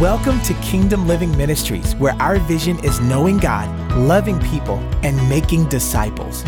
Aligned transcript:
Welcome 0.00 0.40
to 0.44 0.54
Kingdom 0.62 1.06
Living 1.06 1.36
Ministries, 1.36 1.94
where 1.96 2.14
our 2.14 2.38
vision 2.38 2.82
is 2.82 2.98
knowing 3.00 3.36
God, 3.36 3.68
loving 3.98 4.40
people, 4.40 4.78
and 5.02 5.14
making 5.28 5.68
disciples. 5.68 6.42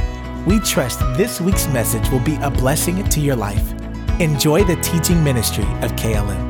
We 0.46 0.58
trust 0.60 1.00
this 1.18 1.38
week's 1.38 1.66
message 1.66 2.08
will 2.08 2.20
be 2.20 2.36
a 2.36 2.48
blessing 2.48 3.04
to 3.04 3.20
your 3.20 3.36
life. 3.36 3.72
Enjoy 4.20 4.64
the 4.64 4.76
teaching 4.76 5.22
ministry 5.22 5.64
of 5.82 5.92
KLM. 5.96 6.40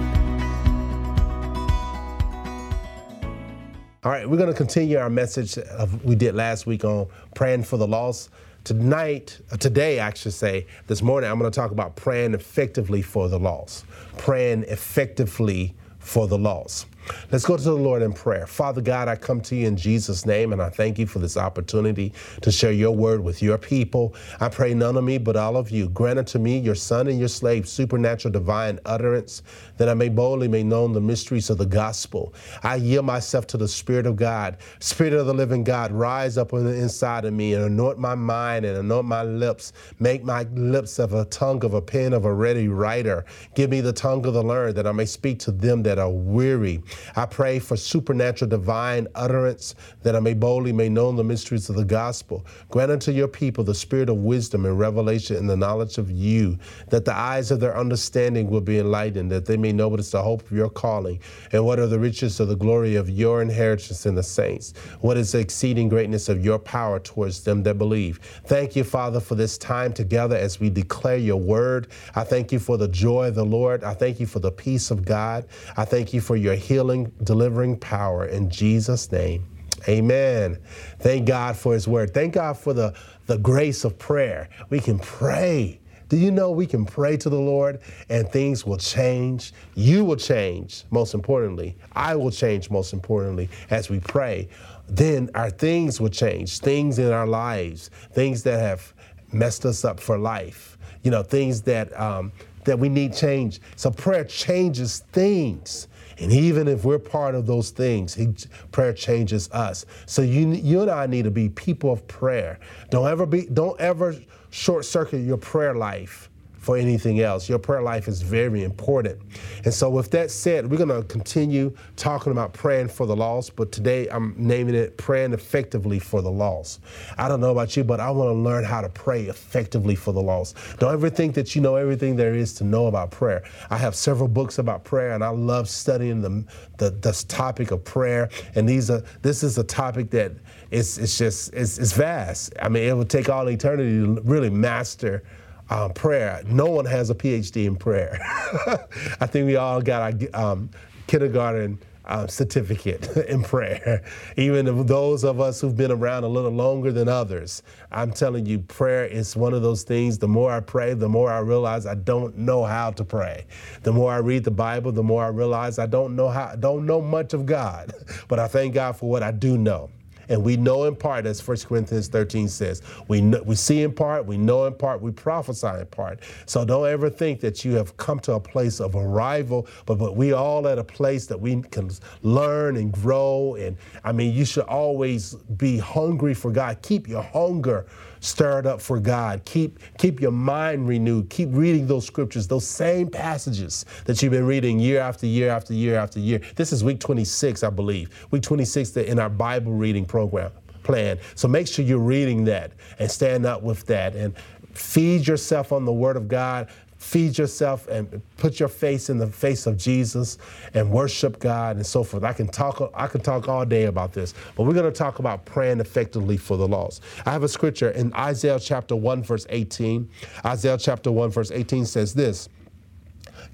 All 4.05 4.13
right, 4.13 4.31
we're 4.31 4.37
going 4.37 4.53
to 4.53 4.57
continue 4.57 4.97
our 4.97 5.11
message 5.11 5.59
of, 5.59 6.05
we 6.05 6.15
did 6.15 6.37
last 6.37 6.67
week 6.67 6.85
on 6.85 7.09
praying 7.35 7.65
for 7.65 7.79
the 7.79 7.89
lost. 7.89 8.31
Tonight, 8.63 9.41
uh, 9.51 9.57
today, 9.57 9.99
I 9.99 10.15
should 10.15 10.35
say, 10.35 10.69
this 10.87 11.03
morning, 11.03 11.29
I'm 11.29 11.41
going 11.41 11.51
to 11.51 11.55
talk 11.57 11.73
about 11.73 11.97
praying 11.97 12.35
effectively 12.35 13.03
for 13.03 13.29
the 13.29 13.41
lost. 13.41 13.87
Praying 14.19 14.67
effectively 14.69 15.75
for 15.99 16.29
the 16.29 16.39
lost. 16.39 16.87
Let's 17.31 17.45
go 17.45 17.57
to 17.57 17.63
the 17.63 17.73
Lord 17.73 18.03
in 18.03 18.13
prayer. 18.13 18.47
Father 18.47 18.81
God, 18.81 19.09
I 19.09 19.17
come 19.17 19.41
to 19.43 19.57
you 19.57 19.67
in 19.67 19.77
Jesus' 19.77 20.27
name 20.27 20.53
and 20.53 20.63
I 20.63 20.69
thank 20.69 20.99
you 20.99 21.07
for 21.07 21.19
this 21.19 21.37
opportunity 21.37 22.13
to 22.43 22.53
share 22.53 22.73
your 22.73 22.93
word 22.93 23.23
with 23.23 23.43
your 23.43 23.59
people. 23.59 24.15
I 24.41 24.49
pray 24.49 24.75
none 24.75 24.97
of 24.97 25.05
me 25.05 25.19
but 25.19 25.37
all 25.37 25.57
of 25.57 25.71
you. 25.71 25.89
Grant 25.89 26.19
unto 26.19 26.39
me, 26.39 26.59
your 26.59 26.75
son 26.75 27.09
and 27.09 27.19
your 27.19 27.29
slave, 27.29 27.69
supernatural 27.69 28.33
divine 28.33 28.79
utterance, 28.85 29.43
that 29.79 29.89
I 29.89 29.95
may 29.95 30.09
boldly 30.09 30.49
make 30.49 30.67
known 30.67 30.93
the 30.93 31.01
mysteries 31.01 31.51
of 31.51 31.59
the 31.59 31.67
gospel. 31.67 32.35
I 32.63 32.77
yield 32.77 33.07
myself 33.07 33.47
to 33.49 33.57
the 33.57 33.69
Spirit 33.69 34.07
of 34.07 34.17
God. 34.17 34.59
Spirit 34.81 35.15
of 35.15 35.27
the 35.27 35.35
living 35.35 35.65
God, 35.65 35.93
rise 35.93 36.39
up 36.39 36.53
on 36.53 36.65
the 36.65 36.75
inside 36.75 37.25
of 37.25 37.33
me 37.33 37.55
and 37.55 37.65
anoint 37.65 37.99
my 37.99 38.15
mind 38.15 38.65
and 38.65 38.77
anoint 38.77 39.07
my 39.07 39.23
lips. 39.23 39.73
Make 39.99 40.25
my 40.25 40.43
lips 40.55 40.99
of 40.99 41.15
a 41.15 41.25
tongue 41.27 41.65
of 41.65 41.75
a 41.75 41.83
pen 41.83 42.13
of 42.13 42.25
a 42.25 42.33
ready 42.33 42.69
writer. 42.69 43.25
Give 43.55 43.71
me 43.71 43.81
the 43.81 43.93
tongue 43.93 44.27
of 44.27 44.35
the 44.35 44.43
learned 44.43 44.77
that 44.77 44.87
I 44.87 44.93
may 44.93 45.07
speak 45.07 45.39
to 45.41 45.51
them 45.51 45.83
that 45.85 45.99
are 45.99 46.11
weary. 46.11 46.83
I 47.17 47.27
pray 47.27 47.59
for 47.59 47.77
supernatural 47.77 48.49
divine 48.49 49.09
utterance 49.15 49.75
that 50.03 50.17
I 50.17 50.21
may 50.21 50.35
boldly 50.35 50.73
make 50.73 50.93
known 50.93 51.17
the 51.17 51.25
mysteries 51.25 51.69
of 51.69 51.77
the 51.77 51.85
gospel. 51.85 52.45
Grant 52.71 52.91
unto 52.91 53.13
your 53.13 53.29
people 53.29 53.65
the 53.65 53.75
spirit 53.75 54.09
of 54.09 54.17
wisdom 54.19 54.67
and 54.67 54.79
revelation 54.79 55.37
and 55.37 55.49
the 55.49 55.57
knowledge 55.57 55.99
of 55.99 56.11
you, 56.11 56.59
that 56.91 57.05
the 57.05 57.15
eyes 57.15 57.51
of 57.51 57.61
their 57.61 57.77
understanding 57.77 58.51
will 58.51 58.61
be 58.61 58.79
enlightened, 58.79 59.31
that 59.31 59.47
they 59.47 59.57
may 59.57 59.73
know 59.73 59.89
what 59.89 60.01
is 60.01 60.11
the 60.11 60.23
hope 60.23 60.43
of 60.43 60.53
your 60.53 60.71
calling 60.71 61.21
and 61.53 61.65
what 61.65 61.79
are 61.79 61.87
the 61.87 61.99
riches 61.99 62.41
of 62.41 62.49
the 62.49 62.57
glory 62.57 62.97
of 62.97 63.09
your 63.09 63.43
inheritance 63.43 64.07
in 64.07 64.15
the 64.15 64.23
saints, 64.23 64.75
what 65.01 65.17
is 65.17 65.33
the 65.33 65.39
exceeding 65.39 65.89
greatness 65.89 66.29
of 66.29 66.45
your 66.45 66.59
power 66.59 66.99
towards 66.99 67.45
them 67.45 67.63
that 67.63 67.79
believe. 67.79 68.19
Thank 68.45 68.77
you, 68.77 68.85
Father, 68.85 69.21
for 69.21 69.35
this 69.35 69.57
time 69.59 69.93
together 69.93 70.37
as 70.37 70.61
we 70.61 70.71
declare 70.71 71.17
your 71.17 71.37
word. 71.41 71.89
I 72.15 72.25
thank 72.25 72.53
you 72.53 72.59
for 72.59 72.77
the 72.77 72.89
joy 72.89 73.29
of 73.29 73.35
the 73.35 73.45
Lord. 73.45 73.85
I 73.85 73.95
thank 73.95 74.21
you 74.21 74.27
for 74.27 74.41
the 74.41 74.51
peace 74.51 74.91
of 74.91 75.05
God. 75.05 75.47
I 75.77 75.85
thank 75.85 76.13
you 76.13 76.21
for 76.21 76.37
your 76.37 76.55
healing 76.55 76.82
healing, 76.83 77.13
delivering 77.23 77.79
power 77.79 78.27
in 78.27 78.51
Jesus' 78.51 79.11
name. 79.13 79.47
Amen. 79.89 80.59
Thank 80.99 81.27
God 81.27 81.57
for 81.57 81.75
His 81.75 81.87
word. 81.87 82.13
Thank 82.13 82.35
God 82.35 82.57
for 82.59 82.73
the, 82.73 82.93
the 83.27 83.39
grace 83.39 83.85
of 83.85 83.99
prayer. 83.99 84.49
We 84.69 84.81
can 84.81 84.99
pray. 84.99 85.79
Do 86.09 86.17
you 86.17 86.33
know 86.33 86.51
we 86.51 86.67
can 86.67 86.85
pray 86.85 87.17
to 87.19 87.31
the 87.31 87.39
Lord 87.39 87.81
and 88.09 88.29
things 88.29 88.67
will 88.67 88.77
change? 88.79 89.53
You 89.75 90.05
will 90.05 90.17
change, 90.17 90.85
most 90.91 91.15
importantly. 91.15 91.77
I 91.93 92.17
will 92.17 92.33
change, 92.33 92.69
most 92.69 92.93
importantly, 92.93 93.49
as 93.71 93.89
we 93.89 94.01
pray. 94.01 94.49
Then 94.89 95.31
our 95.37 95.51
things 95.51 96.01
will 96.01 96.11
change, 96.11 96.59
things 96.59 96.99
in 96.99 97.13
our 97.13 97.27
lives, 97.27 97.91
things 98.13 98.43
that 98.43 98.59
have 98.59 98.93
messed 99.33 99.65
us 99.65 99.85
up 99.85 100.01
for 100.01 100.19
life, 100.19 100.77
you 101.03 101.13
know, 101.13 101.23
things 101.23 101.63
that, 101.63 101.99
um, 101.99 102.33
that 102.65 102.79
we 102.79 102.89
need 102.89 103.15
change. 103.15 103.61
So 103.77 103.91
prayer 103.91 104.25
changes 104.25 105.05
things. 105.13 105.89
And 106.23 106.33
even 106.33 106.69
if 106.69 106.85
we're 106.85 107.01
part 107.01 107.35
of 107.35 107.47
those 107.47 107.71
things, 107.71 108.15
he, 108.15 108.29
prayer 108.71 108.93
changes 108.93 109.51
us. 109.51 109.85
So 110.07 110.23
you, 110.23 110.49
you 110.53 110.83
and 110.83 110.91
I 110.91 111.07
need 111.07 111.25
to 111.25 111.33
be 111.33 111.49
people 111.49 111.93
of 111.93 112.07
prayer. 112.07 112.61
Don't 112.91 113.09
ever 113.09 113.27
be, 113.27 113.47
don't 113.47 113.79
ever 113.81 114.15
short 114.51 114.85
circuit 114.85 115.19
your 115.19 115.37
prayer 115.37 115.75
life 115.75 116.31
for 116.63 116.77
anything 116.77 117.21
else. 117.21 117.49
Your 117.49 117.59
prayer 117.59 117.83
life 117.83 118.07
is 118.07 118.23
very 118.23 118.63
important. 118.63 119.21
And 119.65 119.75
so, 119.75 119.91
with 119.91 120.13
that 120.13 120.31
said, 120.31 120.71
we're 120.71 120.77
going 120.77 120.89
to 120.89 121.03
continue 121.09 121.77
talking 121.97 122.31
about 122.31 122.53
praying 122.53 122.89
for 122.89 123.05
the 123.05 123.17
lost, 123.17 123.57
but 123.57 123.73
today 123.73 124.07
I'm 124.07 124.35
naming 124.39 124.77
it 124.77 124.97
praying 124.97 125.33
effectively 125.33 125.99
for 125.99 126.23
the 126.23 126.31
lost. 126.31 126.81
I 127.19 127.29
don't 127.29 127.41
know 127.41 127.51
about 127.51 127.77
you, 127.77 127.83
but 127.83 127.99
I 127.99 128.13
want 128.13 128.29
to 128.29 128.35
learn 128.35 128.63
how 128.63 128.81
to 128.81 128.89
pray 128.89 129.25
effectively 129.25 129.97
for 129.97 130.13
the 130.13 130.23
lost. 130.23 130.57
Don't 130.79 130.93
ever 130.93 131.11
think 131.11 131.35
that 131.35 131.57
you 131.57 131.61
know 131.61 131.75
everything 131.75 132.15
there 132.15 132.33
is 132.33 132.55
to 132.55 132.65
know 132.65 132.87
about 132.87 133.11
prayer. 133.11 133.43
I 133.69 133.77
have 133.77 133.97
several 133.97 134.29
books 134.29 134.59
about 134.59 134.85
prayer, 134.85 135.15
and 135.15 135.25
I 135.25 135.31
love 135.31 135.69
studying 135.69 136.23
the, 136.23 136.45
the 136.79 136.91
this 136.91 137.25
topic 137.25 137.73
of 137.73 137.83
prayer. 137.83 138.31
And 138.55 138.69
these 138.69 138.89
are 138.89 139.03
this 139.23 139.43
is 139.43 139.59
a 139.59 139.65
topic 139.65 140.11
that 140.11 140.31
it's, 140.71 140.97
it's 140.97 141.19
just 141.19 141.53
it's, 141.55 141.79
it's 141.79 141.93
vast. 141.93 142.55
I 142.63 142.69
mean, 142.69 142.85
it 142.85 142.93
will 142.93 143.05
take 143.05 143.29
all 143.29 143.49
eternity 143.49 143.91
to 143.91 144.21
really 144.23 144.49
master 144.49 145.25
uh, 145.73 145.89
prayer. 145.89 146.43
No 146.47 146.67
one 146.67 146.85
has 146.85 147.09
a 147.09 147.15
PhD 147.15 147.65
in 147.67 147.77
prayer. 147.77 148.19
I 149.21 149.27
think 149.27 149.47
we 149.47 149.57
all 149.57 149.81
got 149.81 150.13
our 150.35 150.53
um, 150.53 150.69
kindergarten 151.07 151.79
uh, 152.05 152.27
certificate 152.27 153.17
in 153.29 153.43
prayer. 153.43 154.05
Even 154.37 154.85
those 154.85 155.25
of 155.25 155.41
us 155.41 155.63
who've 155.63 155.77
been 155.77 155.91
around 155.91 156.25
a 156.25 156.29
little 156.29 156.51
longer 156.51 156.93
than 156.93 157.09
others, 157.09 157.63
I'm 157.91 158.13
telling 158.13 158.45
you, 158.45 158.59
prayer 158.59 159.07
is 159.07 159.35
one 159.35 159.55
of 159.55 159.63
those 159.63 159.83
things. 159.83 160.19
The 160.19 160.29
more 160.29 160.53
I 160.53 160.61
pray, 160.61 160.93
the 160.93 161.09
more 161.09 161.33
I 161.33 161.39
realize 161.39 161.87
I 161.87 161.95
don't 161.95 162.37
know 162.37 162.65
how 162.65 162.91
to 162.91 163.05
pray. 163.05 163.47
The 163.83 163.93
more 163.93 164.13
I 164.13 164.19
read 164.19 164.45
the 164.45 164.51
Bible, 164.51 164.93
the 164.93 165.03
more 165.03 165.25
I 165.25 165.29
realize 165.29 165.79
I 165.79 165.87
don't 165.87 166.15
know 166.15 166.29
how, 166.29 166.55
don't 166.55 166.85
know 166.85 167.01
much 167.01 167.33
of 167.33 167.47
God. 167.47 167.95
But 168.29 168.39
I 168.39 168.47
thank 168.49 168.75
God 168.75 168.97
for 168.97 169.09
what 169.09 169.23
I 169.23 169.31
do 169.31 169.57
know. 169.59 169.91
And 170.33 170.43
we 170.43 170.57
know 170.57 170.85
in 170.85 170.97
part, 170.97 171.27
as 171.27 171.47
1 171.47 171.59
Corinthians 171.59 172.09
13 172.09 172.49
says, 172.49 172.81
we, 173.07 173.21
know, 173.21 173.43
we 173.45 173.55
see 173.55 173.83
in 173.83 173.93
part, 173.93 174.25
we 174.25 174.39
know 174.39 174.65
in 174.65 174.73
part, 174.73 175.03
we 175.03 175.11
prophesy 175.11 175.67
in 175.67 175.85
part. 175.87 176.21
So 176.47 176.65
don't 176.65 176.89
ever 176.89 177.11
think 177.11 177.41
that 177.41 177.67
you 177.67 177.75
have 177.75 177.99
come 177.99 178.19
to 178.21 178.33
a 178.33 178.41
place 178.41 178.81
of 178.81 178.97
arrival, 178.97 179.69
but, 179.85 179.97
but 179.97 180.17
we 180.17 180.33
all 180.33 180.67
at 180.67 180.79
a 180.79 180.85
place 180.85 181.27
that 181.27 181.39
we 181.39 181.61
can 181.61 181.91
learn 182.23 182.79
and 182.79 182.91
grow. 182.91 183.57
And 183.57 183.77
I 184.05 184.13
mean, 184.13 184.33
you 184.33 184.47
should 184.47 184.65
always 184.65 185.35
be 185.35 185.77
hungry 185.77 186.33
for 186.33 186.51
God. 186.51 186.81
Keep 186.81 187.09
your 187.09 187.23
hunger 187.23 187.85
stirred 188.23 188.67
up 188.67 188.81
for 188.81 188.99
God. 188.99 189.45
Keep, 189.45 189.79
keep 189.99 190.21
your 190.21 190.31
mind 190.31 190.89
renewed. 190.89 191.29
Keep 191.29 191.51
reading 191.53 191.87
those 191.87 192.07
scriptures, 192.07 192.47
those 192.47 192.67
same 192.67 193.09
passages 193.09 193.85
that 194.07 194.23
you've 194.23 194.33
been 194.33 194.47
reading 194.47 194.79
year 194.79 195.01
after 195.01 195.27
year 195.27 195.51
after 195.51 195.75
year 195.75 195.99
after 195.99 196.19
year. 196.19 196.41
This 196.57 196.73
is 196.73 196.83
week 196.83 197.01
26, 197.01 197.63
I 197.63 197.71
believe. 197.71 198.27
Week 198.31 198.43
26 198.43 198.97
in 198.97 199.19
our 199.19 199.29
Bible 199.29 199.73
reading 199.73 200.07
program 200.07 200.53
plan. 200.85 201.19
So 201.35 201.49
make 201.49 201.67
sure 201.67 201.85
you're 201.85 201.99
reading 201.99 202.45
that 202.45 202.73
and 202.99 203.11
stand 203.11 203.45
up 203.45 203.63
with 203.63 203.87
that 203.87 204.15
and 204.15 204.35
feed 204.73 205.27
yourself 205.27 205.73
on 205.73 205.85
the 205.85 205.93
Word 205.93 206.17
of 206.17 206.29
God 206.29 206.69
feed 207.03 207.37
yourself 207.37 207.89
and 207.89 208.23
put 208.37 208.61
your 208.61 208.69
face 208.69 209.11
in 209.11 209.19
the 209.19 209.27
face 209.27 209.67
of 209.67 209.77
Jesus 209.77 210.39
and 210.73 210.89
worship 210.89 211.41
God 211.41 211.77
and 211.77 211.85
so 211.85 212.05
forth. 212.05 212.23
I 212.23 212.33
can 212.33 212.47
talk 212.47 212.81
I 212.95 213.09
can 213.09 213.21
talk 213.21 213.49
all 213.49 213.67
day 213.67 213.85
about 213.85 214.13
this, 214.13 214.35
but 214.55 214.63
we're 214.63 214.73
going 214.73 214.91
to 214.91 214.97
talk 214.97 215.19
about 215.19 215.45
praying 215.45 215.81
effectively 215.81 216.37
for 216.37 216.57
the 216.57 216.67
lost. 216.67 217.03
I 217.27 217.33
have 217.33 217.43
a 217.43 217.49
scripture 217.49 217.91
in 217.91 218.15
Isaiah 218.15 218.61
chapter 218.61 218.95
1 218.95 219.25
verse 219.25 219.47
18. 219.51 220.09
Isaiah 220.47 220.79
chapter 220.79 221.11
1 221.11 221.31
verse 221.31 221.51
18 221.51 221.87
says 221.87 222.15
this: 222.15 222.49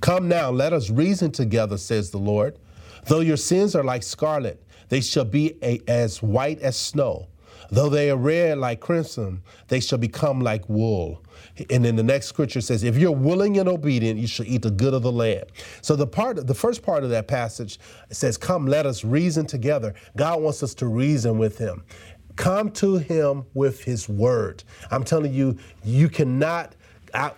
Come 0.00 0.28
now, 0.28 0.50
let 0.50 0.75
us 0.75 0.91
reason 0.91 1.32
together, 1.32 1.78
says 1.78 2.10
the 2.10 2.19
Lord. 2.19 2.58
Though 3.06 3.20
your 3.20 3.38
sins 3.38 3.75
are 3.75 3.84
like 3.84 4.03
scarlet, 4.03 4.62
they 4.91 5.00
shall 5.00 5.25
be 5.25 5.56
a, 5.62 5.81
as 5.88 6.22
white 6.22 6.60
as 6.60 6.76
snow. 6.76 7.28
Though 7.70 7.88
they 7.88 8.10
are 8.10 8.16
red 8.16 8.58
like 8.58 8.80
crimson, 8.80 9.42
they 9.68 9.80
shall 9.80 9.98
become 9.98 10.40
like 10.40 10.68
wool. 10.68 11.22
And 11.70 11.84
then 11.84 11.96
the 11.96 12.02
next 12.02 12.26
scripture 12.26 12.60
says, 12.60 12.82
if 12.82 12.96
you're 12.96 13.12
willing 13.12 13.58
and 13.58 13.68
obedient, 13.68 14.18
you 14.18 14.26
shall 14.26 14.46
eat 14.46 14.62
the 14.62 14.70
good 14.70 14.94
of 14.94 15.02
the 15.02 15.12
land. 15.12 15.44
So 15.82 15.94
the 15.96 16.06
part, 16.06 16.46
the 16.46 16.54
first 16.54 16.82
part 16.82 17.04
of 17.04 17.10
that 17.10 17.28
passage 17.28 17.78
says, 18.10 18.37
come, 18.37 18.66
let 18.66 18.87
us 18.87 19.04
reason 19.04 19.46
together. 19.46 19.94
God 20.16 20.40
wants 20.40 20.62
us 20.62 20.75
to 20.75 20.87
reason 20.87 21.38
with 21.38 21.58
him. 21.58 21.84
Come 22.37 22.70
to 22.72 22.98
him 22.98 23.44
with 23.54 23.82
his 23.82 24.08
word. 24.08 24.62
I'm 24.90 25.02
telling 25.02 25.34
you, 25.34 25.58
you 25.84 26.08
cannot 26.08 26.76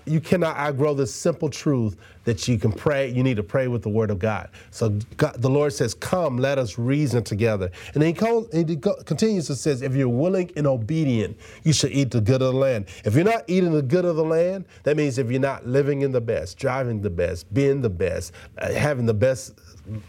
You 0.06 0.20
cannot 0.20 0.56
outgrow 0.56 0.94
this 0.94 1.14
simple 1.14 1.48
truth 1.48 1.96
that 2.24 2.46
you 2.46 2.58
can 2.58 2.72
pray. 2.72 3.08
You 3.08 3.22
need 3.22 3.36
to 3.36 3.42
pray 3.42 3.68
with 3.68 3.82
the 3.82 3.88
Word 3.88 4.10
of 4.10 4.18
God. 4.18 4.50
So 4.70 4.90
God, 5.16 5.40
the 5.40 5.48
Lord 5.50 5.72
says, 5.72 5.94
"Come, 5.94 6.36
let 6.36 6.58
us 6.58 6.78
reason 6.78 7.24
together." 7.24 7.70
And 7.94 8.02
then 8.02 8.08
he, 8.08 8.12
calls, 8.12 8.48
and 8.50 8.68
he 8.68 8.76
continues 8.76 9.46
to 9.46 9.54
says, 9.54 9.82
"If 9.82 9.94
you're 9.94 10.08
willing 10.08 10.50
and 10.56 10.66
obedient, 10.66 11.38
you 11.64 11.72
should 11.72 11.92
eat 11.92 12.10
the 12.10 12.20
good 12.20 12.42
of 12.42 12.52
the 12.52 12.58
land." 12.58 12.86
If 13.04 13.14
you're 13.14 13.24
not 13.24 13.44
eating 13.46 13.72
the 13.72 13.82
good 13.82 14.04
of 14.04 14.16
the 14.16 14.24
land, 14.24 14.66
that 14.82 14.96
means 14.96 15.18
if 15.18 15.30
you're 15.30 15.40
not 15.40 15.66
living 15.66 16.02
in 16.02 16.12
the 16.12 16.20
best, 16.20 16.58
driving 16.58 17.00
the 17.00 17.10
best, 17.10 17.52
being 17.52 17.80
the 17.80 17.90
best, 17.90 18.32
uh, 18.58 18.72
having 18.72 19.06
the 19.06 19.14
best 19.14 19.58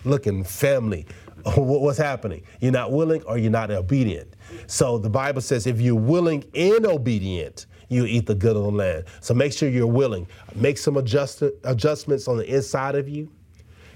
looking 0.04 0.44
family, 0.44 1.06
what's 1.56 1.98
happening? 1.98 2.44
You're 2.60 2.72
not 2.72 2.92
willing 2.92 3.24
or 3.24 3.38
you're 3.38 3.52
not 3.52 3.72
obedient. 3.72 4.36
So 4.68 4.98
the 4.98 5.10
Bible 5.10 5.42
says, 5.42 5.66
if 5.66 5.80
you're 5.82 5.96
willing 5.96 6.44
and 6.54 6.86
obedient 6.86 7.66
you 7.92 8.06
eat 8.06 8.26
the 8.26 8.36
good 8.36 8.56
of 8.56 8.64
the 8.64 8.72
land. 8.72 9.04
So 9.20 9.34
make 9.34 9.54
sure 9.54 9.70
you're 9.70 9.86
willing. 9.86 10.26
Make 10.56 10.78
some 10.78 10.98
adjust, 10.98 11.44
adjustments 11.64 12.28
on 12.28 12.38
the 12.38 12.46
inside 12.46 12.96
of 12.96 13.10
you. 13.10 13.30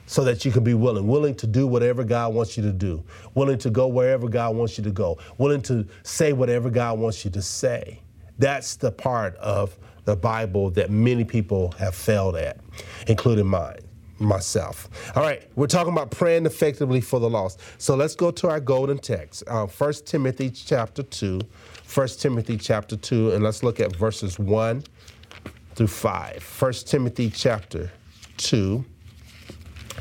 so 0.08 0.24
that 0.24 0.46
you 0.46 0.52
can 0.52 0.64
be 0.64 0.76
willing, 0.76 1.08
willing 1.08 1.34
to 1.36 1.48
do 1.48 1.66
whatever 1.66 2.04
God 2.04 2.34
wants 2.34 2.56
you 2.58 2.64
to 2.64 2.72
do, 2.72 3.04
willing 3.34 3.58
to 3.58 3.72
go 3.72 3.88
wherever 3.88 4.28
God 4.30 4.56
wants 4.56 4.78
you 4.78 4.84
to 4.84 4.92
go, 4.92 5.18
willing 5.40 5.62
to 5.64 5.86
say 6.04 6.32
whatever 6.32 6.70
God 6.70 7.00
wants 7.00 7.26
you 7.26 7.32
to 7.32 7.42
say. 7.42 8.00
That's 8.38 8.76
the 8.76 8.92
part 8.92 9.36
of 9.38 9.78
the 10.04 10.16
Bible 10.16 10.70
that 10.72 10.92
many 10.92 11.24
people 11.24 11.72
have 11.80 11.96
failed 11.96 12.36
at, 12.36 12.60
including 13.08 13.48
mine, 13.48 13.80
myself. 14.20 14.90
All 15.16 15.24
right, 15.24 15.42
we're 15.56 15.66
talking 15.66 15.92
about 15.94 16.12
praying 16.12 16.46
effectively 16.46 17.02
for 17.02 17.20
the 17.20 17.30
lost. 17.30 17.60
So 17.80 17.96
let's 17.96 18.14
go 18.14 18.30
to 18.30 18.50
our 18.50 18.60
golden 18.60 19.00
text, 19.00 19.44
uh, 19.48 19.66
1 19.66 19.94
Timothy 20.06 20.52
chapter 20.52 21.02
2. 21.02 21.42
1 21.96 22.08
Timothy 22.20 22.58
chapter 22.58 22.98
2, 22.98 23.32
and 23.32 23.42
let's 23.42 23.64
look 23.64 23.80
at 23.80 23.96
verses 23.96 24.38
1 24.38 24.84
through 25.76 25.88
5. 25.88 26.58
1 26.60 26.74
Timothy 26.74 27.30
chapter 27.30 27.90
2 28.36 28.84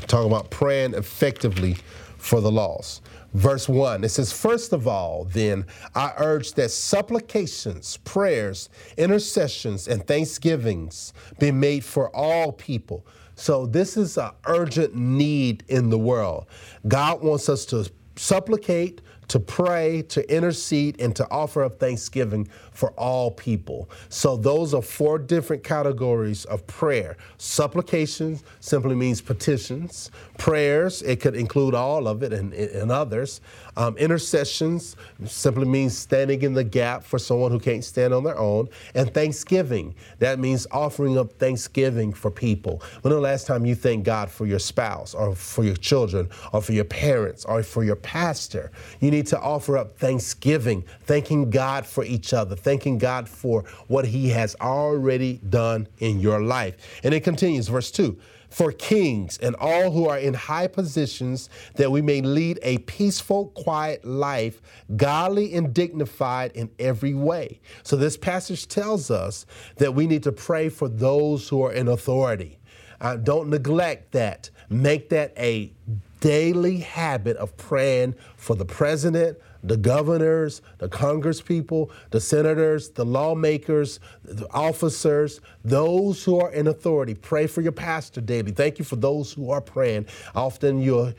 talking 0.05 0.29
about 0.29 0.49
praying 0.49 0.93
effectively 0.93 1.77
for 2.17 2.41
the 2.41 2.51
lost. 2.51 3.01
Verse 3.33 3.69
1, 3.69 4.03
it 4.03 4.09
says, 4.09 4.33
First 4.33 4.73
of 4.73 4.89
all, 4.89 5.23
then, 5.23 5.65
I 5.93 6.11
urge 6.17 6.51
that 6.55 6.71
supplications, 6.71 7.95
prayers, 8.03 8.69
intercessions, 8.97 9.87
and 9.87 10.05
thanksgivings 10.05 11.13
be 11.39 11.49
made 11.49 11.85
for 11.85 12.13
all 12.13 12.51
people. 12.51 13.05
So, 13.35 13.65
this 13.65 13.95
is 13.95 14.17
an 14.17 14.31
urgent 14.47 14.95
need 14.95 15.63
in 15.69 15.89
the 15.89 15.97
world. 15.97 16.47
God 16.89 17.23
wants 17.23 17.47
us 17.47 17.65
to 17.67 17.89
supplicate, 18.17 19.01
to 19.27 19.39
pray, 19.39 20.03
to 20.09 20.33
intercede, 20.33 20.99
and 21.01 21.15
to 21.15 21.29
offer 21.31 21.63
up 21.63 21.79
thanksgiving 21.79 22.47
for 22.71 22.91
all 22.91 23.31
people. 23.31 23.89
So 24.09 24.35
those 24.35 24.73
are 24.73 24.81
four 24.81 25.17
different 25.17 25.63
categories 25.63 26.45
of 26.45 26.65
prayer. 26.67 27.17
Supplications 27.37 28.43
simply 28.59 28.95
means 28.95 29.21
petitions. 29.21 30.11
Prayers, 30.37 31.01
it 31.01 31.21
could 31.21 31.35
include 31.35 31.73
all 31.73 32.07
of 32.07 32.23
it 32.23 32.33
and, 32.33 32.53
and 32.53 32.91
others. 32.91 33.41
Um, 33.77 33.97
intercessions 33.97 34.95
simply 35.25 35.65
means 35.65 35.97
standing 35.97 36.41
in 36.41 36.53
the 36.53 36.63
gap 36.63 37.03
for 37.03 37.19
someone 37.19 37.51
who 37.51 37.59
can't 37.59 37.83
stand 37.83 38.13
on 38.13 38.23
their 38.23 38.37
own. 38.37 38.69
And 38.93 39.13
thanksgiving, 39.13 39.95
that 40.19 40.39
means 40.39 40.67
offering 40.71 41.17
up 41.17 41.33
thanksgiving 41.33 42.13
for 42.13 42.31
people. 42.31 42.81
When 43.01 43.13
the 43.13 43.19
last 43.19 43.47
time 43.47 43.65
you 43.65 43.75
thank 43.75 44.03
God 44.05 44.29
for 44.29 44.45
your 44.45 44.59
spouse 44.59 45.13
or 45.13 45.35
for 45.35 45.63
your 45.63 45.75
children 45.75 46.29
or 46.53 46.61
for 46.61 46.73
your 46.73 46.85
parents 46.85 47.45
or 47.45 47.63
for 47.63 47.83
your 47.83 47.95
pastor? 47.95 48.71
You 48.99 49.11
need 49.15 49.27
to 49.27 49.39
offer 49.39 49.77
up 49.77 49.97
thanksgiving, 49.97 50.83
thanking 51.03 51.49
God 51.49 51.85
for 51.85 52.03
each 52.03 52.33
other, 52.33 52.55
thanking 52.55 52.97
God 52.97 53.27
for 53.29 53.63
what 53.87 54.05
He 54.05 54.29
has 54.29 54.55
already 54.61 55.39
done 55.49 55.87
in 55.99 56.19
your 56.19 56.41
life. 56.41 56.75
And 57.03 57.13
it 57.13 57.23
continues, 57.23 57.67
verse 57.67 57.91
2 57.91 58.19
for 58.55 58.71
kings 58.71 59.37
and 59.39 59.53
all 59.57 59.91
who 59.91 60.07
are 60.07 60.17
in 60.17 60.33
high 60.33 60.67
positions, 60.67 61.49
that 61.75 61.91
we 61.91 62.01
may 62.01 62.21
lead 62.21 62.57
a 62.61 62.77
peaceful, 62.77 63.47
quiet 63.47 64.05
life, 64.05 64.61
godly 64.95 65.53
and 65.55 65.73
dignified 65.73 66.53
in 66.53 66.69
every 66.79 67.13
way. 67.13 67.59
So, 67.83 67.97
this 67.97 68.15
passage 68.15 68.69
tells 68.69 69.11
us 69.11 69.45
that 69.75 69.93
we 69.93 70.07
need 70.07 70.23
to 70.23 70.31
pray 70.31 70.69
for 70.69 70.87
those 70.87 71.49
who 71.49 71.63
are 71.63 71.73
in 71.73 71.89
authority. 71.89 72.57
Uh, 73.01 73.17
don't 73.17 73.49
neglect 73.49 74.13
that. 74.13 74.49
Make 74.69 75.09
that 75.09 75.33
a 75.37 75.73
daily 76.19 76.77
habit 76.77 77.37
of 77.37 77.55
praying 77.57 78.15
for 78.37 78.55
the 78.55 78.65
president, 78.65 79.37
the 79.63 79.77
governors, 79.77 80.61
the 80.77 80.87
congresspeople, 80.87 81.89
the 82.11 82.19
senators, 82.19 82.89
the 82.89 83.05
lawmakers, 83.05 83.99
the 84.23 84.47
officers, 84.51 85.41
those 85.63 86.23
who 86.23 86.39
are 86.39 86.51
in 86.51 86.67
authority. 86.67 87.15
Pray 87.15 87.47
for 87.47 87.61
your 87.61 87.71
pastor 87.71 88.21
daily. 88.21 88.51
Thank 88.51 88.77
you 88.77 88.85
for 88.85 88.95
those 88.95 89.33
who 89.33 89.49
are 89.49 89.61
praying. 89.61 90.05
Often 90.35 90.81
you're 90.81 91.13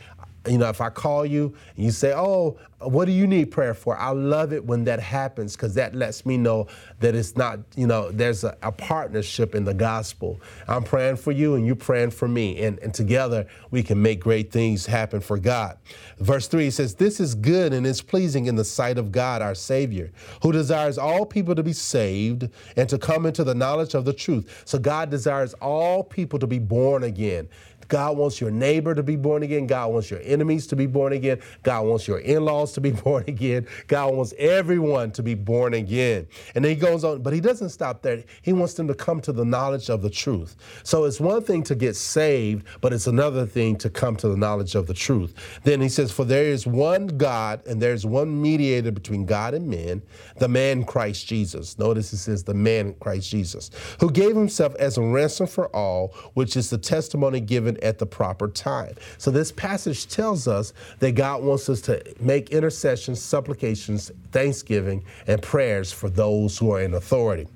you 0.47 0.59
know, 0.59 0.69
if 0.69 0.81
I 0.81 0.91
call 0.91 1.27
you 1.27 1.55
and 1.77 1.85
you 1.85 1.91
say, 1.91 2.13
Oh, 2.15 2.59
what 2.79 3.07
do 3.07 3.13
you 3.13 3.27
need 3.27 3.51
prayer 3.51 3.73
for? 3.73 3.97
I 3.97 4.11
love 4.11 4.53
it 4.53 4.65
when 4.65 4.85
that 4.85 5.01
happens 5.01 5.57
because 5.57 5.75
that 5.75 5.95
lets 5.95 6.27
me 6.27 6.37
know 6.37 6.67
that 7.01 7.15
it's 7.15 7.35
not, 7.35 7.59
you 7.75 7.87
know, 7.87 8.11
there's 8.11 8.45
a, 8.45 8.57
a, 8.63 8.71
partnership 8.71 9.55
in 9.55 9.65
the 9.65 9.73
gospel. 9.73 10.39
I'm 10.69 10.85
praying 10.85 11.17
for 11.17 11.33
you 11.33 11.55
and 11.55 11.67
you're 11.67 11.75
praying 11.75 12.11
for 12.11 12.29
me. 12.29 12.63
And, 12.63 12.79
and 12.81 12.93
together 12.93 13.47
we 13.71 13.83
can 13.83 14.01
make 14.03 14.21
great 14.21 14.53
things 14.53 14.85
happen 14.85 15.21
for 15.21 15.39
God. 15.39 15.79
Verse 16.19 16.49
3 16.49 16.71
says, 16.71 16.95
This 16.95 17.19
is 17.19 17.35
good 17.35 17.73
and 17.73 17.87
is 17.87 18.03
pleasing 18.03 18.45
in 18.45 18.57
the 18.57 18.65
sight 18.65 18.99
of 18.99 19.11
God, 19.11 19.41
our 19.41 19.55
Savior, 19.55 20.13
who 20.43 20.53
desires 20.53 20.99
all 20.99 21.25
people 21.25 21.55
to 21.55 21.63
be 21.63 21.73
saved 21.73 22.51
and 22.77 22.89
to 22.91 22.99
come 22.99 23.25
into 23.25 23.43
the 23.43 23.55
knowledge 23.55 23.95
of 23.95 24.05
the 24.05 24.13
truth. 24.13 24.63
So 24.67 24.79
God 24.79 25.09
desires 25.09 25.55
all 25.55 26.05
people 26.05 26.39
to 26.39 26.47
be 26.47 26.59
born 26.59 27.05
again. 27.05 27.49
God 27.89 28.17
wants 28.17 28.41
your 28.41 28.51
neighbor 28.51 28.95
to 28.95 29.03
be 29.03 29.17
born 29.17 29.43
again. 29.43 29.67
God 29.67 29.93
wants 29.93 30.11
your 30.11 30.21
enemies 30.23 30.67
to 30.69 30.77
be 30.77 30.87
born 30.87 31.13
again. 31.13 31.41
God 31.63 31.83
wants 31.83 32.09
your 32.09 32.19
in 32.19 32.45
laws 32.45 32.73
to 32.73 32.81
be 32.81 32.91
born 33.07 33.25
again. 33.27 33.67
God 33.87 34.15
wants 34.15 34.35
everyone 34.39 35.13
to 35.13 35.23
be 35.23 35.35
born 35.35 35.75
again. 35.75 36.27
And 36.55 36.65
then 36.65 36.71
he 36.71 36.77
goes 36.77 37.05
on, 37.05 37.23
but 37.23 37.33
he 37.33 37.41
doesn't 37.41 37.71
stop 37.71 38.03
there. 38.03 38.25
He 38.43 38.53
wants 38.53 38.75
them 38.75 38.89
to 38.89 38.95
come 38.95 39.21
to 39.23 39.33
the 39.33 39.45
knowledge 39.45 39.89
of 39.89 40.03
the 40.03 40.11
truth. 40.11 40.57
So 40.83 41.05
it's 41.05 41.21
one 41.21 41.43
thing 41.43 41.63
to 41.65 41.75
get 41.75 41.97
saved, 41.97 42.67
but 42.81 42.93
it's 42.93 43.07
another 43.07 43.47
thing 43.47 43.77
to 43.77 43.91
come 43.91 44.17
to 44.17 44.29
the 44.29 44.37
knowledge 44.37 44.75
of 44.75 44.87
the 44.87 44.95
truth. 44.95 45.35
Then 45.65 45.81
he 45.81 45.89
says, 45.89 46.11
For 46.13 46.25
there 46.25 46.45
is 46.45 46.67
one 46.67 47.07
God 47.07 47.67
and 47.67 47.81
there's 47.81 48.07
one 48.07 48.41
mediator 48.41 48.91
between 48.91 49.27
God 49.27 49.55
and 49.55 49.69
men, 49.69 50.03
the 50.39 50.49
man 50.49 50.85
Christ 50.85 51.27
Jesus. 51.27 51.79
Notice 51.79 52.13
it 52.13 52.19
says 52.19 52.45
the 52.45 52.55
man 52.55 52.95
Christ 53.01 53.31
Jesus, 53.31 53.71
who 54.01 54.11
gave 54.11 54.37
himself 54.37 54.75
as 54.77 54.99
a 54.99 55.03
ransom 55.03 55.47
for 55.47 55.69
all, 55.75 56.09
which 56.35 56.57
is 56.57 56.71
the 56.71 56.79
testimony 56.79 57.41
given 57.41 57.76
at 57.83 57.99
the 57.99 58.07
proper 58.07 58.49
time. 58.49 58.95
So 59.19 59.31
this 59.31 59.53
passage 59.53 60.07
tells 60.09 60.49
us 60.49 60.73
that 60.99 61.13
God 61.13 61.43
wants 61.43 61.69
us 61.69 61.81
to 61.83 62.03
make 62.21 62.51
intercessions, 62.51 63.21
supplications, 63.21 64.11
thanksgiving, 64.33 65.05
and 65.27 65.43
prayers 65.43 65.93
for 65.93 66.09
those 66.09 66.59
who 66.59 66.73
are 66.73 66.81
in 66.81 66.95
authority. 66.95 67.47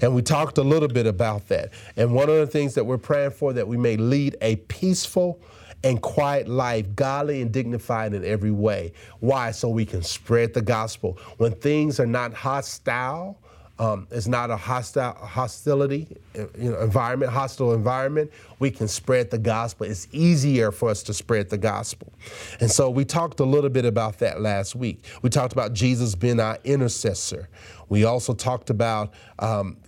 And 0.00 0.14
we 0.14 0.22
talked 0.22 0.58
a 0.58 0.62
little 0.62 0.88
bit 0.88 1.06
about 1.06 1.48
that. 1.48 1.72
And 1.96 2.14
one 2.14 2.28
of 2.28 2.36
the 2.36 2.46
things 2.46 2.74
that 2.74 2.84
we're 2.84 2.98
praying 2.98 3.32
for 3.32 3.52
that 3.52 3.66
we 3.66 3.76
may 3.76 3.96
lead 3.96 4.36
a 4.40 4.56
peaceful 4.56 5.40
and 5.82 6.00
quiet 6.02 6.48
life, 6.48 6.86
godly 6.94 7.40
and 7.40 7.52
dignified 7.52 8.12
in 8.12 8.24
every 8.24 8.50
way. 8.50 8.92
Why? 9.20 9.50
So 9.50 9.68
we 9.68 9.86
can 9.86 10.02
spread 10.02 10.52
the 10.52 10.62
gospel. 10.62 11.18
When 11.38 11.52
things 11.52 11.98
are 11.98 12.06
not 12.06 12.34
hostile, 12.34 13.38
um, 13.80 14.06
it's 14.10 14.26
not 14.26 14.50
a 14.50 14.56
hostile 14.58 15.14
hostility 15.14 16.06
you 16.34 16.70
know, 16.70 16.80
environment, 16.80 17.32
hostile 17.32 17.72
environment. 17.72 18.30
We 18.58 18.70
can 18.70 18.86
spread 18.86 19.30
the 19.30 19.38
gospel. 19.38 19.86
It's 19.86 20.06
easier 20.12 20.70
for 20.70 20.90
us 20.90 21.02
to 21.04 21.14
spread 21.14 21.48
the 21.48 21.56
gospel. 21.56 22.12
And 22.60 22.70
so 22.70 22.90
we 22.90 23.06
talked 23.06 23.40
a 23.40 23.44
little 23.44 23.70
bit 23.70 23.86
about 23.86 24.18
that 24.18 24.42
last 24.42 24.76
week. 24.76 25.02
We 25.22 25.30
talked 25.30 25.54
about 25.54 25.72
Jesus 25.72 26.14
being 26.14 26.40
our 26.40 26.58
intercessor. 26.62 27.48
We 27.88 28.04
also 28.04 28.34
talked 28.34 28.68
about 28.68 29.14
um, 29.38 29.78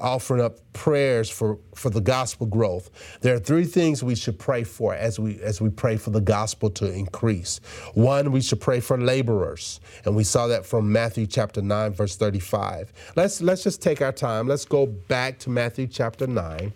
offering 0.00 0.42
up 0.42 0.58
prayers 0.72 1.30
for, 1.30 1.58
for 1.74 1.90
the 1.90 2.00
gospel 2.00 2.46
growth. 2.46 2.90
There 3.20 3.34
are 3.34 3.38
three 3.38 3.64
things 3.64 4.02
we 4.02 4.14
should 4.14 4.38
pray 4.38 4.64
for 4.64 4.94
as 4.94 5.18
we 5.18 5.40
as 5.40 5.60
we 5.60 5.70
pray 5.70 5.96
for 5.96 6.10
the 6.10 6.20
gospel 6.20 6.70
to 6.70 6.92
increase. 6.92 7.60
One, 7.94 8.32
we 8.32 8.40
should 8.40 8.60
pray 8.60 8.80
for 8.80 8.98
laborers. 8.98 9.80
And 10.04 10.16
we 10.16 10.24
saw 10.24 10.46
that 10.48 10.66
from 10.66 10.90
Matthew 10.90 11.26
chapter 11.26 11.62
9, 11.62 11.92
verse 11.92 12.16
35. 12.16 12.92
Let's 13.16 13.40
let's 13.40 13.62
just 13.62 13.82
take 13.82 14.02
our 14.02 14.12
time. 14.12 14.48
Let's 14.48 14.64
go 14.64 14.86
back 14.86 15.38
to 15.40 15.50
Matthew 15.50 15.86
chapter 15.86 16.26
9. 16.26 16.72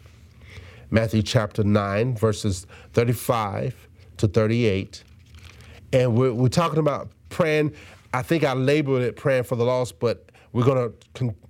Matthew 0.91 1.23
chapter 1.23 1.65
9, 1.65 2.15
verses 2.15 2.67
35 2.93 3.89
to 4.19 4.29
38. 4.29 5.03
And 5.93 6.17
we're, 6.17 6.33
we're 6.33 6.49
talking 6.49 6.79
about 6.79 7.11
praying. 7.29 7.73
I 8.15 8.23
think 8.23 8.45
I 8.45 8.53
labeled 8.53 9.03
it 9.03 9.17
praying 9.17 9.45
for 9.45 9.57
the 9.57 9.65
lost, 9.65 9.99
but 9.99 10.31
we're 10.53 10.65
gonna 10.65 10.91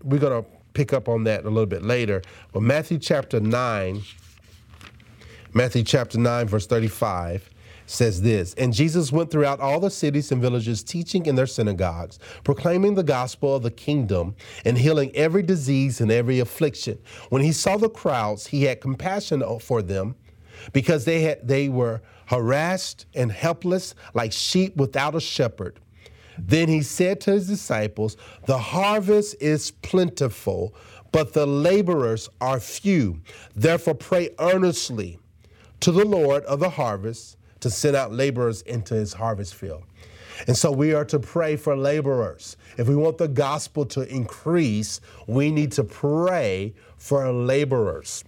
we're 0.02 0.18
gonna 0.18 0.44
pick 0.76 0.92
up 0.92 1.08
on 1.08 1.24
that 1.24 1.44
a 1.44 1.48
little 1.48 1.66
bit 1.66 1.82
later. 1.82 2.22
But 2.52 2.62
Matthew 2.62 2.98
chapter 2.98 3.40
9, 3.40 4.02
Matthew 5.54 5.82
chapter 5.82 6.18
9, 6.18 6.46
verse 6.46 6.66
35 6.66 7.48
says 7.86 8.20
this 8.20 8.52
And 8.54 8.74
Jesus 8.74 9.10
went 9.10 9.30
throughout 9.30 9.58
all 9.58 9.80
the 9.80 9.90
cities 9.90 10.30
and 10.30 10.42
villages, 10.42 10.82
teaching 10.82 11.24
in 11.24 11.34
their 11.34 11.46
synagogues, 11.46 12.18
proclaiming 12.44 12.94
the 12.94 13.02
gospel 13.02 13.56
of 13.56 13.62
the 13.62 13.70
kingdom, 13.70 14.36
and 14.66 14.76
healing 14.76 15.10
every 15.16 15.42
disease 15.42 16.02
and 16.02 16.12
every 16.12 16.40
affliction. 16.40 16.98
When 17.30 17.40
he 17.40 17.52
saw 17.52 17.78
the 17.78 17.88
crowds, 17.88 18.48
he 18.48 18.64
had 18.64 18.82
compassion 18.82 19.42
for 19.60 19.80
them 19.80 20.14
because 20.74 21.06
they, 21.06 21.22
had, 21.22 21.48
they 21.48 21.70
were 21.70 22.02
harassed 22.26 23.06
and 23.14 23.32
helpless 23.32 23.94
like 24.12 24.32
sheep 24.32 24.76
without 24.76 25.14
a 25.14 25.20
shepherd. 25.20 25.80
Then 26.38 26.68
he 26.68 26.82
said 26.82 27.20
to 27.22 27.32
his 27.32 27.46
disciples, 27.46 28.16
The 28.46 28.58
harvest 28.58 29.36
is 29.40 29.70
plentiful, 29.70 30.74
but 31.12 31.32
the 31.32 31.46
laborers 31.46 32.28
are 32.40 32.60
few. 32.60 33.20
Therefore, 33.54 33.94
pray 33.94 34.30
earnestly 34.38 35.18
to 35.80 35.92
the 35.92 36.04
Lord 36.04 36.44
of 36.44 36.60
the 36.60 36.70
harvest 36.70 37.36
to 37.60 37.70
send 37.70 37.96
out 37.96 38.12
laborers 38.12 38.62
into 38.62 38.94
his 38.94 39.14
harvest 39.14 39.54
field. 39.54 39.84
And 40.46 40.56
so 40.56 40.70
we 40.70 40.92
are 40.92 41.04
to 41.06 41.18
pray 41.18 41.56
for 41.56 41.76
laborers. 41.76 42.56
If 42.76 42.88
we 42.88 42.96
want 42.96 43.18
the 43.18 43.28
gospel 43.28 43.86
to 43.86 44.02
increase, 44.12 45.00
we 45.26 45.50
need 45.50 45.72
to 45.72 45.84
pray 45.84 46.74
for 46.98 47.32
laborers. 47.32 48.22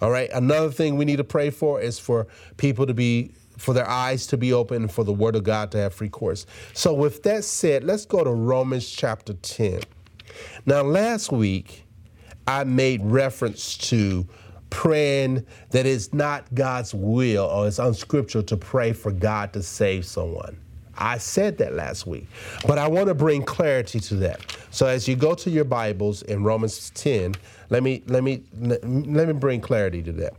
All 0.00 0.10
right. 0.10 0.30
Another 0.32 0.70
thing 0.70 0.96
we 0.96 1.04
need 1.04 1.18
to 1.18 1.24
pray 1.24 1.50
for 1.50 1.80
is 1.80 1.98
for 1.98 2.26
people 2.56 2.86
to 2.86 2.94
be 2.94 3.32
for 3.60 3.74
their 3.74 3.88
eyes 3.88 4.26
to 4.28 4.36
be 4.36 4.52
open 4.52 4.88
for 4.88 5.04
the 5.04 5.12
word 5.12 5.36
of 5.36 5.44
God 5.44 5.70
to 5.72 5.78
have 5.78 5.92
free 5.92 6.08
course. 6.08 6.46
So 6.72 6.94
with 6.94 7.22
that 7.24 7.44
said, 7.44 7.84
let's 7.84 8.06
go 8.06 8.24
to 8.24 8.30
Romans 8.30 8.88
chapter 8.90 9.34
10. 9.34 9.80
Now 10.64 10.82
last 10.82 11.30
week 11.30 11.84
I 12.46 12.64
made 12.64 13.02
reference 13.04 13.76
to 13.88 14.26
praying 14.70 15.44
that 15.70 15.84
it's 15.84 16.12
not 16.14 16.52
God's 16.54 16.94
will 16.94 17.44
or 17.44 17.66
it's 17.66 17.78
unscriptural 17.78 18.44
to 18.44 18.56
pray 18.56 18.92
for 18.92 19.12
God 19.12 19.52
to 19.52 19.62
save 19.62 20.06
someone. 20.06 20.58
I 20.96 21.18
said 21.18 21.58
that 21.58 21.74
last 21.74 22.06
week, 22.06 22.26
but 22.66 22.78
I 22.78 22.86
want 22.86 23.08
to 23.08 23.14
bring 23.14 23.42
clarity 23.42 24.00
to 24.00 24.16
that. 24.16 24.56
So 24.70 24.86
as 24.86 25.08
you 25.08 25.16
go 25.16 25.34
to 25.34 25.50
your 25.50 25.64
Bibles 25.64 26.22
in 26.22 26.44
Romans 26.44 26.90
10, 26.94 27.34
let 27.70 27.82
me 27.82 28.02
let 28.06 28.22
me 28.22 28.42
let 28.52 28.84
me 28.84 29.32
bring 29.32 29.60
clarity 29.60 30.02
to 30.02 30.12
that. 30.12 30.34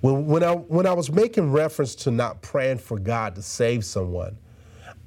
When, 0.00 0.26
when 0.26 0.42
I 0.42 0.52
when 0.52 0.86
I 0.86 0.92
was 0.92 1.10
making 1.10 1.52
reference 1.52 1.94
to 1.96 2.10
not 2.10 2.42
praying 2.42 2.78
for 2.78 2.98
God 2.98 3.34
to 3.36 3.42
save 3.42 3.84
someone, 3.84 4.38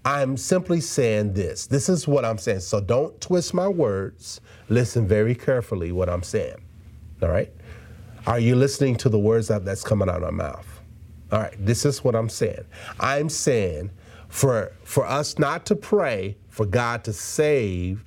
I'm 0.05 0.37
simply 0.37 0.81
saying 0.81 1.33
this. 1.33 1.67
This 1.67 1.89
is 1.89 2.07
what 2.07 2.25
I'm 2.25 2.37
saying. 2.37 2.61
So 2.61 2.81
don't 2.81 3.19
twist 3.21 3.53
my 3.53 3.67
words. 3.67 4.41
Listen 4.69 5.07
very 5.07 5.35
carefully 5.35 5.91
what 5.91 6.09
I'm 6.09 6.23
saying. 6.23 6.57
All 7.21 7.29
right? 7.29 7.51
Are 8.25 8.39
you 8.39 8.55
listening 8.55 8.95
to 8.97 9.09
the 9.09 9.19
words 9.19 9.47
that's 9.47 9.83
coming 9.83 10.09
out 10.09 10.23
of 10.23 10.33
my 10.33 10.43
mouth? 10.43 10.79
All 11.31 11.39
right, 11.39 11.55
this 11.63 11.85
is 11.85 12.03
what 12.03 12.15
I'm 12.15 12.29
saying. 12.29 12.65
I'm 12.99 13.29
saying 13.29 13.91
for 14.29 14.71
for 14.83 15.05
us 15.05 15.37
not 15.37 15.65
to 15.67 15.75
pray 15.75 16.37
for 16.47 16.65
God 16.65 17.03
to 17.03 17.13
save 17.13 18.03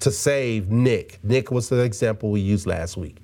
to 0.00 0.10
save 0.10 0.70
Nick. 0.70 1.18
Nick 1.22 1.50
was 1.50 1.68
the 1.68 1.80
example 1.80 2.30
we 2.30 2.40
used 2.40 2.66
last 2.66 2.96
week. 2.96 3.16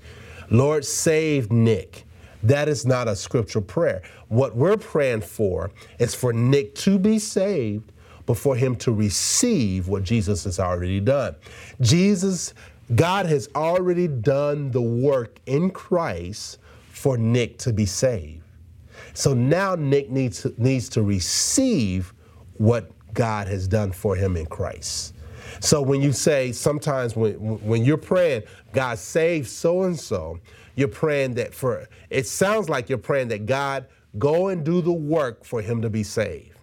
Lord, 0.51 0.85
save 0.85 1.53
Nick. 1.53 2.07
That 2.43 2.69
is 2.69 2.85
not 2.85 3.09
a 3.09 3.17
scriptural 3.17 3.65
prayer. 3.65 4.03
What 4.29 4.57
we're 4.57 4.77
praying 4.77 5.23
for 5.23 5.71
is 5.99 6.15
for 6.15 6.33
Nick 6.33 6.75
to 6.77 6.99
be 6.99 7.19
saved, 7.19 7.93
but 8.27 8.35
for 8.35 8.57
him 8.57 8.77
to 8.77 8.93
receive 8.93 9.89
what 9.89 10.03
Jesus 10.03 10.45
has 10.45 10.59
already 10.59 11.01
done. 11.01 11.37
Jesus, 11.81 12.55
God 12.95 13.27
has 13.27 13.49
already 13.55 14.09
done 14.09 14.71
the 14.71 14.83
work 14.83 15.39
in 15.47 15.71
Christ 15.71 16.59
for 16.91 17.17
Nick 17.17 17.59
to 17.59 17.73
be 17.73 17.87
saved. 17.87 18.43
So 19.15 19.35
now 19.35 19.75
Nick 19.75 20.11
needs 20.11 20.43
to, 20.43 20.55
needs 20.57 20.89
to 20.91 21.03
receive 21.03 22.13
what 22.59 22.91
God 23.13 23.49
has 23.49 23.69
done 23.69 23.93
for 23.93 24.17
him 24.17 24.37
in 24.37 24.47
Christ. 24.47 25.15
So 25.61 25.83
when 25.83 26.01
you 26.01 26.13
say 26.13 26.53
sometimes 26.53 27.15
when 27.15 27.35
when 27.35 27.85
you're 27.85 27.97
praying, 27.99 28.45
God 28.73 28.99
save 28.99 29.47
so 29.49 29.83
and 29.83 29.99
so, 29.99 30.39
you're 30.75 30.89
praying 30.89 31.35
that 31.35 31.55
for 31.55 31.89
it 32.11 32.27
sounds 32.27 32.69
like 32.69 32.89
you're 32.89 32.99
praying 32.99 33.29
that 33.29 33.47
God 33.47 33.87
go 34.19 34.49
and 34.49 34.65
do 34.65 34.81
the 34.81 34.93
work 34.93 35.45
for 35.45 35.61
him 35.63 35.83
to 35.83 35.91
be 35.91 36.03
saved. 36.03 36.57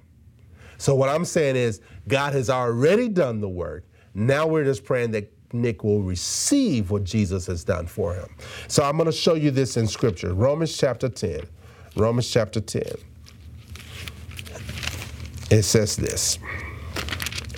So 0.78 0.96
what 0.96 1.10
I'm 1.10 1.26
saying 1.26 1.56
is 1.56 1.82
God 2.08 2.34
has 2.34 2.50
already 2.50 3.10
done 3.10 3.42
the 3.42 3.50
work. 3.50 3.86
Now 4.14 4.48
we're 4.48 4.64
just 4.64 4.86
praying 4.86 5.12
that 5.12 5.32
Nick 5.52 5.84
will 5.84 6.02
receive 6.02 6.92
what 6.92 7.04
Jesus 7.04 7.48
has 7.48 7.64
done 7.64 7.88
for 7.88 8.14
him. 8.14 8.30
So 8.68 8.84
I'm 8.84 8.98
going 8.98 9.08
to 9.08 9.12
show 9.12 9.34
you 9.34 9.52
this 9.52 9.78
in 9.78 9.88
scripture. 9.88 10.34
Romans 10.34 10.78
chapter 10.78 11.10
10. 11.10 11.42
Romans 11.96 12.30
chapter 12.30 12.62
10 12.62 12.84
it 15.50 15.64
says 15.64 15.96
this. 15.96 16.40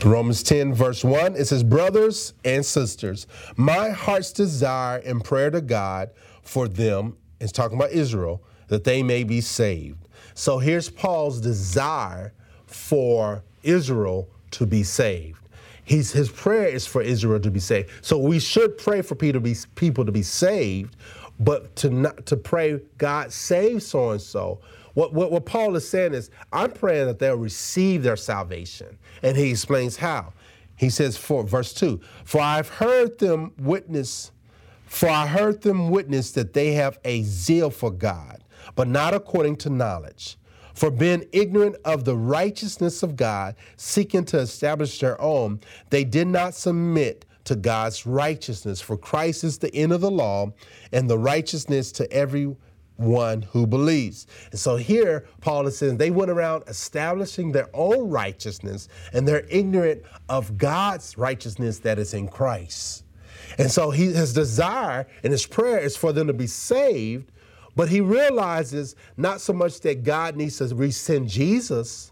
Romans 0.04 0.42
10, 0.42 0.74
verse 0.74 1.04
1, 1.04 1.36
it 1.36 1.46
says, 1.46 1.64
Brothers 1.64 2.34
and 2.44 2.66
sisters, 2.66 3.28
my 3.56 3.90
heart's 3.90 4.32
desire 4.32 4.98
and 5.00 5.24
prayer 5.24 5.52
to 5.52 5.62
God 5.62 6.10
for 6.44 6.68
them, 6.68 7.18
it's 7.40 7.52
talking 7.52 7.78
about 7.78 7.92
Israel, 7.92 8.44
that 8.68 8.84
they 8.84 9.04
may 9.04 9.24
be 9.24 9.42
saved. 9.42 10.08
So 10.34 10.60
here's 10.60 10.90
Paul's 10.90 11.42
desire 11.42 12.34
for 12.66 13.44
Israel 13.64 14.30
to 14.52 14.66
be 14.66 14.84
saved. 14.84 15.40
He's, 15.84 16.12
his 16.12 16.30
prayer 16.30 16.68
is 16.68 16.86
for 16.86 17.02
Israel 17.02 17.40
to 17.40 17.52
be 17.52 17.60
saved. 17.60 17.90
So 18.02 18.18
we 18.18 18.40
should 18.40 18.78
pray 18.78 19.02
for 19.02 19.16
people 19.16 19.42
to 19.42 19.44
be, 19.44 19.56
people 19.76 20.06
to 20.06 20.12
be 20.12 20.24
saved, 20.24 20.96
but 21.40 21.76
to 21.78 21.90
not 21.90 22.26
to 22.28 22.38
pray, 22.38 22.80
God 22.98 23.34
save 23.34 23.84
so 23.84 24.12
and 24.12 24.22
so 24.22 24.60
what, 24.94 25.14
what, 25.14 25.32
what 25.32 25.46
Paul 25.46 25.76
is 25.76 25.88
saying 25.88 26.14
is, 26.14 26.30
I'm 26.52 26.72
praying 26.72 27.08
that 27.08 27.20
they'll 27.20 27.36
receive 27.36 28.04
their 28.04 28.18
salvation. 28.18 28.98
And 29.24 29.38
he 29.38 29.52
explains 29.52 29.98
how. 29.98 30.34
He 30.76 30.90
says, 30.90 31.16
for 31.16 31.44
verse 31.44 31.74
2, 31.74 32.02
for 32.26 32.42
I've 32.42 32.70
heard 32.70 33.20
them 33.20 33.54
witness, 33.60 34.32
for 34.92 35.08
I 35.08 35.26
heard 35.26 35.62
them 35.62 35.90
witness 35.90 36.32
that 36.32 36.52
they 36.52 36.74
have 36.74 37.00
a 37.06 37.24
zeal 37.24 37.70
for 37.70 37.90
God, 37.90 38.44
but 38.76 38.90
not 38.90 39.14
according 39.14 39.56
to 39.58 39.70
knowledge. 39.70 40.38
For 40.74 40.92
being 40.92 41.24
ignorant 41.32 41.78
of 41.86 42.04
the 42.04 42.18
righteousness 42.18 43.02
of 43.02 43.16
God, 43.16 43.56
seeking 43.78 44.26
to 44.26 44.40
establish 44.40 45.00
their 45.00 45.20
own, 45.22 45.62
they 45.92 46.04
did 46.04 46.28
not 46.28 46.56
submit 46.56 47.24
to 47.46 47.56
God's 47.56 48.06
righteousness. 48.06 48.82
For 48.82 48.98
Christ 48.98 49.46
is 49.46 49.58
the 49.60 49.74
end 49.74 49.94
of 49.94 50.02
the 50.02 50.12
law, 50.12 50.52
and 50.92 51.10
the 51.10 51.18
righteousness 51.18 51.94
to 51.94 52.12
every 52.12 52.54
one 52.98 53.44
who 53.44 53.66
believes. 53.66 54.28
And 54.52 54.60
so 54.60 54.76
here, 54.76 55.26
Paul 55.40 55.68
is 55.68 55.78
saying 55.78 55.98
they 55.98 56.12
went 56.12 56.32
around 56.32 56.66
establishing 56.68 57.54
their 57.54 57.70
own 57.74 58.10
righteousness 58.10 58.90
and 59.14 59.26
they're 59.26 59.48
ignorant 59.50 60.04
of 60.28 60.58
God's 60.58 61.18
righteousness 61.18 61.80
that 61.80 61.98
is 61.98 62.14
in 62.14 62.28
Christ. 62.28 63.06
And 63.58 63.72
so 63.72 63.92
he, 63.92 64.06
his 64.12 64.34
desire 64.34 65.08
and 65.24 65.32
his 65.32 65.46
prayer 65.46 65.80
is 65.80 65.98
for 65.98 66.14
them 66.14 66.28
to 66.28 66.34
be 66.34 66.48
saved, 66.48 67.32
but 67.76 67.90
he 67.90 68.02
realizes 68.02 68.96
not 69.18 69.42
so 69.42 69.54
much 69.54 69.80
that 69.82 70.04
God 70.04 70.36
needs 70.36 70.58
to 70.58 70.66
resend 70.66 71.28
Jesus 71.28 72.12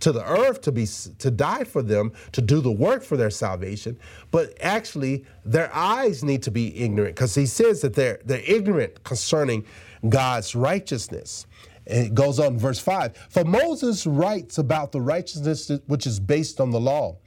to 0.00 0.12
the 0.12 0.24
earth 0.28 0.60
to 0.62 0.72
be 0.72 0.86
to 1.18 1.30
die 1.30 1.64
for 1.64 1.80
them 1.80 2.12
to 2.32 2.42
do 2.42 2.60
the 2.60 2.70
work 2.70 3.02
for 3.02 3.16
their 3.16 3.30
salvation 3.30 3.96
but 4.32 4.52
actually 4.60 5.24
their 5.46 5.74
eyes 5.74 6.22
need 6.22 6.42
to 6.42 6.50
be 6.50 6.76
ignorant 6.76 7.14
because 7.14 7.34
he 7.34 7.46
says 7.46 7.80
that 7.80 7.94
they're 7.94 8.18
they're 8.24 8.42
ignorant 8.44 9.02
concerning 9.04 9.64
God's 10.08 10.54
righteousness. 10.54 11.46
And 11.86 12.06
it 12.06 12.14
goes 12.14 12.38
on 12.38 12.58
verse 12.58 12.78
5 12.78 13.16
For 13.28 13.44
Moses 13.44 14.06
writes 14.06 14.58
about 14.58 14.92
the 14.92 15.00
righteousness 15.00 15.70
which 15.86 16.06
is 16.06 16.18
based 16.18 16.60
on 16.60 16.70
the 16.70 16.80
law, 16.80 17.18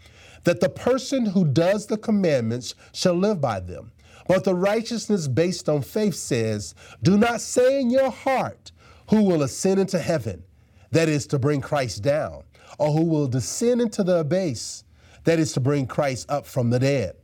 that 0.48 0.62
the 0.62 0.70
person 0.70 1.26
who 1.26 1.44
does 1.44 1.88
the 1.88 1.98
commandments 1.98 2.74
shall 2.94 3.16
live 3.16 3.42
by 3.42 3.60
them. 3.60 3.92
But 4.30 4.46
the 4.46 4.56
righteousness 4.56 5.28
based 5.28 5.68
on 5.68 5.82
faith 5.82 6.16
says, 6.16 6.74
Do 7.04 7.18
not 7.18 7.42
say 7.42 7.82
in 7.82 7.90
your 7.90 8.10
heart, 8.10 8.72
Who 9.10 9.24
will 9.24 9.44
ascend 9.44 9.82
into 9.82 10.00
heaven? 10.00 10.46
That 10.92 11.10
is 11.10 11.28
to 11.28 11.38
bring 11.38 11.60
Christ 11.60 12.02
down. 12.02 12.44
Or 12.80 12.94
who 12.94 13.04
will 13.04 13.28
descend 13.28 13.82
into 13.82 14.06
the 14.06 14.20
abyss? 14.20 14.86
That 15.26 15.38
is 15.38 15.52
to 15.52 15.60
bring 15.60 15.86
Christ 15.86 16.32
up 16.32 16.46
from 16.46 16.70
the 16.70 16.80
dead. 16.80 17.18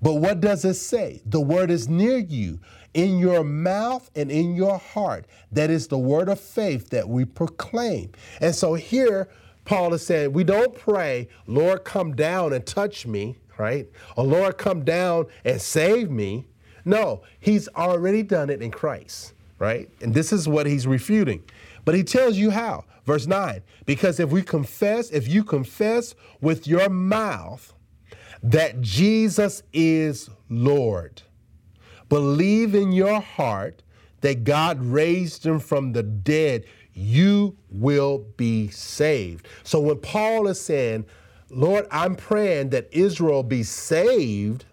But 0.00 0.14
what 0.14 0.40
does 0.40 0.64
it 0.64 0.74
say? 0.74 1.20
The 1.26 1.40
word 1.40 1.70
is 1.70 1.86
near 1.86 2.16
you, 2.16 2.60
in 2.94 3.18
your 3.18 3.44
mouth 3.44 4.10
and 4.16 4.30
in 4.30 4.54
your 4.54 4.78
heart. 4.78 5.26
That 5.52 5.68
is 5.68 5.86
the 5.88 5.98
word 5.98 6.30
of 6.30 6.40
faith 6.40 6.88
that 6.90 7.06
we 7.06 7.26
proclaim. 7.26 8.12
And 8.40 8.54
so 8.54 8.72
here, 8.72 9.28
Paul 9.70 9.94
is 9.94 10.04
saying, 10.04 10.32
we 10.32 10.42
don't 10.42 10.74
pray, 10.74 11.28
Lord, 11.46 11.84
come 11.84 12.16
down 12.16 12.52
and 12.52 12.66
touch 12.66 13.06
me, 13.06 13.36
right? 13.56 13.86
Or 14.16 14.24
Lord, 14.24 14.58
come 14.58 14.84
down 14.84 15.26
and 15.44 15.62
save 15.62 16.10
me. 16.10 16.48
No, 16.84 17.22
he's 17.38 17.68
already 17.68 18.24
done 18.24 18.50
it 18.50 18.62
in 18.62 18.72
Christ, 18.72 19.32
right? 19.60 19.88
And 20.02 20.12
this 20.12 20.32
is 20.32 20.48
what 20.48 20.66
he's 20.66 20.88
refuting. 20.88 21.44
But 21.84 21.94
he 21.94 22.02
tells 22.02 22.36
you 22.36 22.50
how. 22.50 22.84
Verse 23.04 23.28
9, 23.28 23.62
because 23.86 24.18
if 24.18 24.30
we 24.30 24.42
confess, 24.42 25.08
if 25.10 25.28
you 25.28 25.44
confess 25.44 26.16
with 26.40 26.66
your 26.66 26.88
mouth 26.88 27.72
that 28.42 28.80
Jesus 28.80 29.62
is 29.72 30.30
Lord, 30.48 31.22
believe 32.08 32.74
in 32.74 32.90
your 32.90 33.20
heart 33.20 33.84
that 34.20 34.42
God 34.42 34.82
raised 34.82 35.46
him 35.46 35.60
from 35.60 35.92
the 35.92 36.02
dead, 36.02 36.64
you 36.94 37.56
will 37.70 38.26
be 38.36 38.68
saved. 38.68 39.46
So 39.62 39.80
when 39.80 39.98
Paul 39.98 40.48
is 40.48 40.60
saying, 40.60 41.06
Lord, 41.50 41.86
I'm 41.90 42.16
praying 42.16 42.70
that 42.70 42.88
Israel 42.92 43.42
be 43.42 43.62
saved, 43.62 44.64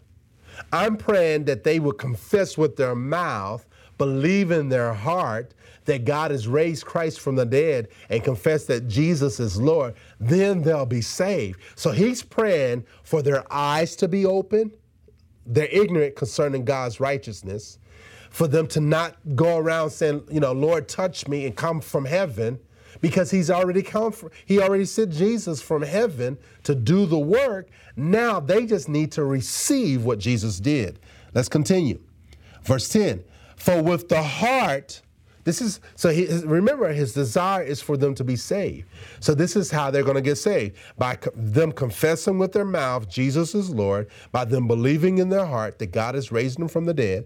I'm 0.72 0.98
praying 0.98 1.46
that 1.46 1.64
they 1.64 1.80
will 1.80 1.94
confess 1.94 2.58
with 2.58 2.76
their 2.76 2.96
mouth, 2.96 3.66
believe 3.98 4.52
in 4.52 4.70
their 4.70 4.94
heart 4.94 5.54
that 5.86 6.06
God 6.06 6.32
has 6.32 6.48
raised 6.48 6.86
Christ 6.86 7.20
from 7.20 7.36
the 7.36 7.46
dead 7.46 7.88
and 8.10 8.24
confess 8.24 8.66
that 8.66 8.88
Jesus 8.88 9.40
is 9.40 9.60
Lord, 9.60 9.96
then 10.20 10.62
they'll 10.62 10.86
be 10.86 11.02
saved. 11.02 11.62
So 11.76 11.92
he's 11.92 12.22
praying 12.22 12.86
for 13.04 13.22
their 13.22 13.52
eyes 13.52 13.96
to 13.98 14.08
be 14.08 14.26
open 14.26 14.72
they're 15.48 15.68
ignorant 15.68 16.16
concerning 16.16 16.66
God's 16.66 17.00
righteousness, 17.00 17.80
for 18.38 18.48
them 18.48 18.68
to 18.68 18.80
not 18.80 19.16
go 19.36 19.58
around 19.58 19.90
saying, 19.90 20.22
you 20.30 20.40
know, 20.40 20.52
Lord, 20.52 20.88
touch 20.88 21.28
me 21.28 21.48
and 21.48 21.56
come 21.56 21.82
from 21.82 22.06
heaven, 22.06 22.60
because 23.02 23.32
he's 23.32 23.50
already 23.50 23.82
come 23.82 24.12
from, 24.12 24.30
he 24.46 24.62
already 24.62 24.86
sent 24.86 25.12
Jesus 25.12 25.60
from 25.60 25.82
heaven 25.82 26.38
to 26.62 26.76
do 26.76 27.08
the 27.08 27.18
work. 27.18 27.68
Now 27.96 28.40
they 28.40 28.68
just 28.68 28.90
need 28.90 29.12
to 29.14 29.24
receive 29.24 30.06
what 30.06 30.20
Jesus 30.20 30.60
did. 30.60 31.00
Let's 31.34 31.50
continue. 31.50 32.00
Verse 32.62 32.88
10 32.90 33.24
For 33.56 33.82
with 33.82 34.08
the 34.08 34.22
heart, 34.22 35.02
This 35.44 35.60
is 35.60 35.80
so. 35.96 36.10
He, 36.10 36.28
remember, 36.46 36.94
his 36.94 37.14
desire 37.16 37.64
is 37.64 37.82
for 37.82 37.98
them 37.98 38.14
to 38.14 38.24
be 38.24 38.36
saved. 38.36 38.88
So 39.20 39.34
this 39.34 39.56
is 39.56 39.72
how 39.72 39.90
they're 39.90 40.04
going 40.04 40.14
to 40.14 40.22
get 40.22 40.36
saved 40.36 40.76
by 40.96 41.16
co- 41.16 41.32
them 41.34 41.72
confessing 41.72 42.38
with 42.38 42.52
their 42.52 42.66
mouth 42.66 43.10
Jesus 43.10 43.56
is 43.56 43.72
Lord, 43.72 44.10
by 44.32 44.46
them 44.46 44.68
believing 44.68 45.18
in 45.18 45.30
their 45.30 45.48
heart 45.48 45.80
that 45.80 45.92
God 45.92 46.14
has 46.14 46.32
raised 46.32 46.60
him 46.60 46.68
from 46.68 46.86
the 46.86 46.94
dead. 46.94 47.26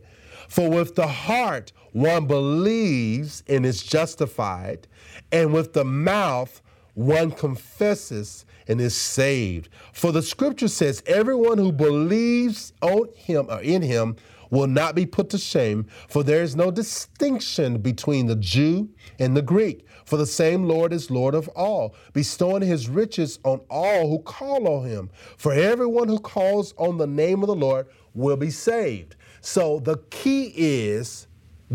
For 0.52 0.70
with 0.70 0.96
the 0.96 1.08
heart 1.08 1.72
one 1.94 2.28
believes 2.28 3.42
and 3.48 3.66
is 3.66 3.82
justified, 3.82 4.86
and 5.32 5.54
with 5.54 5.72
the 5.72 5.86
mouth 5.86 6.62
one 6.94 7.32
confesses 7.32 8.46
and 8.68 8.82
is 8.82 8.94
saved. 8.94 9.70
For 9.94 10.12
the 10.12 10.22
scripture 10.22 10.68
says, 10.68 11.04
everyone 11.06 11.58
who 11.58 11.72
believes 11.72 12.74
on 12.82 13.08
him 13.16 13.46
or 13.50 13.62
in 13.62 13.82
him 13.82 14.18
will 14.50 14.68
not 14.68 14.94
be 14.94 15.06
put 15.06 15.30
to 15.30 15.38
shame, 15.38 15.86
for 16.10 16.22
there 16.22 16.44
is 16.44 16.54
no 16.54 16.70
distinction 16.70 17.78
between 17.78 18.28
the 18.28 18.36
Jew 18.36 18.90
and 19.20 19.38
the 19.38 19.42
Greek. 19.42 19.88
For 20.04 20.18
the 20.18 20.26
same 20.26 20.66
Lord 20.66 20.92
is 20.92 21.10
Lord 21.10 21.34
of 21.34 21.48
all, 21.56 21.96
bestowing 22.12 22.62
his 22.62 22.90
riches 22.90 23.40
on 23.46 23.62
all 23.70 24.10
who 24.10 24.20
call 24.20 24.68
on 24.68 24.86
him. 24.86 25.12
For 25.38 25.54
everyone 25.54 26.10
who 26.10 26.20
calls 26.20 26.74
on 26.78 26.98
the 26.98 27.08
name 27.08 27.42
of 27.42 27.48
the 27.48 27.56
Lord 27.56 27.88
will 28.14 28.36
be 28.36 28.50
saved. 28.50 29.16
So 29.42 29.80
the 29.80 29.98
key 30.10 30.54
is 30.56 31.28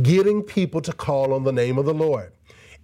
getting 0.03 0.43
people 0.43 0.81
to 0.83 0.93
call 0.93 1.33
on 1.33 1.45
the 1.45 1.53
name 1.53 1.79
of 1.79 1.85
the 1.85 1.95
Lord. 1.95 2.33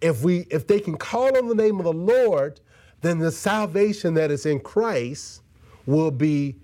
If 0.01 0.23
we 0.23 0.47
if 0.51 0.67
they 0.67 0.81
can 0.81 0.97
call 0.97 1.37
on 1.37 1.49
the 1.49 1.55
name 1.55 1.79
of 1.79 1.85
the 1.85 1.93
Lord, 1.93 2.61
then 3.01 3.19
the 3.19 3.31
salvation 3.31 4.15
that 4.15 4.31
is 4.31 4.47
in 4.47 4.61
Christ 4.61 5.43
will 5.87 6.11
be 6.11 6.57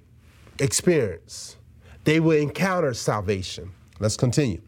experienced. 0.59 1.57
They 2.05 2.21
will 2.21 2.39
encounter 2.39 2.95
salvation. 2.95 3.71
Let's 4.01 4.17
continue. 4.17 4.61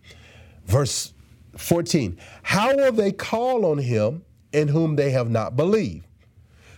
Verse 0.67 1.13
14 1.57 2.19
How 2.43 2.77
will 2.77 2.93
they 2.93 3.13
call 3.13 3.67
on 3.67 3.79
him 3.79 4.25
in 4.53 4.69
whom 4.69 4.97
they 4.97 5.11
have 5.11 5.31
not 5.31 5.57
believed? 5.57 6.07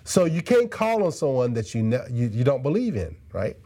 So 0.04 0.24
you 0.24 0.42
can't 0.42 0.70
call 0.70 1.04
on 1.04 1.12
someone 1.12 1.52
that 1.54 1.74
you, 1.74 1.82
ne- 1.82 2.06
you, 2.10 2.26
you 2.28 2.44
don't 2.44 2.62
believe 2.62 2.96
in, 2.96 3.16
right? 3.32 3.56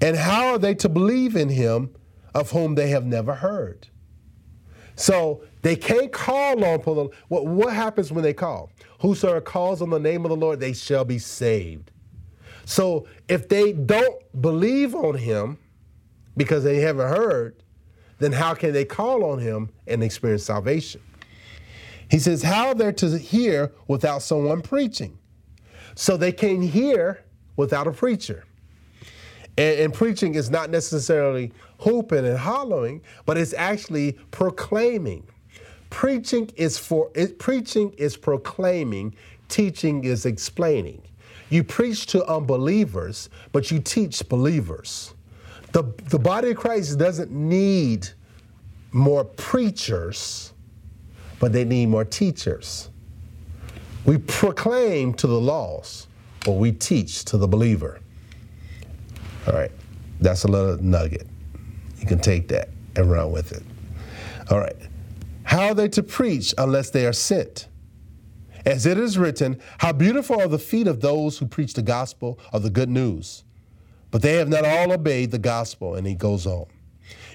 And 0.00 0.16
how 0.16 0.48
are 0.48 0.58
they 0.58 0.74
to 0.76 0.88
believe 0.88 1.36
in 1.36 1.48
him 1.48 1.94
of 2.34 2.50
whom 2.50 2.74
they 2.74 2.88
have 2.88 3.04
never 3.04 3.34
heard? 3.34 3.88
So 4.96 5.42
they 5.62 5.76
can't 5.76 6.12
call 6.12 6.64
on 6.64 6.80
the 6.84 7.08
what, 7.28 7.46
what 7.46 7.72
happens 7.72 8.12
when 8.12 8.22
they 8.22 8.34
call? 8.34 8.70
Whosoever 9.00 9.40
calls 9.40 9.82
on 9.82 9.90
the 9.90 9.98
name 9.98 10.24
of 10.24 10.30
the 10.30 10.36
Lord, 10.36 10.60
they 10.60 10.72
shall 10.72 11.04
be 11.04 11.18
saved. 11.18 11.90
So 12.64 13.06
if 13.28 13.48
they 13.48 13.72
don't 13.72 14.20
believe 14.40 14.94
on 14.94 15.16
him 15.16 15.58
because 16.36 16.64
they 16.64 16.80
haven't 16.80 17.08
heard, 17.08 17.62
then 18.18 18.32
how 18.32 18.54
can 18.54 18.72
they 18.72 18.84
call 18.84 19.24
on 19.24 19.38
him 19.38 19.70
and 19.86 20.02
experience 20.02 20.44
salvation? 20.44 21.00
He 22.10 22.18
says, 22.18 22.42
How 22.42 22.68
are 22.68 22.74
they 22.74 22.92
to 22.92 23.18
hear 23.18 23.72
without 23.88 24.22
someone 24.22 24.62
preaching? 24.62 25.18
So 25.94 26.16
they 26.16 26.32
can't 26.32 26.62
hear 26.62 27.24
without 27.56 27.86
a 27.86 27.92
preacher. 27.92 28.44
And, 29.56 29.80
and, 29.80 29.94
preaching 29.94 30.34
is 30.34 30.50
not 30.50 30.70
necessarily 30.70 31.52
hooping 31.78 32.26
and 32.26 32.36
hollering, 32.36 33.02
but 33.24 33.38
it's 33.38 33.54
actually 33.54 34.12
proclaiming. 34.30 35.26
Preaching 35.90 36.50
is 36.56 36.76
for 36.76 37.10
it, 37.14 37.38
preaching 37.38 37.92
is 37.96 38.16
proclaiming, 38.16 39.14
teaching 39.48 40.02
is 40.04 40.26
explaining. 40.26 41.02
You 41.50 41.62
preach 41.62 42.06
to 42.06 42.24
unbelievers, 42.26 43.30
but 43.52 43.70
you 43.70 43.78
teach 43.78 44.28
believers. 44.28 45.14
The, 45.70 45.84
the 46.08 46.18
body 46.18 46.50
of 46.50 46.56
Christ 46.56 46.98
doesn't 46.98 47.30
need 47.30 48.08
more 48.90 49.24
preachers, 49.24 50.52
but 51.38 51.52
they 51.52 51.64
need 51.64 51.86
more 51.86 52.04
teachers. 52.04 52.90
We 54.04 54.18
proclaim 54.18 55.14
to 55.14 55.26
the 55.26 55.40
lost, 55.40 56.08
but 56.44 56.52
we 56.52 56.72
teach 56.72 57.24
to 57.26 57.36
the 57.38 57.48
believer. 57.48 58.00
All 59.46 59.54
right, 59.54 59.70
that's 60.20 60.44
a 60.44 60.48
little 60.48 60.82
nugget. 60.82 61.26
You 61.98 62.06
can 62.06 62.20
take 62.20 62.48
that 62.48 62.68
and 62.96 63.10
run 63.10 63.32
with 63.32 63.52
it. 63.52 63.62
All 64.50 64.58
right. 64.58 64.76
How 65.44 65.68
are 65.68 65.74
they 65.74 65.88
to 65.88 66.02
preach 66.02 66.54
unless 66.58 66.90
they 66.90 67.06
are 67.06 67.12
sent? 67.12 67.68
As 68.66 68.86
it 68.86 68.98
is 68.98 69.18
written, 69.18 69.60
How 69.78 69.92
beautiful 69.92 70.40
are 70.40 70.48
the 70.48 70.58
feet 70.58 70.86
of 70.86 71.00
those 71.00 71.38
who 71.38 71.46
preach 71.46 71.74
the 71.74 71.82
gospel 71.82 72.38
of 72.52 72.62
the 72.62 72.70
good 72.70 72.88
news. 72.88 73.44
But 74.10 74.22
they 74.22 74.34
have 74.34 74.48
not 74.48 74.64
all 74.64 74.92
obeyed 74.92 75.30
the 75.30 75.38
gospel. 75.38 75.94
And 75.96 76.06
he 76.06 76.14
goes 76.14 76.46
on. 76.46 76.66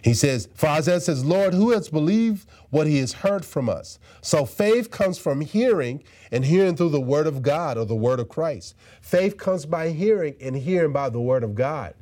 He 0.04 0.14
says, 0.14 0.48
For 0.56 0.68
Isaiah 0.68 1.02
says, 1.02 1.26
Lord, 1.26 1.54
who 1.54 1.72
has 1.72 1.90
believed 1.90 2.48
what 2.70 2.88
he 2.88 2.98
has 3.00 3.14
heard 3.14 3.46
from 3.46 3.70
us? 3.70 4.00
So 4.22 4.46
faith 4.46 4.92
comes 4.92 5.18
from 5.18 5.42
hearing, 5.42 6.04
and 6.32 6.46
hearing 6.46 6.76
through 6.76 6.90
the 6.90 7.02
word 7.02 7.28
of 7.28 7.42
God 7.42 7.78
or 7.78 7.86
the 7.86 7.96
word 7.96 8.20
of 8.20 8.30
Christ. 8.30 8.76
Faith 9.02 9.38
comes 9.38 9.66
by 9.66 9.90
hearing, 9.90 10.36
and 10.42 10.56
hearing 10.56 10.94
by 10.94 11.10
the 11.10 11.22
word 11.22 11.44
of 11.44 11.56
God. 11.56 11.94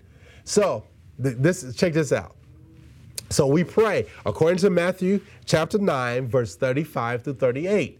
So 0.44 0.84
this 1.18 1.76
check 1.76 1.94
this 1.94 2.12
out. 2.12 2.36
So 3.30 3.46
we 3.48 3.64
pray 3.64 4.08
according 4.26 4.60
to 4.60 4.70
Matthew 4.70 5.20
chapter 5.46 5.78
9, 5.78 6.28
verse 6.28 6.56
35 6.56 7.24
to 7.24 7.34
38. 7.34 8.00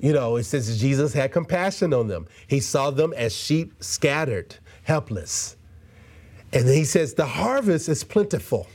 You 0.00 0.12
know, 0.12 0.36
it 0.36 0.44
says 0.44 0.80
Jesus 0.80 1.12
had 1.12 1.32
compassion 1.32 1.92
on 1.92 2.06
them. 2.06 2.26
He 2.46 2.60
saw 2.60 2.90
them 2.90 3.12
as 3.14 3.34
sheep 3.34 3.74
scattered, 3.80 4.56
helpless. 4.84 5.56
And 6.52 6.68
he 6.68 6.84
says, 6.84 7.14
the 7.14 7.26
harvest 7.26 7.88
is 7.88 8.04
plentiful. 8.04 8.68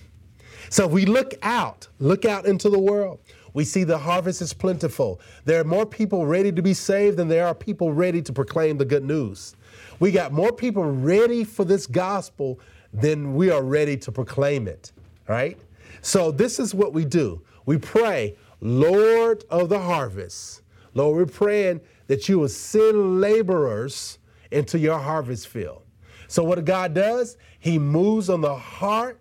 So 0.73 0.87
if 0.87 0.91
we 0.91 1.05
look 1.05 1.35
out, 1.43 1.87
look 1.99 2.25
out 2.25 2.47
into 2.47 2.67
the 2.67 2.79
world, 2.79 3.19
we 3.53 3.63
see 3.63 3.83
the 3.83 3.99
harvest 3.99 4.41
is 4.41 4.53
plentiful. 4.53 5.21
There 5.45 5.61
are 5.61 5.63
more 5.63 5.85
people 5.85 6.25
ready 6.25 6.51
to 6.51 6.63
be 6.63 6.73
saved 6.73 7.17
than 7.17 7.27
there 7.27 7.45
are 7.45 7.53
people 7.53 7.93
ready 7.93 8.23
to 8.23 8.33
proclaim 8.33 8.79
the 8.79 8.85
good 8.85 9.03
news. 9.03 9.55
We 9.99 10.11
got 10.11 10.33
more 10.33 10.51
people 10.51 10.83
ready 10.83 11.43
for 11.43 11.63
this 11.63 11.85
gospel 11.85 12.59
than 12.91 13.35
we 13.35 13.51
are 13.51 13.61
ready 13.61 13.95
to 13.97 14.11
proclaim 14.11 14.67
it, 14.67 14.93
right? 15.27 15.59
So 16.01 16.31
this 16.31 16.59
is 16.59 16.73
what 16.73 16.91
we 16.91 17.05
do. 17.05 17.43
We 17.67 17.77
pray, 17.77 18.35
Lord 18.59 19.43
of 19.51 19.69
the 19.69 19.79
harvest. 19.79 20.63
Lord, 20.95 21.15
we're 21.15 21.31
praying 21.31 21.81
that 22.07 22.27
you 22.27 22.39
will 22.39 22.49
send 22.49 23.21
laborers 23.21 24.17
into 24.49 24.79
your 24.79 24.97
harvest 24.97 25.49
field. 25.49 25.83
So 26.27 26.43
what 26.43 26.65
God 26.65 26.95
does, 26.95 27.37
he 27.59 27.77
moves 27.77 28.27
on 28.27 28.41
the 28.41 28.55
hearts 28.55 29.19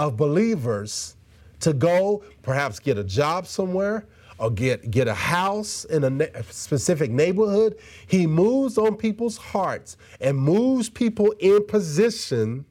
of 0.00 0.16
believers 0.16 1.14
to 1.60 1.74
go 1.74 2.24
perhaps 2.40 2.78
get 2.78 2.96
a 2.96 3.04
job 3.04 3.46
somewhere 3.46 4.06
or 4.38 4.50
get, 4.50 4.90
get 4.90 5.06
a 5.06 5.14
house 5.14 5.84
in 5.84 6.04
a, 6.04 6.24
a 6.34 6.42
specific 6.44 7.10
neighborhood. 7.10 7.76
He 8.06 8.26
moves 8.26 8.78
on 8.78 8.96
people's 8.96 9.36
hearts 9.36 9.98
and 10.22 10.38
moves 10.38 10.88
people 10.88 11.34
in 11.38 11.66
position 11.66 12.64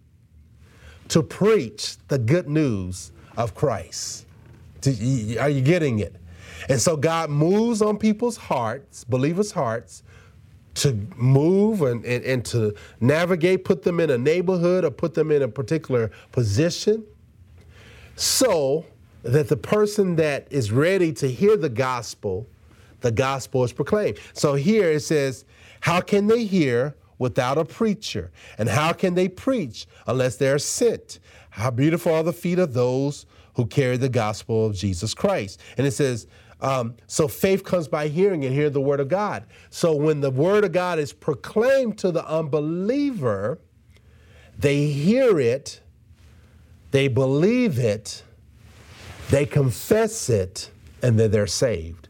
to 1.09 1.21
preach 1.21 1.97
the 2.07 2.17
good 2.17 2.49
news 2.49 3.11
of 3.37 3.53
Christ. 3.53 4.25
Are 5.39 5.49
you 5.49 5.61
getting 5.61 5.99
it? 5.99 6.15
And 6.67 6.81
so 6.81 6.97
God 6.97 7.29
moves 7.29 7.83
on 7.83 7.99
people's 7.99 8.37
hearts, 8.37 9.03
believers' 9.03 9.51
hearts, 9.51 10.01
to 10.75 10.93
move 11.15 11.83
and, 11.83 12.03
and, 12.05 12.23
and, 12.23 12.45
to 12.45 12.73
navigate, 13.01 13.65
put 13.65 13.83
them 13.83 13.99
in 13.99 14.09
a 14.09 14.17
neighborhood 14.17 14.85
or 14.85 14.91
put 14.91 15.13
them 15.13 15.29
in 15.31 15.41
a 15.41 15.47
particular 15.47 16.09
position 16.31 17.03
so 18.19 18.85
that 19.23 19.47
the 19.47 19.57
person 19.57 20.15
that 20.17 20.47
is 20.49 20.71
ready 20.71 21.13
to 21.13 21.27
hear 21.27 21.55
the 21.55 21.69
gospel, 21.69 22.47
the 23.01 23.11
gospel 23.11 23.63
is 23.63 23.71
proclaimed. 23.71 24.19
So 24.33 24.55
here 24.55 24.91
it 24.91 25.01
says, 25.01 25.45
How 25.81 26.01
can 26.01 26.27
they 26.27 26.43
hear 26.43 26.95
without 27.17 27.57
a 27.57 27.65
preacher? 27.65 28.31
And 28.57 28.67
how 28.67 28.93
can 28.93 29.15
they 29.15 29.29
preach 29.29 29.87
unless 30.05 30.35
they're 30.35 30.59
sent? 30.59 31.19
How 31.51 31.71
beautiful 31.71 32.13
are 32.13 32.23
the 32.23 32.33
feet 32.33 32.59
of 32.59 32.73
those 32.73 33.25
who 33.55 33.65
carry 33.65 33.97
the 33.97 34.09
gospel 34.09 34.65
of 34.65 34.75
Jesus 34.75 35.13
Christ. 35.13 35.59
And 35.77 35.85
it 35.85 35.91
says, 35.91 36.27
um, 36.61 36.95
so 37.07 37.27
faith 37.27 37.63
comes 37.63 37.87
by 37.87 38.07
hearing 38.07 38.43
and 38.45 38.53
hearing 38.53 38.73
the 38.73 38.81
word 38.81 38.99
of 38.99 39.07
God. 39.07 39.45
So 39.69 39.95
when 39.95 40.19
the 40.21 40.31
word 40.31 40.65
of 40.65 40.71
God 40.71 40.99
is 40.99 41.13
proclaimed 41.13 41.97
to 41.99 42.11
the 42.11 42.25
unbeliever, 42.25 43.59
they 44.57 44.87
hear 44.87 45.39
it, 45.39 45.81
they 46.91 47.07
believe 47.07 47.79
it, 47.79 48.23
they 49.29 49.45
confess 49.45 50.29
it, 50.29 50.71
and 51.01 51.19
then 51.19 51.31
they're 51.31 51.47
saved. 51.47 52.09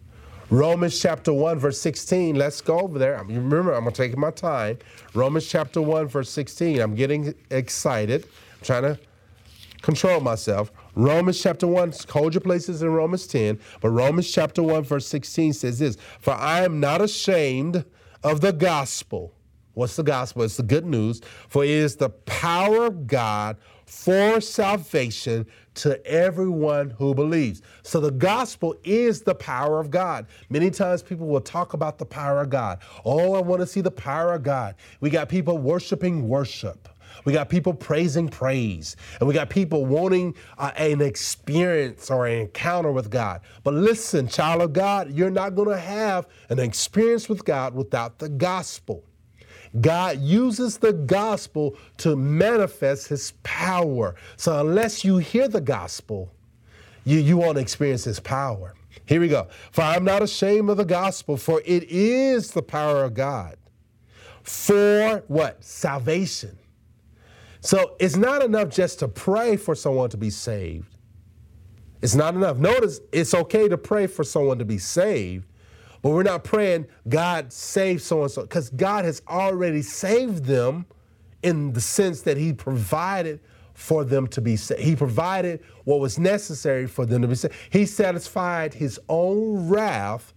Romans 0.49 0.99
chapter 0.99 1.31
1, 1.31 1.59
verse 1.59 1.79
16. 1.79 2.35
Let's 2.35 2.59
go 2.61 2.79
over 2.79 2.97
there. 2.97 3.23
Remember, 3.23 3.73
I'm 3.73 3.83
going 3.83 3.93
to 3.93 4.01
take 4.01 4.17
my 4.17 4.31
time. 4.31 4.79
Romans 5.13 5.47
chapter 5.47 5.79
1, 5.79 6.07
verse 6.07 6.29
16. 6.31 6.79
I'm 6.79 6.95
getting 6.95 7.35
excited. 7.51 8.23
I'm 8.23 8.65
trying 8.65 8.83
to 8.83 8.99
control 9.81 10.21
myself. 10.21 10.71
Romans 10.95 11.39
chapter 11.39 11.67
1, 11.67 11.93
hold 12.09 12.33
your 12.33 12.41
places 12.41 12.81
in 12.81 12.89
Romans 12.89 13.27
10, 13.27 13.59
but 13.79 13.89
Romans 13.89 14.29
chapter 14.31 14.63
1, 14.63 14.83
verse 14.83 15.07
16 15.07 15.53
says 15.53 15.79
this 15.79 15.97
For 16.19 16.33
I 16.33 16.63
am 16.63 16.79
not 16.79 17.01
ashamed 17.01 17.85
of 18.23 18.41
the 18.41 18.51
gospel. 18.51 19.33
What's 19.75 19.95
the 19.95 20.03
gospel? 20.03 20.43
It's 20.43 20.57
the 20.57 20.63
good 20.63 20.85
news. 20.85 21.21
For 21.47 21.63
it 21.63 21.69
is 21.69 21.95
the 21.95 22.09
power 22.09 22.87
of 22.87 23.07
God 23.07 23.57
for 23.89 24.39
salvation 24.39 25.47
to 25.73 26.05
everyone 26.05 26.91
who 26.91 27.15
believes. 27.15 27.63
So 27.81 27.99
the 27.99 28.11
gospel 28.11 28.75
is 28.83 29.21
the 29.21 29.33
power 29.33 29.79
of 29.79 29.89
God. 29.89 30.27
Many 30.49 30.69
times 30.69 31.01
people 31.01 31.25
will 31.27 31.41
talk 31.41 31.73
about 31.73 31.97
the 31.97 32.05
power 32.05 32.41
of 32.41 32.51
God. 32.51 32.79
Oh, 33.03 33.33
I 33.33 33.41
want 33.41 33.61
to 33.61 33.67
see 33.67 33.81
the 33.81 33.89
power 33.89 34.35
of 34.35 34.43
God. 34.43 34.75
We 34.99 35.09
got 35.09 35.27
people 35.27 35.57
worshiping 35.57 36.27
worship. 36.27 36.87
We 37.25 37.33
got 37.33 37.49
people 37.49 37.73
praising 37.73 38.29
praise. 38.29 38.95
And 39.19 39.27
we 39.27 39.33
got 39.33 39.49
people 39.49 39.85
wanting 39.85 40.35
uh, 40.59 40.71
an 40.77 41.01
experience 41.01 42.11
or 42.11 42.27
an 42.27 42.41
encounter 42.41 42.91
with 42.91 43.09
God. 43.09 43.41
But 43.63 43.73
listen, 43.73 44.27
child 44.27 44.61
of 44.61 44.73
God, 44.73 45.11
you're 45.11 45.31
not 45.31 45.55
going 45.55 45.69
to 45.69 45.77
have 45.77 46.27
an 46.49 46.59
experience 46.59 47.27
with 47.27 47.43
God 47.43 47.73
without 47.73 48.19
the 48.19 48.29
gospel. 48.29 49.03
God 49.81 50.19
uses 50.19 50.77
the 50.77 50.93
gospel 50.93 51.75
to 51.97 52.15
manifest 52.15 53.07
his 53.07 53.33
power. 53.43 54.15
So 54.35 54.59
unless 54.59 55.03
you 55.05 55.17
hear 55.17 55.47
the 55.47 55.61
gospel, 55.61 56.33
you, 57.05 57.19
you 57.19 57.37
won't 57.37 57.57
experience 57.57 58.03
his 58.03 58.19
power. 58.19 58.75
Here 59.05 59.19
we 59.19 59.27
go. 59.27 59.47
For 59.71 59.81
I'm 59.81 60.03
not 60.03 60.23
ashamed 60.23 60.69
of 60.69 60.77
the 60.77 60.85
gospel, 60.85 61.37
for 61.37 61.61
it 61.65 61.83
is 61.83 62.51
the 62.51 62.63
power 62.63 63.03
of 63.03 63.13
God 63.13 63.57
for 64.49 65.23
what? 65.27 65.63
Salvation. 65.63 66.57
So 67.61 67.95
it's 67.99 68.15
not 68.15 68.43
enough 68.43 68.69
just 68.69 68.99
to 68.99 69.07
pray 69.07 69.57
for 69.57 69.75
someone 69.75 70.09
to 70.09 70.17
be 70.17 70.29
saved. 70.29 70.95
It's 72.01 72.15
not 72.15 72.33
enough. 72.33 72.57
Notice 72.57 73.01
it's 73.11 73.33
okay 73.33 73.67
to 73.67 73.77
pray 73.77 74.07
for 74.07 74.23
someone 74.23 74.57
to 74.59 74.65
be 74.65 74.77
saved, 74.77 75.45
but 76.01 76.11
we're 76.11 76.23
not 76.23 76.43
praying, 76.43 76.87
God 77.07 77.51
save 77.51 78.01
so 78.01 78.23
and 78.23 78.31
so, 78.31 78.41
because 78.43 78.69
God 78.69 79.05
has 79.05 79.21
already 79.27 79.81
saved 79.81 80.45
them 80.45 80.85
in 81.43 81.73
the 81.73 81.81
sense 81.81 82.21
that 82.21 82.37
He 82.37 82.53
provided 82.53 83.39
for 83.73 84.03
them 84.03 84.27
to 84.27 84.41
be 84.41 84.55
saved. 84.55 84.81
He 84.81 84.95
provided 84.95 85.61
what 85.85 85.99
was 85.99 86.19
necessary 86.19 86.85
for 86.87 87.05
them 87.05 87.21
to 87.21 87.27
be 87.27 87.35
saved. 87.35 87.53
He 87.69 87.85
satisfied 87.85 88.73
His 88.73 88.99
own 89.09 89.69
wrath 89.69 90.33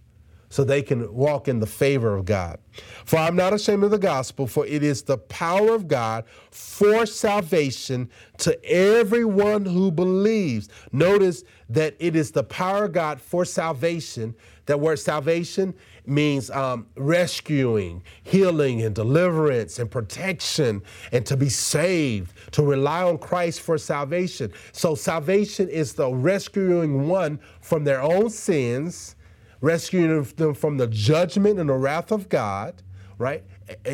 so 0.53 0.63
they 0.63 0.83
can 0.83 1.11
walk 1.11 1.47
in 1.47 1.59
the 1.59 1.65
favor 1.65 2.13
of 2.15 2.25
God. 2.25 2.59
For 3.05 3.17
I'm 3.17 3.35
not 3.35 3.53
ashamed 3.53 3.83
of 3.85 3.89
the 3.89 3.97
gospel, 3.97 4.45
for 4.45 4.67
it 4.67 4.83
is 4.83 5.01
the 5.01 5.17
power 5.17 5.73
of 5.73 5.87
God 5.87 6.25
for 6.51 7.07
salvation 7.07 8.07
to 8.37 8.63
everyone 8.63 9.65
who 9.65 9.89
believes. 9.89 10.69
Notice 10.91 11.43
that 11.69 11.95
it 11.97 12.15
is 12.15 12.29
the 12.29 12.43
power 12.43 12.85
of 12.85 12.91
God 12.91 13.19
for 13.19 13.45
salvation. 13.45 14.35
That 14.67 14.79
word 14.79 14.99
salvation 14.99 15.73
means 16.05 16.51
um, 16.51 16.85
rescuing, 16.97 18.03
healing, 18.21 18.83
and 18.83 18.93
deliverance, 18.93 19.79
and 19.79 19.89
protection, 19.89 20.83
and 21.11 21.25
to 21.25 21.35
be 21.35 21.49
saved, 21.49 22.31
to 22.51 22.61
rely 22.61 23.01
on 23.01 23.17
Christ 23.17 23.61
for 23.61 23.79
salvation. 23.79 24.53
So, 24.71 24.93
salvation 24.93 25.67
is 25.67 25.93
the 25.93 26.13
rescuing 26.13 27.07
one 27.07 27.39
from 27.59 27.85
their 27.85 28.03
own 28.03 28.29
sins 28.29 29.15
rescuing 29.63 30.23
them 30.35 30.53
from 30.53 30.75
the 30.75 30.87
judgment 30.87 31.57
and 31.57 31.69
the 31.69 31.73
wrath 31.73 32.11
of 32.11 32.27
God, 32.27 32.83
right? 33.17 33.43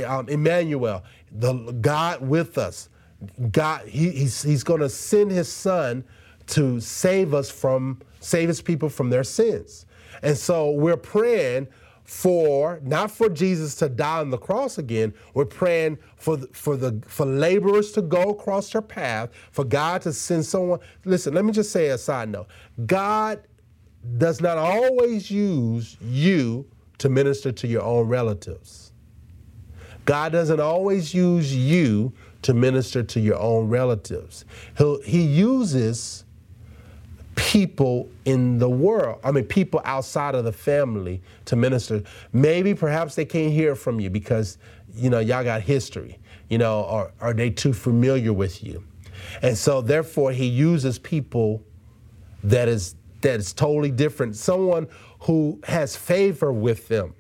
Um, 0.04 0.28
Emmanuel, 0.28 1.04
the 1.32 1.54
God 1.74 2.28
with 2.28 2.58
us. 2.58 2.90
God, 3.52 3.88
he, 3.88 4.10
he's, 4.10 4.42
he's 4.42 4.64
going 4.64 4.80
to 4.80 4.90
send 4.90 5.30
his 5.30 5.48
son 5.52 6.04
to 6.48 6.80
save 6.80 7.36
us 7.36 7.52
from, 7.52 8.02
save 8.20 8.48
his 8.48 8.64
people 8.64 8.90
from 8.90 9.12
their 9.12 9.24
sins. 9.24 9.86
And 10.24 10.36
so 10.36 10.72
we're 10.72 10.98
praying 10.98 11.68
for, 12.04 12.80
not 12.82 13.12
for 13.12 13.30
Jesus 13.30 13.76
to 13.76 13.90
die 13.90 14.22
on 14.22 14.32
the 14.32 14.40
cross 14.40 14.80
again, 14.80 15.14
we're 15.36 15.46
praying 15.46 16.00
for, 16.16 16.38
the, 16.38 16.48
for, 16.48 16.78
the, 16.78 17.00
for 17.06 17.28
laborers 17.28 17.92
to 17.92 18.02
go 18.02 18.32
across 18.32 18.72
their 18.72 18.82
path, 18.82 19.30
for 19.52 19.64
God 19.64 20.02
to 20.02 20.14
send 20.14 20.44
someone. 20.44 20.80
Listen, 21.06 21.36
let 21.36 21.46
me 21.46 21.52
just 21.52 21.72
say 21.72 21.90
a 21.90 21.98
side 22.00 22.30
note. 22.30 22.48
God 22.88 23.44
does 24.18 24.42
not 24.42 24.58
always 24.58 25.30
use 25.30 25.98
you 26.02 26.66
to 27.00 27.10
minister 27.10 27.52
to 27.52 27.68
your 27.68 27.84
own 27.84 28.08
relatives. 28.08 28.92
God 30.06 30.32
doesn't 30.32 30.60
always 30.60 31.14
use 31.14 31.56
you 31.56 32.14
to 32.42 32.54
minister 32.54 33.04
to 33.04 33.20
your 33.20 33.38
own 33.38 33.70
relatives. 33.70 34.46
He'll, 34.78 35.02
he 35.02 35.22
uses 35.22 36.26
people 37.36 38.10
in 38.26 38.58
the 38.58 38.70
world, 38.70 39.20
I 39.24 39.32
mean, 39.32 39.46
people 39.46 39.82
outside 39.86 40.36
of 40.36 40.44
the 40.44 40.52
family 40.52 41.22
to 41.46 41.56
minister. 41.56 42.04
Maybe 42.34 42.74
perhaps 42.74 43.16
they 43.16 43.26
can't 43.26 43.54
hear 43.54 43.76
from 43.76 44.00
you 44.00 44.10
because, 44.10 44.58
you 44.94 45.10
know, 45.10 45.20
y'all 45.20 45.44
got 45.44 45.62
history, 45.62 46.20
you 46.50 46.58
know, 46.58 46.82
or 46.82 47.12
are 47.22 47.34
they 47.34 47.50
too 47.50 47.74
familiar 47.74 48.34
with 48.34 48.64
you? 48.64 48.84
And 49.42 49.58
so, 49.58 49.82
therefore, 49.82 50.32
he 50.32 50.46
uses 50.46 51.00
people 51.00 51.64
that 52.44 52.68
is 52.68 52.96
that 53.22 53.40
is 53.40 53.54
totally 53.54 53.92
different. 53.92 54.36
Someone 54.36 54.88
who 55.22 55.60
has 55.66 55.96
favor 55.96 56.52
with 56.52 56.88
them. 56.88 57.14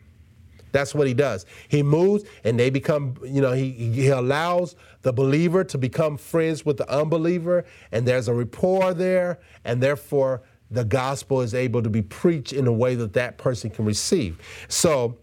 That's 0.71 0.93
what 0.93 1.07
he 1.07 1.13
does. 1.13 1.45
He 1.67 1.81
moves 1.81 2.25
and 2.43 2.59
they 2.59 2.69
become, 2.69 3.15
you 3.23 3.41
know, 3.41 3.53
he, 3.53 3.71
he 3.71 4.09
allows 4.09 4.75
the 5.01 5.11
believer 5.11 5.63
to 5.63 5.77
become 5.77 6.17
friends 6.17 6.65
with 6.65 6.77
the 6.77 6.89
unbeliever, 6.89 7.65
and 7.91 8.07
there's 8.07 8.27
a 8.27 8.33
rapport 8.33 8.93
there, 8.93 9.39
and 9.65 9.81
therefore 9.81 10.43
the 10.71 10.83
gospel 10.83 11.41
is 11.41 11.53
able 11.55 11.81
to 11.81 11.89
be 11.89 12.01
preached 12.01 12.53
in 12.53 12.67
a 12.67 12.71
way 12.71 12.95
that 12.95 13.13
that 13.13 13.37
person 13.37 13.69
can 13.69 13.85
receive. 13.85 14.39
So 14.67 15.17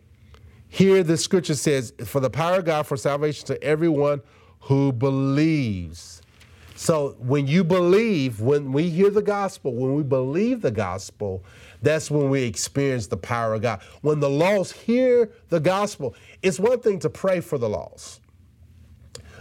here 0.69 1.03
the 1.03 1.17
scripture 1.17 1.55
says, 1.55 1.93
For 2.05 2.21
the 2.21 2.31
power 2.31 2.59
of 2.59 2.65
God 2.65 2.87
for 2.87 2.97
salvation 2.97 3.47
to 3.47 3.63
everyone 3.63 4.23
who 4.61 4.93
believes. 4.93 6.16
So 6.77 7.17
when 7.19 7.47
you 7.47 7.65
believe, 7.65 8.41
when 8.41 8.71
we 8.71 8.91
hear 8.91 9.11
the 9.11 9.23
gospel, 9.23 9.73
when 9.73 9.95
we 9.95 10.03
believe 10.03 10.61
the 10.61 10.71
gospel, 10.71 11.43
that's 11.81 12.11
when 12.11 12.29
we 12.29 12.43
experience 12.43 13.07
the 13.07 13.17
power 13.17 13.55
of 13.55 13.63
God. 13.63 13.81
When 14.03 14.21
the 14.21 14.29
lost 14.29 14.75
hear 14.75 15.33
the 15.49 15.59
gospel, 15.59 16.15
it's 16.43 16.61
one 16.61 16.81
thing 16.81 16.99
to 17.01 17.11
pray 17.11 17.41
for 17.41 17.57
the 17.57 17.69
lost. 17.69 18.21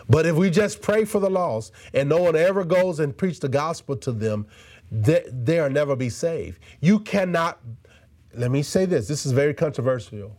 But 0.07 0.25
if 0.25 0.35
we 0.35 0.49
just 0.49 0.81
pray 0.81 1.03
for 1.03 1.19
the 1.19 1.29
lost 1.29 1.73
and 1.93 2.07
no 2.07 2.21
one 2.21 2.35
ever 2.35 2.63
goes 2.63 2.99
and 2.99 3.15
preach 3.15 3.39
the 3.41 3.49
gospel 3.49 3.97
to 3.97 4.11
them, 4.11 4.47
they, 4.89 5.25
they'll 5.29 5.69
never 5.69 5.95
be 5.95 6.09
saved. 6.09 6.59
You 6.79 6.99
cannot, 6.99 7.59
let 8.33 8.51
me 8.51 8.61
say 8.61 8.85
this, 8.85 9.07
this 9.07 9.25
is 9.25 9.33
very 9.33 9.53
controversial. 9.53 10.37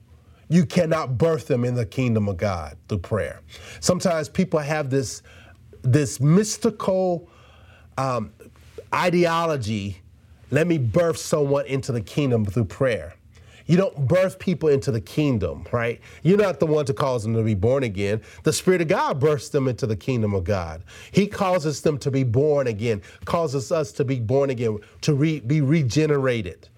You 0.48 0.64
cannot 0.64 1.18
birth 1.18 1.48
them 1.48 1.64
in 1.64 1.74
the 1.74 1.84
kingdom 1.84 2.28
of 2.28 2.36
God 2.36 2.78
through 2.88 2.98
prayer. 2.98 3.42
Sometimes 3.80 4.28
people 4.28 4.60
have 4.60 4.88
this 4.88 5.22
this 5.92 6.20
mystical 6.20 7.28
um, 7.98 8.32
ideology 8.94 10.02
let 10.50 10.66
me 10.66 10.78
birth 10.78 11.16
someone 11.16 11.66
into 11.66 11.92
the 11.92 12.00
kingdom 12.00 12.44
through 12.44 12.66
prayer. 12.66 13.14
You 13.66 13.76
don't 13.76 14.06
birth 14.06 14.38
people 14.38 14.68
into 14.68 14.92
the 14.92 15.00
kingdom, 15.00 15.66
right? 15.72 16.00
You're 16.22 16.38
not 16.38 16.60
the 16.60 16.66
one 16.66 16.86
to 16.86 16.94
cause 16.94 17.24
them 17.24 17.34
to 17.34 17.42
be 17.42 17.54
born 17.54 17.82
again. 17.82 18.22
The 18.44 18.52
Spirit 18.52 18.80
of 18.80 18.86
God 18.86 19.18
births 19.18 19.48
them 19.48 19.66
into 19.66 19.88
the 19.88 19.96
kingdom 19.96 20.34
of 20.34 20.44
God. 20.44 20.84
He 21.10 21.26
causes 21.26 21.80
them 21.80 21.98
to 21.98 22.10
be 22.12 22.22
born 22.22 22.68
again, 22.68 23.02
causes 23.24 23.72
us 23.72 23.90
to 23.92 24.04
be 24.04 24.20
born 24.20 24.50
again, 24.50 24.78
to 25.00 25.14
re- 25.14 25.40
be 25.40 25.62
regenerated. 25.62 26.68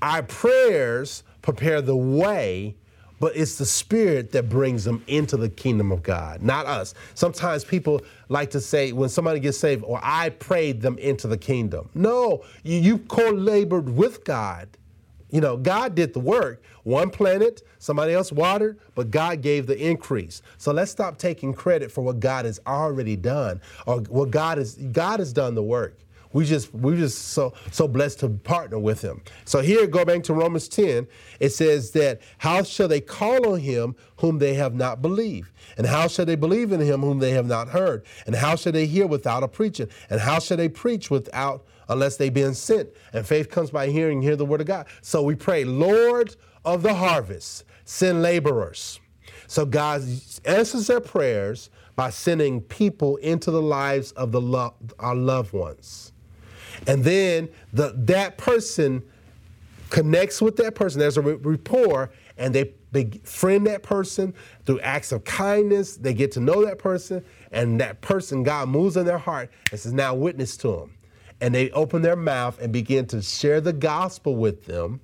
Our 0.00 0.22
prayers 0.22 1.24
prepare 1.42 1.82
the 1.82 1.96
way 1.96 2.76
but 3.20 3.36
it's 3.36 3.56
the 3.56 3.66
spirit 3.66 4.32
that 4.32 4.48
brings 4.48 4.84
them 4.84 5.02
into 5.06 5.36
the 5.36 5.48
kingdom 5.48 5.92
of 5.92 6.02
God, 6.02 6.42
not 6.42 6.66
us. 6.66 6.94
Sometimes 7.14 7.64
people 7.64 8.00
like 8.28 8.50
to 8.50 8.60
say, 8.60 8.92
when 8.92 9.08
somebody 9.08 9.40
gets 9.40 9.58
saved, 9.58 9.84
or 9.84 10.00
I 10.02 10.30
prayed 10.30 10.80
them 10.80 10.98
into 10.98 11.26
the 11.28 11.38
kingdom. 11.38 11.88
No, 11.94 12.44
you, 12.62 12.78
you 12.78 12.98
co 12.98 13.30
labored 13.30 13.88
with 13.88 14.24
God. 14.24 14.68
You 15.30 15.42
know, 15.42 15.56
God 15.56 15.94
did 15.94 16.14
the 16.14 16.20
work. 16.20 16.62
One 16.84 17.10
planted, 17.10 17.62
somebody 17.78 18.14
else 18.14 18.32
watered, 18.32 18.78
but 18.94 19.10
God 19.10 19.42
gave 19.42 19.66
the 19.66 19.78
increase. 19.78 20.40
So 20.56 20.72
let's 20.72 20.90
stop 20.90 21.18
taking 21.18 21.52
credit 21.52 21.92
for 21.92 22.00
what 22.00 22.18
God 22.18 22.46
has 22.46 22.60
already 22.66 23.14
done 23.14 23.60
or 23.86 24.00
what 24.00 24.30
God 24.30 24.56
has 24.56 24.76
God 24.76 25.20
has 25.20 25.32
done 25.34 25.54
the 25.54 25.62
work. 25.62 25.98
We 26.32 26.44
just 26.44 26.72
we 26.74 26.96
just 26.96 27.28
so 27.28 27.54
so 27.70 27.88
blessed 27.88 28.20
to 28.20 28.28
partner 28.28 28.78
with 28.78 29.02
him. 29.02 29.22
So 29.44 29.60
here, 29.60 29.86
go 29.86 30.04
back 30.04 30.22
to 30.24 30.34
Romans 30.34 30.68
10. 30.68 31.06
It 31.40 31.50
says 31.50 31.92
that 31.92 32.20
how 32.38 32.62
shall 32.62 32.88
they 32.88 33.00
call 33.00 33.52
on 33.52 33.60
him 33.60 33.96
whom 34.18 34.38
they 34.38 34.54
have 34.54 34.74
not 34.74 35.00
believed? 35.00 35.52
And 35.76 35.86
how 35.86 36.08
shall 36.08 36.26
they 36.26 36.36
believe 36.36 36.72
in 36.72 36.80
him 36.80 37.00
whom 37.00 37.18
they 37.18 37.30
have 37.30 37.46
not 37.46 37.68
heard? 37.68 38.04
And 38.26 38.34
how 38.34 38.56
shall 38.56 38.72
they 38.72 38.86
hear 38.86 39.06
without 39.06 39.42
a 39.42 39.48
preacher? 39.48 39.88
And 40.10 40.20
how 40.20 40.38
shall 40.38 40.56
they 40.56 40.68
preach 40.68 41.10
without 41.10 41.66
unless 41.88 42.16
they 42.16 42.30
been 42.30 42.54
sent? 42.54 42.90
And 43.12 43.26
faith 43.26 43.50
comes 43.50 43.70
by 43.70 43.88
hearing, 43.88 44.20
hear 44.20 44.36
the 44.36 44.44
word 44.44 44.60
of 44.60 44.66
God. 44.66 44.86
So 45.00 45.22
we 45.22 45.34
pray, 45.34 45.64
Lord 45.64 46.36
of 46.64 46.82
the 46.82 46.94
harvest, 46.94 47.64
send 47.84 48.22
laborers. 48.22 49.00
So 49.46 49.64
God 49.64 50.02
answers 50.44 50.88
their 50.88 51.00
prayers 51.00 51.70
by 51.96 52.10
sending 52.10 52.60
people 52.60 53.16
into 53.16 53.50
the 53.50 53.62
lives 53.62 54.12
of 54.12 54.30
the 54.30 54.40
lo- 54.40 54.74
our 54.98 55.14
loved 55.14 55.52
ones. 55.52 56.12
And 56.86 57.04
then 57.04 57.48
the, 57.72 57.92
that 57.96 58.38
person 58.38 59.02
connects 59.90 60.40
with 60.40 60.56
that 60.56 60.74
person. 60.74 61.00
There's 61.00 61.16
a 61.16 61.22
rapport, 61.22 62.10
and 62.36 62.54
they 62.54 62.72
befriend 62.92 63.66
that 63.66 63.82
person 63.82 64.34
through 64.64 64.80
acts 64.80 65.12
of 65.12 65.24
kindness. 65.24 65.96
They 65.96 66.14
get 66.14 66.32
to 66.32 66.40
know 66.40 66.64
that 66.64 66.78
person, 66.78 67.24
and 67.52 67.80
that 67.80 68.00
person, 68.00 68.42
God 68.42 68.68
moves 68.68 68.96
in 68.96 69.06
their 69.06 69.18
heart 69.18 69.50
and 69.70 69.80
says, 69.80 69.92
Now 69.92 70.14
witness 70.14 70.56
to 70.58 70.68
them. 70.68 70.94
And 71.40 71.54
they 71.54 71.70
open 71.70 72.02
their 72.02 72.16
mouth 72.16 72.60
and 72.60 72.72
begin 72.72 73.06
to 73.08 73.22
share 73.22 73.60
the 73.60 73.72
gospel 73.72 74.34
with 74.34 74.66
them. 74.66 75.00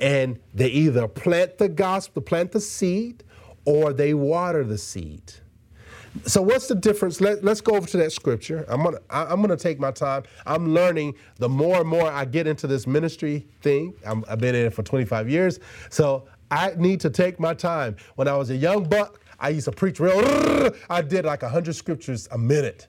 And 0.00 0.40
they 0.52 0.68
either 0.68 1.06
plant 1.06 1.58
the 1.58 1.68
gospel, 1.68 2.22
plant 2.22 2.52
the 2.52 2.60
seed, 2.60 3.22
or 3.64 3.92
they 3.92 4.12
water 4.12 4.64
the 4.64 4.78
seed. 4.78 5.32
So 6.24 6.42
what's 6.42 6.66
the 6.68 6.74
difference? 6.74 7.20
Let, 7.20 7.44
us 7.44 7.60
go 7.60 7.76
over 7.76 7.86
to 7.88 7.96
that 7.98 8.12
scripture. 8.12 8.64
I'm 8.68 8.82
gonna 8.82 8.98
I, 9.10 9.32
am 9.32 9.40
gonna 9.40 9.56
take 9.56 9.78
my 9.78 9.90
time. 9.90 10.22
I'm 10.46 10.72
learning. 10.72 11.14
The 11.36 11.48
more 11.48 11.80
and 11.80 11.88
more 11.88 12.10
I 12.10 12.24
get 12.24 12.46
into 12.46 12.66
this 12.66 12.86
ministry 12.86 13.46
thing, 13.62 13.94
i 14.06 14.14
have 14.28 14.38
been 14.38 14.54
in 14.54 14.66
it 14.66 14.74
for 14.74 14.82
25 14.82 15.28
years. 15.28 15.60
So 15.90 16.26
I 16.50 16.72
need 16.76 17.00
to 17.00 17.10
take 17.10 17.38
my 17.38 17.54
time. 17.54 17.96
When 18.14 18.28
I 18.28 18.36
was 18.36 18.50
a 18.50 18.56
young 18.56 18.84
buck, 18.84 19.20
I 19.38 19.50
used 19.50 19.66
to 19.66 19.72
preach 19.72 20.00
real. 20.00 20.72
I 20.90 21.02
did 21.02 21.24
like 21.24 21.42
100 21.42 21.74
scriptures 21.74 22.28
a 22.30 22.38
minute. 22.38 22.88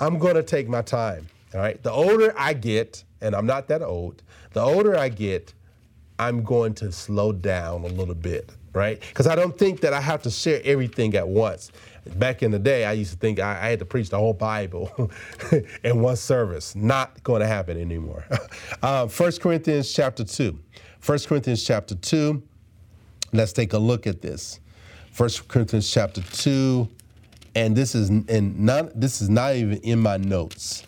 I'm 0.00 0.18
gonna 0.18 0.42
take 0.42 0.68
my 0.68 0.82
time. 0.82 1.26
All 1.54 1.60
right. 1.60 1.82
The 1.82 1.92
older 1.92 2.34
I 2.36 2.52
get, 2.52 3.04
and 3.20 3.34
I'm 3.34 3.46
not 3.46 3.68
that 3.68 3.82
old. 3.82 4.22
The 4.52 4.60
older 4.60 4.96
I 4.96 5.08
get, 5.08 5.54
I'm 6.18 6.42
going 6.42 6.74
to 6.74 6.92
slow 6.92 7.32
down 7.32 7.84
a 7.84 7.88
little 7.88 8.14
bit 8.14 8.52
right? 8.78 9.00
Because 9.00 9.26
I 9.26 9.34
don't 9.34 9.58
think 9.58 9.80
that 9.80 9.92
I 9.92 10.00
have 10.00 10.22
to 10.22 10.30
share 10.30 10.60
everything 10.64 11.14
at 11.14 11.26
once. 11.26 11.72
Back 12.16 12.42
in 12.42 12.50
the 12.50 12.58
day, 12.58 12.84
I 12.84 12.92
used 12.92 13.12
to 13.12 13.18
think 13.18 13.40
I, 13.40 13.52
I 13.52 13.70
had 13.70 13.78
to 13.80 13.84
preach 13.84 14.10
the 14.10 14.18
whole 14.18 14.32
Bible 14.32 15.10
in 15.84 16.00
one 16.00 16.16
service. 16.16 16.74
Not 16.74 17.22
going 17.22 17.40
to 17.40 17.46
happen 17.46 17.80
anymore. 17.80 18.24
uh, 18.82 19.06
1 19.06 19.32
Corinthians 19.40 19.92
chapter 19.92 20.24
2. 20.24 20.58
1 21.04 21.18
Corinthians 21.20 21.64
chapter 21.64 21.94
2. 21.94 22.42
Let's 23.32 23.52
take 23.52 23.72
a 23.72 23.78
look 23.78 24.06
at 24.06 24.22
this. 24.22 24.60
1 25.16 25.30
Corinthians 25.48 25.90
chapter 25.90 26.22
2. 26.22 26.88
And 27.54 27.74
this 27.74 27.94
is 27.94 28.08
and 28.08 28.58
not 28.60 28.98
this 28.98 29.20
is 29.20 29.28
not 29.28 29.54
even 29.56 29.78
in 29.78 29.98
my 29.98 30.16
notes. 30.16 30.84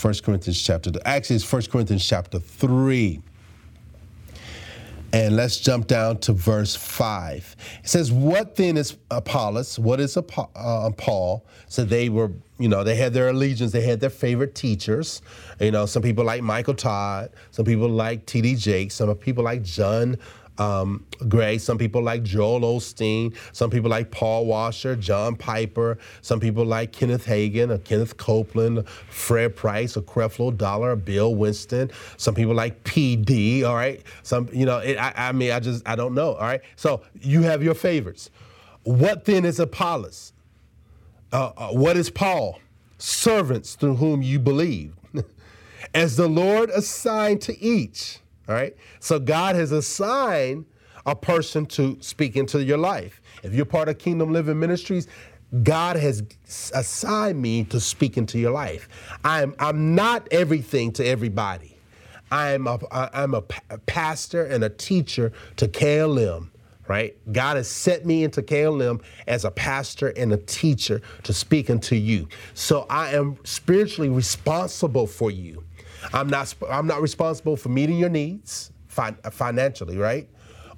1 0.00 0.14
Corinthians 0.24 0.60
chapter 0.60 0.90
2. 0.90 1.00
Actually, 1.04 1.36
it's 1.36 1.52
1 1.52 1.62
Corinthians 1.70 2.06
chapter 2.06 2.38
3. 2.38 3.20
And 5.14 5.36
let's 5.36 5.58
jump 5.58 5.88
down 5.88 6.18
to 6.20 6.32
verse 6.32 6.74
5. 6.74 7.56
It 7.84 7.88
says, 7.88 8.10
What 8.10 8.56
then 8.56 8.78
is 8.78 8.96
Apollos? 9.10 9.78
What 9.78 10.00
is 10.00 10.16
uh, 10.16 10.22
Paul? 10.22 11.46
So 11.68 11.84
they 11.84 12.08
were, 12.08 12.30
you 12.58 12.68
know, 12.68 12.82
they 12.82 12.94
had 12.94 13.12
their 13.12 13.28
allegiance, 13.28 13.72
they 13.72 13.82
had 13.82 14.00
their 14.00 14.10
favorite 14.10 14.54
teachers. 14.54 15.20
You 15.60 15.70
know, 15.70 15.84
some 15.84 16.02
people 16.02 16.24
like 16.24 16.42
Michael 16.42 16.74
Todd, 16.74 17.30
some 17.50 17.66
people 17.66 17.88
like 17.88 18.24
T.D. 18.24 18.56
Jakes, 18.56 18.94
some 18.94 19.14
people 19.16 19.44
like 19.44 19.62
John 19.62 20.16
um, 20.58 21.06
Gray. 21.28 21.58
Some 21.58 21.78
people 21.78 22.02
like 22.02 22.22
Joel 22.22 22.60
Osteen. 22.60 23.34
Some 23.52 23.70
people 23.70 23.90
like 23.90 24.10
Paul 24.10 24.46
Washer, 24.46 24.96
John 24.96 25.36
Piper. 25.36 25.98
Some 26.20 26.40
people 26.40 26.64
like 26.64 26.92
Kenneth 26.92 27.26
Hagin 27.26 27.70
or 27.70 27.78
Kenneth 27.78 28.16
Copeland, 28.16 28.86
Fred 28.88 29.56
Price 29.56 29.96
or 29.96 30.02
Creflo 30.02 30.56
Dollar, 30.56 30.96
Bill 30.96 31.34
Winston. 31.34 31.90
Some 32.16 32.34
people 32.34 32.54
like 32.54 32.84
PD. 32.84 33.64
All 33.64 33.74
right. 33.74 34.02
Some, 34.22 34.48
you 34.52 34.66
know, 34.66 34.78
it, 34.78 34.96
I, 34.98 35.12
I 35.16 35.32
mean, 35.32 35.52
I 35.52 35.60
just, 35.60 35.86
I 35.88 35.96
don't 35.96 36.14
know. 36.14 36.34
All 36.34 36.46
right. 36.46 36.62
So 36.76 37.02
you 37.20 37.42
have 37.42 37.62
your 37.62 37.74
favorites. 37.74 38.30
What 38.84 39.24
then 39.24 39.44
is 39.44 39.60
Apollos? 39.60 40.32
Uh, 41.32 41.52
uh, 41.56 41.68
what 41.68 41.96
is 41.96 42.10
Paul? 42.10 42.58
Servants 42.98 43.74
through 43.74 43.96
whom 43.96 44.22
you 44.22 44.38
believe, 44.38 44.94
as 45.94 46.16
the 46.16 46.28
Lord 46.28 46.70
assigned 46.70 47.40
to 47.42 47.60
each. 47.60 48.18
All 48.48 48.54
right. 48.54 48.76
So 49.00 49.18
God 49.18 49.54
has 49.56 49.72
assigned 49.72 50.66
a 51.06 51.16
person 51.16 51.66
to 51.66 51.96
speak 52.00 52.36
into 52.36 52.62
your 52.62 52.78
life. 52.78 53.20
If 53.42 53.54
you're 53.54 53.64
part 53.64 53.88
of 53.88 53.98
Kingdom 53.98 54.32
Living 54.32 54.58
Ministries, 54.58 55.08
God 55.62 55.96
has 55.96 56.22
assigned 56.72 57.40
me 57.40 57.64
to 57.64 57.78
speak 57.78 58.16
into 58.16 58.38
your 58.38 58.52
life. 58.52 58.88
I'm, 59.24 59.54
I'm 59.58 59.94
not 59.94 60.26
everything 60.30 60.92
to 60.92 61.06
everybody. 61.06 61.76
I'm 62.30 62.66
a, 62.66 62.78
I'm 62.90 63.34
a 63.34 63.42
pastor 63.42 64.46
and 64.46 64.64
a 64.64 64.70
teacher 64.70 65.32
to 65.56 65.68
KLM, 65.68 66.48
right? 66.88 67.14
God 67.30 67.58
has 67.58 67.68
set 67.68 68.06
me 68.06 68.24
into 68.24 68.40
KLM 68.40 69.02
as 69.26 69.44
a 69.44 69.50
pastor 69.50 70.08
and 70.16 70.32
a 70.32 70.38
teacher 70.38 71.02
to 71.24 71.34
speak 71.34 71.68
into 71.68 71.94
you. 71.94 72.28
So 72.54 72.86
I 72.88 73.12
am 73.12 73.36
spiritually 73.44 74.08
responsible 74.08 75.06
for 75.06 75.30
you. 75.30 75.61
I'm 76.12 76.28
not, 76.28 76.54
I'm 76.68 76.86
not 76.86 77.02
responsible 77.02 77.56
for 77.56 77.68
meeting 77.68 77.98
your 77.98 78.10
needs 78.10 78.72
fin- 78.88 79.16
uh, 79.24 79.30
financially, 79.30 79.96
right? 79.96 80.28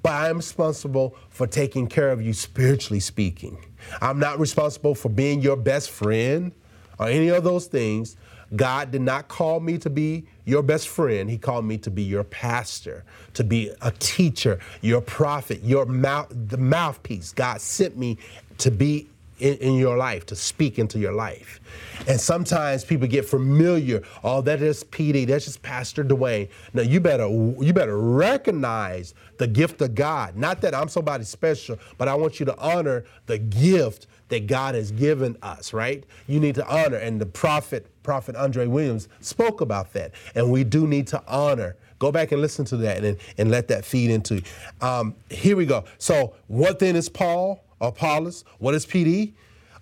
But 0.01 0.13
I 0.13 0.29
am 0.29 0.37
responsible 0.37 1.15
for 1.29 1.47
taking 1.47 1.87
care 1.87 2.11
of 2.11 2.21
you 2.21 2.33
spiritually 2.33 2.99
speaking. 2.99 3.57
I'm 4.01 4.19
not 4.19 4.39
responsible 4.39 4.95
for 4.95 5.09
being 5.09 5.41
your 5.41 5.55
best 5.55 5.89
friend 5.89 6.51
or 6.99 7.07
any 7.07 7.29
of 7.29 7.43
those 7.43 7.67
things. 7.67 8.15
God 8.55 8.91
did 8.91 9.01
not 9.01 9.27
call 9.27 9.59
me 9.59 9.79
to 9.79 9.89
be 9.89 10.27
your 10.45 10.61
best 10.61 10.87
friend. 10.87 11.29
He 11.29 11.37
called 11.37 11.65
me 11.65 11.77
to 11.79 11.89
be 11.89 12.03
your 12.03 12.23
pastor, 12.23 13.03
to 13.33 13.43
be 13.43 13.71
a 13.81 13.91
teacher, 13.91 14.59
your 14.81 15.01
prophet, 15.01 15.63
your 15.63 15.85
mouth, 15.85 16.27
the 16.29 16.57
mouthpiece. 16.57 17.31
God 17.33 17.59
sent 17.59 17.97
me 17.97 18.19
to 18.59 18.69
be 18.69 19.09
in, 19.39 19.57
in, 19.57 19.73
your 19.75 19.97
life, 19.97 20.25
to 20.27 20.35
speak 20.35 20.79
into 20.79 20.99
your 20.99 21.11
life. 21.11 21.59
And 22.07 22.19
sometimes 22.19 22.85
people 22.85 23.07
get 23.07 23.25
familiar. 23.25 24.03
Oh, 24.23 24.41
that 24.41 24.61
is 24.61 24.83
PD. 24.85 25.27
That's 25.27 25.45
just 25.45 25.61
Pastor 25.61 26.03
Dwayne. 26.03 26.49
Now 26.73 26.83
you 26.83 26.99
better 26.99 27.27
you 27.27 27.73
better 27.73 27.97
recognize 27.97 29.13
the 29.37 29.47
gift 29.47 29.81
of 29.81 29.95
God. 29.95 30.35
Not 30.35 30.61
that 30.61 30.73
I'm 30.73 30.87
somebody 30.87 31.23
special, 31.23 31.77
but 31.97 32.07
I 32.07 32.15
want 32.15 32.39
you 32.39 32.45
to 32.45 32.57
honor 32.57 33.05
the 33.25 33.37
gift 33.37 34.07
that 34.29 34.47
God 34.47 34.75
has 34.75 34.91
given 34.91 35.37
us. 35.41 35.73
Right? 35.73 36.03
You 36.27 36.39
need 36.39 36.55
to 36.55 36.67
honor. 36.67 36.97
And 36.97 37.19
the 37.19 37.25
prophet 37.25 37.87
Prophet 38.03 38.35
Andre 38.35 38.67
Williams 38.67 39.09
spoke 39.19 39.61
about 39.61 39.91
that. 39.93 40.11
And 40.35 40.51
we 40.51 40.63
do 40.63 40.87
need 40.87 41.07
to 41.07 41.23
honor. 41.27 41.75
Go 41.97 42.11
back 42.11 42.31
and 42.31 42.41
listen 42.41 42.65
to 42.65 42.77
that 42.77 43.03
and, 43.03 43.17
and 43.37 43.49
let 43.49 43.67
that 43.69 43.85
feed 43.85 44.11
into. 44.11 44.41
Um, 44.81 45.15
here 45.29 45.55
we 45.55 45.65
go. 45.65 45.85
So 45.97 46.35
what 46.47 46.79
then 46.79 46.95
is 46.95 47.09
Paul? 47.09 47.64
Apollos. 47.81 48.43
What 48.59 48.73
is 48.75 48.85
PD? 48.85 49.33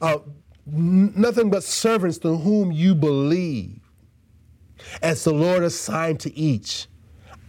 Uh, 0.01 0.19
n- 0.67 1.13
nothing 1.15 1.49
but 1.49 1.63
servants 1.63 2.17
to 2.19 2.37
whom 2.37 2.71
you 2.71 2.95
believe, 2.95 3.79
as 5.01 5.23
the 5.23 5.33
Lord 5.33 5.63
assigned 5.63 6.19
to 6.21 6.37
each. 6.37 6.87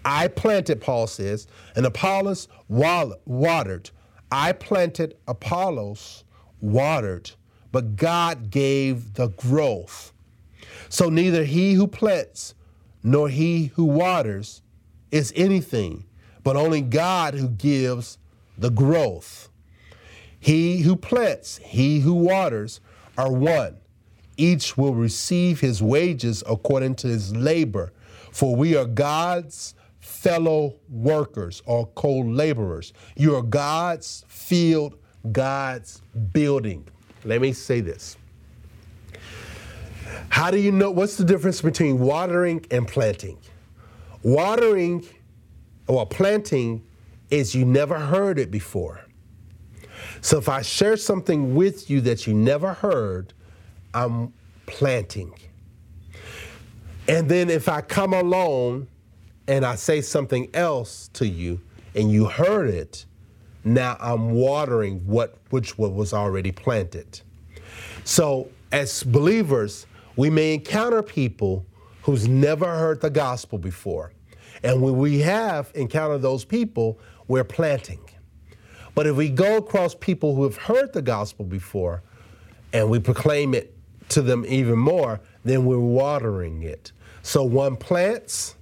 I 0.04 0.28
planted, 0.28 0.80
Paul 0.80 1.06
says, 1.06 1.46
and 1.74 1.86
Apollos 1.86 2.48
watered. 2.68 3.90
I 4.30 4.52
planted, 4.52 5.16
Apollos 5.26 6.24
watered, 6.60 7.30
but 7.72 7.96
God 7.96 8.50
gave 8.50 9.14
the 9.14 9.28
growth. 9.28 10.12
So 10.88 11.08
neither 11.08 11.44
he 11.44 11.74
who 11.74 11.86
plants 11.86 12.54
nor 13.02 13.28
he 13.28 13.66
who 13.74 13.84
waters 13.84 14.62
is 15.10 15.32
anything, 15.36 16.04
but 16.42 16.56
only 16.56 16.80
God 16.80 17.34
who 17.34 17.48
gives 17.48 18.18
the 18.58 18.70
growth. 18.70 19.48
He 20.44 20.82
who 20.82 20.94
plants, 20.94 21.56
he 21.64 22.00
who 22.00 22.12
waters 22.12 22.82
are 23.16 23.32
one. 23.32 23.78
Each 24.36 24.76
will 24.76 24.94
receive 24.94 25.58
his 25.58 25.82
wages 25.82 26.44
according 26.46 26.96
to 26.96 27.06
his 27.06 27.34
labor, 27.34 27.94
for 28.30 28.54
we 28.54 28.76
are 28.76 28.84
God's 28.84 29.74
fellow 30.00 30.74
workers 30.90 31.62
or 31.64 31.86
co 31.94 32.18
laborers. 32.18 32.92
You 33.16 33.36
are 33.36 33.40
God's 33.40 34.26
field, 34.28 34.98
God's 35.32 36.02
building. 36.34 36.86
Let 37.24 37.40
me 37.40 37.54
say 37.54 37.80
this. 37.80 38.18
How 40.28 40.50
do 40.50 40.60
you 40.60 40.72
know 40.72 40.90
what's 40.90 41.16
the 41.16 41.24
difference 41.24 41.62
between 41.62 41.98
watering 41.98 42.66
and 42.70 42.86
planting? 42.86 43.38
Watering 44.22 45.06
or 45.86 46.04
planting 46.04 46.84
is 47.30 47.54
you 47.54 47.64
never 47.64 47.98
heard 47.98 48.38
it 48.38 48.50
before. 48.50 49.03
So 50.24 50.38
if 50.38 50.48
I 50.48 50.62
share 50.62 50.96
something 50.96 51.54
with 51.54 51.90
you 51.90 52.00
that 52.00 52.26
you 52.26 52.32
never 52.32 52.72
heard, 52.72 53.34
I'm 53.92 54.32
planting. 54.64 55.34
And 57.06 57.28
then 57.28 57.50
if 57.50 57.68
I 57.68 57.82
come 57.82 58.14
along 58.14 58.86
and 59.46 59.66
I 59.66 59.74
say 59.74 60.00
something 60.00 60.48
else 60.54 61.10
to 61.12 61.28
you 61.28 61.60
and 61.94 62.10
you 62.10 62.24
heard 62.24 62.70
it, 62.70 63.04
now 63.64 63.98
I'm 64.00 64.30
watering 64.30 65.00
what 65.00 65.36
which 65.50 65.76
was 65.76 66.14
already 66.14 66.52
planted. 66.52 67.20
So 68.04 68.48
as 68.72 69.02
believers, 69.02 69.86
we 70.16 70.30
may 70.30 70.54
encounter 70.54 71.02
people 71.02 71.66
who's 72.00 72.26
never 72.26 72.78
heard 72.78 73.02
the 73.02 73.10
gospel 73.10 73.58
before. 73.58 74.14
And 74.62 74.80
when 74.80 74.96
we 74.96 75.18
have 75.18 75.70
encountered 75.74 76.22
those 76.22 76.46
people, 76.46 76.98
we're 77.28 77.44
planting. 77.44 78.00
But 78.94 79.06
if 79.06 79.16
we 79.16 79.28
go 79.28 79.56
across 79.56 79.94
people 79.94 80.34
who 80.34 80.44
have 80.44 80.56
heard 80.56 80.92
the 80.92 81.02
gospel 81.02 81.44
before 81.44 82.02
and 82.72 82.88
we 82.88 83.00
proclaim 83.00 83.54
it 83.54 83.74
to 84.10 84.22
them 84.22 84.44
even 84.46 84.78
more, 84.78 85.20
then 85.44 85.64
we're 85.64 85.78
watering 85.78 86.62
it. 86.62 86.92
So 87.22 87.42
one 87.42 87.76
plants, 87.76 88.56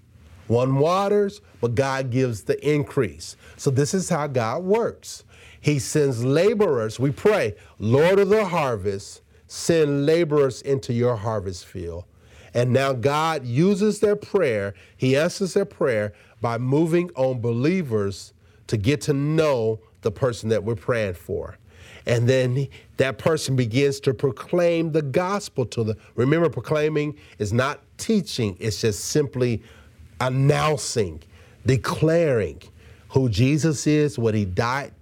one 0.46 0.76
waters, 0.76 1.40
but 1.60 1.74
God 1.74 2.10
gives 2.10 2.42
the 2.42 2.68
increase. 2.68 3.36
So 3.56 3.70
this 3.70 3.94
is 3.94 4.08
how 4.08 4.26
God 4.26 4.62
works. 4.62 5.24
He 5.60 5.78
sends 5.78 6.24
laborers. 6.24 6.98
We 6.98 7.10
pray, 7.10 7.54
Lord 7.78 8.18
of 8.18 8.28
the 8.28 8.46
harvest, 8.46 9.22
send 9.46 10.06
laborers 10.06 10.62
into 10.62 10.92
your 10.92 11.16
harvest 11.16 11.66
field. 11.66 12.04
And 12.54 12.72
now 12.72 12.92
God 12.92 13.46
uses 13.46 14.00
their 14.00 14.16
prayer, 14.16 14.74
He 14.96 15.16
answers 15.16 15.54
their 15.54 15.64
prayer 15.64 16.12
by 16.40 16.58
moving 16.58 17.10
on 17.14 17.40
believers 17.40 18.32
to 18.66 18.76
get 18.76 19.00
to 19.02 19.12
know 19.12 19.80
the 20.02 20.10
person 20.10 20.48
that 20.50 20.62
we're 20.62 20.76
praying 20.76 21.14
for. 21.14 21.56
And 22.06 22.28
then 22.28 22.68
that 22.96 23.18
person 23.18 23.56
begins 23.56 24.00
to 24.00 24.14
proclaim 24.14 24.92
the 24.92 25.02
gospel 25.02 25.64
to 25.66 25.84
them. 25.84 25.96
Remember, 26.16 26.50
proclaiming 26.50 27.16
is 27.38 27.52
not 27.52 27.80
teaching, 27.96 28.56
it's 28.60 28.80
just 28.80 29.06
simply 29.06 29.62
announcing, 30.20 31.22
declaring 31.64 32.60
who 33.10 33.28
Jesus 33.28 33.86
is, 33.86 34.18
what 34.18 34.34
he 34.34 34.44
died 34.44 34.92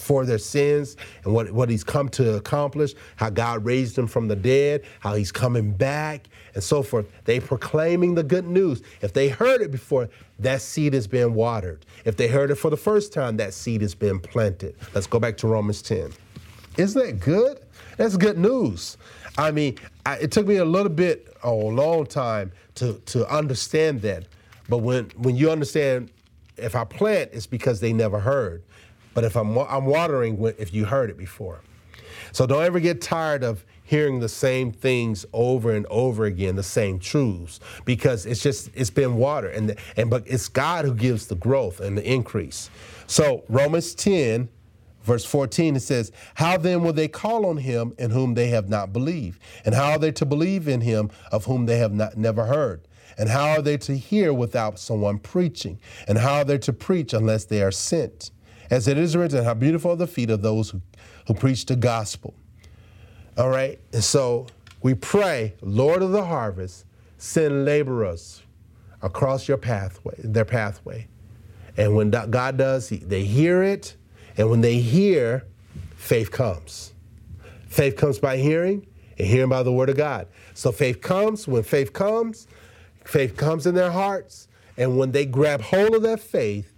for 0.00 0.24
their 0.24 0.38
sins 0.38 0.96
and 1.24 1.32
what, 1.32 1.50
what 1.52 1.68
he's 1.68 1.84
come 1.84 2.08
to 2.08 2.34
accomplish, 2.34 2.94
how 3.16 3.30
God 3.30 3.64
raised 3.64 3.96
him 3.96 4.06
from 4.06 4.28
the 4.28 4.36
dead, 4.36 4.82
how 5.00 5.14
he's 5.14 5.30
coming 5.30 5.72
back, 5.72 6.28
and 6.54 6.62
so 6.62 6.82
forth. 6.82 7.06
They 7.24 7.38
proclaiming 7.38 8.14
the 8.14 8.22
good 8.22 8.46
news. 8.46 8.82
If 9.02 9.12
they 9.12 9.28
heard 9.28 9.60
it 9.60 9.70
before, 9.70 10.08
that 10.38 10.62
seed 10.62 10.94
has 10.94 11.06
been 11.06 11.34
watered. 11.34 11.84
If 12.04 12.16
they 12.16 12.28
heard 12.28 12.50
it 12.50 12.56
for 12.56 12.70
the 12.70 12.76
first 12.76 13.12
time, 13.12 13.36
that 13.36 13.54
seed 13.54 13.82
has 13.82 13.94
been 13.94 14.18
planted. 14.18 14.74
Let's 14.94 15.06
go 15.06 15.18
back 15.18 15.36
to 15.38 15.46
Romans 15.46 15.82
10. 15.82 16.12
Isn't 16.76 17.06
that 17.06 17.20
good? 17.20 17.60
That's 17.96 18.16
good 18.16 18.38
news. 18.38 18.96
I 19.36 19.50
mean, 19.50 19.76
I, 20.06 20.16
it 20.16 20.32
took 20.32 20.46
me 20.46 20.56
a 20.56 20.64
little 20.64 20.92
bit, 20.92 21.28
oh, 21.42 21.70
a 21.70 21.72
long 21.72 22.06
time 22.06 22.52
to, 22.76 22.94
to 23.06 23.28
understand 23.28 24.02
that. 24.02 24.24
But 24.68 24.78
when, 24.78 25.10
when 25.16 25.36
you 25.36 25.50
understand, 25.50 26.10
if 26.56 26.74
I 26.74 26.84
plant, 26.84 27.30
it's 27.32 27.46
because 27.46 27.80
they 27.80 27.92
never 27.92 28.20
heard. 28.20 28.62
But 29.14 29.24
if 29.24 29.36
I'm, 29.36 29.56
I'm 29.58 29.86
watering, 29.86 30.42
if 30.58 30.72
you 30.72 30.84
heard 30.84 31.10
it 31.10 31.18
before. 31.18 31.60
So 32.32 32.46
don't 32.46 32.62
ever 32.62 32.80
get 32.80 33.00
tired 33.00 33.42
of 33.42 33.64
hearing 33.82 34.20
the 34.20 34.28
same 34.28 34.70
things 34.70 35.26
over 35.32 35.72
and 35.72 35.84
over 35.86 36.24
again, 36.24 36.54
the 36.54 36.62
same 36.62 37.00
truths, 37.00 37.58
because 37.84 38.24
it's 38.24 38.40
just 38.40 38.70
it's 38.74 38.90
been 38.90 39.16
water, 39.16 39.48
and 39.48 39.74
and 39.96 40.08
but 40.08 40.22
it's 40.26 40.48
God 40.48 40.84
who 40.84 40.94
gives 40.94 41.26
the 41.26 41.34
growth 41.34 41.80
and 41.80 41.98
the 41.98 42.08
increase. 42.08 42.70
So 43.08 43.42
Romans 43.48 43.94
10, 43.96 44.48
verse 45.02 45.24
14, 45.24 45.74
it 45.74 45.80
says, 45.80 46.12
"How 46.34 46.56
then 46.56 46.84
will 46.84 46.92
they 46.92 47.08
call 47.08 47.46
on 47.46 47.56
him 47.56 47.92
in 47.98 48.10
whom 48.10 48.34
they 48.34 48.48
have 48.48 48.68
not 48.68 48.92
believed? 48.92 49.40
And 49.64 49.74
how 49.74 49.90
are 49.92 49.98
they 49.98 50.12
to 50.12 50.24
believe 50.24 50.68
in 50.68 50.82
him 50.82 51.10
of 51.32 51.46
whom 51.46 51.66
they 51.66 51.78
have 51.78 51.92
not 51.92 52.16
never 52.16 52.46
heard?" 52.46 52.82
And 53.18 53.28
how 53.28 53.50
are 53.50 53.62
they 53.62 53.76
to 53.78 53.96
hear 53.96 54.32
without 54.32 54.78
someone 54.78 55.18
preaching? 55.18 55.80
And 56.06 56.16
how 56.16 56.34
are 56.36 56.44
they 56.44 56.58
to 56.58 56.72
preach 56.72 57.12
unless 57.12 57.44
they 57.44 57.60
are 57.60 57.72
sent? 57.72 58.30
As 58.70 58.86
it 58.86 58.96
is 58.96 59.16
written, 59.16 59.44
how 59.44 59.54
beautiful 59.54 59.90
are 59.90 59.96
the 59.96 60.06
feet 60.06 60.30
of 60.30 60.42
those 60.42 60.70
who, 60.70 60.80
who 61.26 61.34
preach 61.34 61.66
the 61.66 61.76
gospel. 61.76 62.34
All 63.36 63.50
right? 63.50 63.80
And 63.92 64.04
so 64.04 64.46
we 64.80 64.94
pray, 64.94 65.54
Lord 65.60 66.02
of 66.02 66.12
the 66.12 66.24
harvest, 66.24 66.84
send 67.18 67.64
laborers 67.64 68.42
across 69.02 69.48
your 69.48 69.56
pathway, 69.56 70.14
their 70.18 70.44
pathway. 70.44 71.08
And 71.76 71.96
when 71.96 72.10
God 72.10 72.56
does, 72.56 72.88
they 72.90 73.24
hear 73.24 73.62
it. 73.62 73.96
And 74.36 74.50
when 74.50 74.60
they 74.60 74.78
hear, 74.78 75.46
faith 75.96 76.30
comes. 76.30 76.92
Faith 77.66 77.96
comes 77.96 78.18
by 78.18 78.36
hearing, 78.36 78.86
and 79.18 79.26
hearing 79.26 79.48
by 79.48 79.62
the 79.62 79.72
word 79.72 79.88
of 79.88 79.96
God. 79.96 80.28
So 80.54 80.72
faith 80.72 81.00
comes. 81.00 81.46
When 81.48 81.62
faith 81.62 81.92
comes, 81.92 82.46
faith 83.04 83.36
comes 83.36 83.66
in 83.66 83.74
their 83.74 83.90
hearts. 83.90 84.48
And 84.76 84.96
when 84.96 85.12
they 85.12 85.26
grab 85.26 85.60
hold 85.60 85.94
of 85.94 86.02
that 86.02 86.20
faith, 86.20 86.72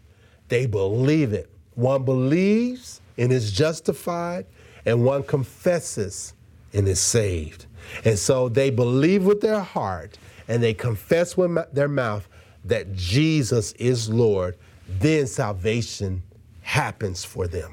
they 0.48 0.66
believe 0.66 1.33
it. 1.33 1.51
One 1.74 2.04
believes 2.04 3.00
and 3.18 3.32
is 3.32 3.52
justified, 3.52 4.46
and 4.85 5.04
one 5.04 5.22
confesses 5.22 6.35
and 6.72 6.88
is 6.88 7.00
saved. 7.00 7.66
And 8.04 8.18
so 8.18 8.48
they 8.48 8.70
believe 8.70 9.24
with 9.24 9.40
their 9.40 9.61
heart 9.61 10.18
and 10.48 10.62
they 10.62 10.74
confess 10.74 11.37
with 11.37 11.56
their 11.72 11.88
mouth 11.88 12.28
that 12.64 12.92
Jesus 12.94 13.72
is 13.72 14.08
Lord. 14.08 14.56
Then 14.98 15.26
salvation 15.26 16.22
happens 16.62 17.24
for 17.24 17.46
them. 17.46 17.72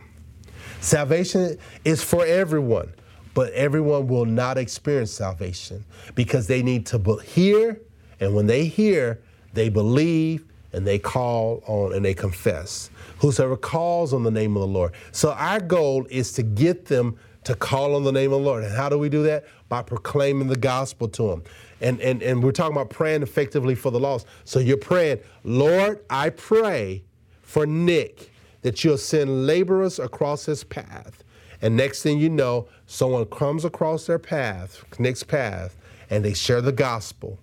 Salvation 0.81 1.57
is 1.83 2.03
for 2.03 2.25
everyone, 2.25 2.93
but 3.33 3.51
everyone 3.53 4.07
will 4.07 4.25
not 4.25 4.57
experience 4.57 5.11
salvation 5.11 5.83
because 6.15 6.47
they 6.47 6.63
need 6.63 6.85
to 6.87 7.17
hear, 7.17 7.81
and 8.19 8.33
when 8.33 8.47
they 8.47 8.65
hear, 8.65 9.19
they 9.53 9.69
believe 9.69 10.45
and 10.73 10.85
they 10.85 10.99
call 10.99 11.63
on 11.67 11.93
and 11.93 12.03
they 12.05 12.13
confess. 12.13 12.89
Whosoever 13.19 13.57
calls 13.57 14.13
on 14.13 14.23
the 14.23 14.31
name 14.31 14.55
of 14.55 14.61
the 14.61 14.67
Lord. 14.67 14.93
So 15.11 15.31
our 15.31 15.59
goal 15.59 16.05
is 16.09 16.31
to 16.33 16.43
get 16.43 16.85
them 16.85 17.17
to 17.45 17.55
call 17.55 17.95
on 17.95 18.03
the 18.03 18.11
name 18.11 18.31
of 18.31 18.41
the 18.41 18.45
Lord. 18.45 18.63
And 18.63 18.75
how 18.75 18.89
do 18.89 18.97
we 18.97 19.09
do 19.09 19.23
that? 19.23 19.45
By 19.69 19.81
proclaiming 19.81 20.47
the 20.47 20.57
gospel 20.57 21.07
to 21.09 21.29
them. 21.29 21.43
And, 21.81 21.99
and, 22.01 22.21
and 22.21 22.43
we're 22.43 22.51
talking 22.51 22.75
about 22.75 22.89
praying 22.89 23.23
effectively 23.23 23.75
for 23.75 23.91
the 23.91 23.99
lost. 23.99 24.27
So 24.43 24.59
you're 24.59 24.77
praying, 24.77 25.19
Lord, 25.43 26.03
I 26.09 26.29
pray 26.29 27.03
for 27.41 27.65
Nick 27.65 28.31
that 28.61 28.83
you'll 28.83 28.97
send 28.97 29.47
laborers 29.47 29.99
across 29.99 30.45
his 30.45 30.63
path. 30.63 31.23
And 31.61 31.75
next 31.75 32.03
thing 32.03 32.19
you 32.19 32.29
know, 32.29 32.67
someone 32.85 33.25
comes 33.25 33.65
across 33.65 34.05
their 34.05 34.19
path, 34.19 34.83
Nick's 34.99 35.23
path, 35.23 35.75
and 36.09 36.23
they 36.23 36.33
share 36.33 36.61
the 36.61 36.71
gospel. 36.71 37.39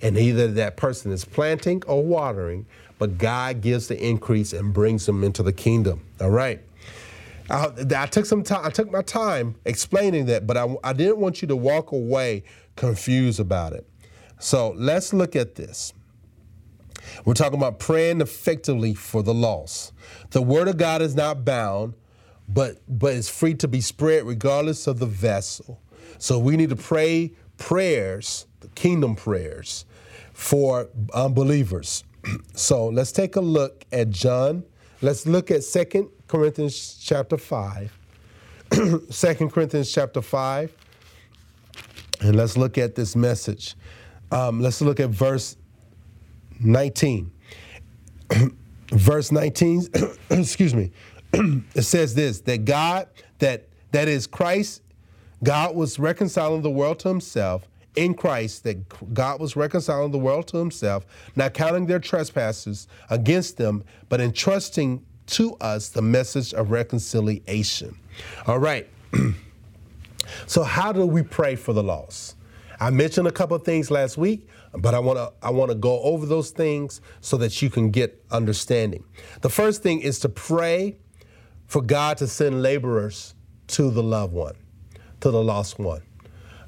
And 0.00 0.16
either 0.16 0.48
that 0.48 0.76
person 0.76 1.10
is 1.10 1.24
planting 1.24 1.82
or 1.86 2.04
watering, 2.04 2.66
but 2.98 3.18
God 3.18 3.60
gives 3.60 3.88
the 3.88 4.00
increase 4.00 4.52
and 4.52 4.72
brings 4.72 5.06
them 5.06 5.24
into 5.24 5.42
the 5.42 5.52
kingdom. 5.52 6.04
All 6.20 6.30
right. 6.30 6.60
I, 7.50 7.70
I, 7.96 8.06
took 8.06 8.26
some 8.26 8.42
time. 8.42 8.64
I 8.64 8.70
took 8.70 8.90
my 8.90 9.02
time 9.02 9.56
explaining 9.64 10.26
that, 10.26 10.46
but 10.46 10.56
I, 10.56 10.76
I 10.84 10.92
didn't 10.92 11.18
want 11.18 11.40
you 11.40 11.48
to 11.48 11.56
walk 11.56 11.92
away 11.92 12.44
confused 12.76 13.40
about 13.40 13.72
it. 13.72 13.86
So 14.38 14.74
let's 14.76 15.12
look 15.12 15.34
at 15.34 15.54
this. 15.54 15.92
We're 17.24 17.34
talking 17.34 17.58
about 17.58 17.78
praying 17.78 18.20
effectively 18.20 18.94
for 18.94 19.22
the 19.22 19.34
lost. 19.34 19.92
The 20.30 20.42
word 20.42 20.68
of 20.68 20.76
God 20.76 21.02
is 21.02 21.14
not 21.14 21.44
bound, 21.44 21.94
but 22.48 22.78
but 22.88 23.14
it's 23.14 23.28
free 23.28 23.54
to 23.54 23.68
be 23.68 23.80
spread 23.80 24.24
regardless 24.24 24.86
of 24.86 24.98
the 24.98 25.06
vessel. 25.06 25.80
So 26.18 26.38
we 26.38 26.56
need 26.56 26.70
to 26.70 26.76
pray 26.76 27.32
prayers, 27.56 28.46
kingdom 28.74 29.14
prayers, 29.14 29.84
for 30.32 30.88
unbelievers. 31.14 32.04
so 32.54 32.86
let's 32.88 33.12
take 33.12 33.36
a 33.36 33.40
look 33.40 33.84
at 33.92 34.10
John. 34.10 34.64
Let's 35.02 35.26
look 35.26 35.50
at 35.50 35.64
Second 35.64 36.10
Corinthians 36.26 36.98
chapter 37.00 37.36
5. 37.36 37.98
2 38.70 39.08
Corinthians 39.48 39.92
chapter 39.92 40.22
5. 40.22 40.72
And 42.20 42.36
let's 42.36 42.56
look 42.56 42.78
at 42.78 42.94
this 42.94 43.14
message. 43.14 43.74
Um, 44.30 44.60
let's 44.60 44.80
look 44.80 45.00
at 45.00 45.10
verse 45.10 45.56
19. 46.60 47.30
verse 48.90 49.32
19, 49.32 49.86
excuse 50.30 50.74
me, 50.74 50.90
it 51.32 51.82
says 51.82 52.14
this 52.14 52.40
that 52.42 52.64
God, 52.64 53.08
that 53.38 53.68
that 53.92 54.08
is 54.08 54.26
Christ, 54.26 54.82
God 55.42 55.74
was 55.74 55.98
reconciling 55.98 56.62
the 56.62 56.70
world 56.70 56.98
to 57.00 57.08
himself 57.08 57.68
in 57.98 58.14
Christ, 58.14 58.62
that 58.62 59.12
God 59.12 59.40
was 59.40 59.56
reconciling 59.56 60.12
the 60.12 60.18
world 60.18 60.46
to 60.48 60.56
himself, 60.56 61.04
not 61.34 61.52
counting 61.52 61.86
their 61.86 61.98
trespasses 61.98 62.86
against 63.10 63.56
them, 63.56 63.82
but 64.08 64.20
entrusting 64.20 65.04
to 65.26 65.56
us 65.56 65.88
the 65.88 66.00
message 66.00 66.54
of 66.54 66.70
reconciliation. 66.70 67.98
All 68.46 68.60
right. 68.60 68.88
so 70.46 70.62
how 70.62 70.92
do 70.92 71.04
we 71.06 71.22
pray 71.22 71.56
for 71.56 71.72
the 71.72 71.82
lost? 71.82 72.36
I 72.78 72.90
mentioned 72.90 73.26
a 73.26 73.32
couple 73.32 73.56
of 73.56 73.64
things 73.64 73.90
last 73.90 74.16
week, 74.16 74.48
but 74.72 74.94
I 74.94 75.00
want 75.00 75.18
to 75.18 75.32
I 75.42 75.50
want 75.50 75.72
to 75.72 75.74
go 75.74 76.00
over 76.02 76.24
those 76.24 76.50
things 76.50 77.00
so 77.20 77.36
that 77.38 77.60
you 77.60 77.68
can 77.68 77.90
get 77.90 78.24
understanding. 78.30 79.02
The 79.40 79.50
first 79.50 79.82
thing 79.82 80.00
is 80.00 80.20
to 80.20 80.28
pray 80.28 80.98
for 81.66 81.82
God 81.82 82.18
to 82.18 82.28
send 82.28 82.62
laborers 82.62 83.34
to 83.68 83.90
the 83.90 84.04
loved 84.04 84.32
one, 84.32 84.54
to 85.20 85.32
the 85.32 85.42
lost 85.42 85.80
one. 85.80 86.02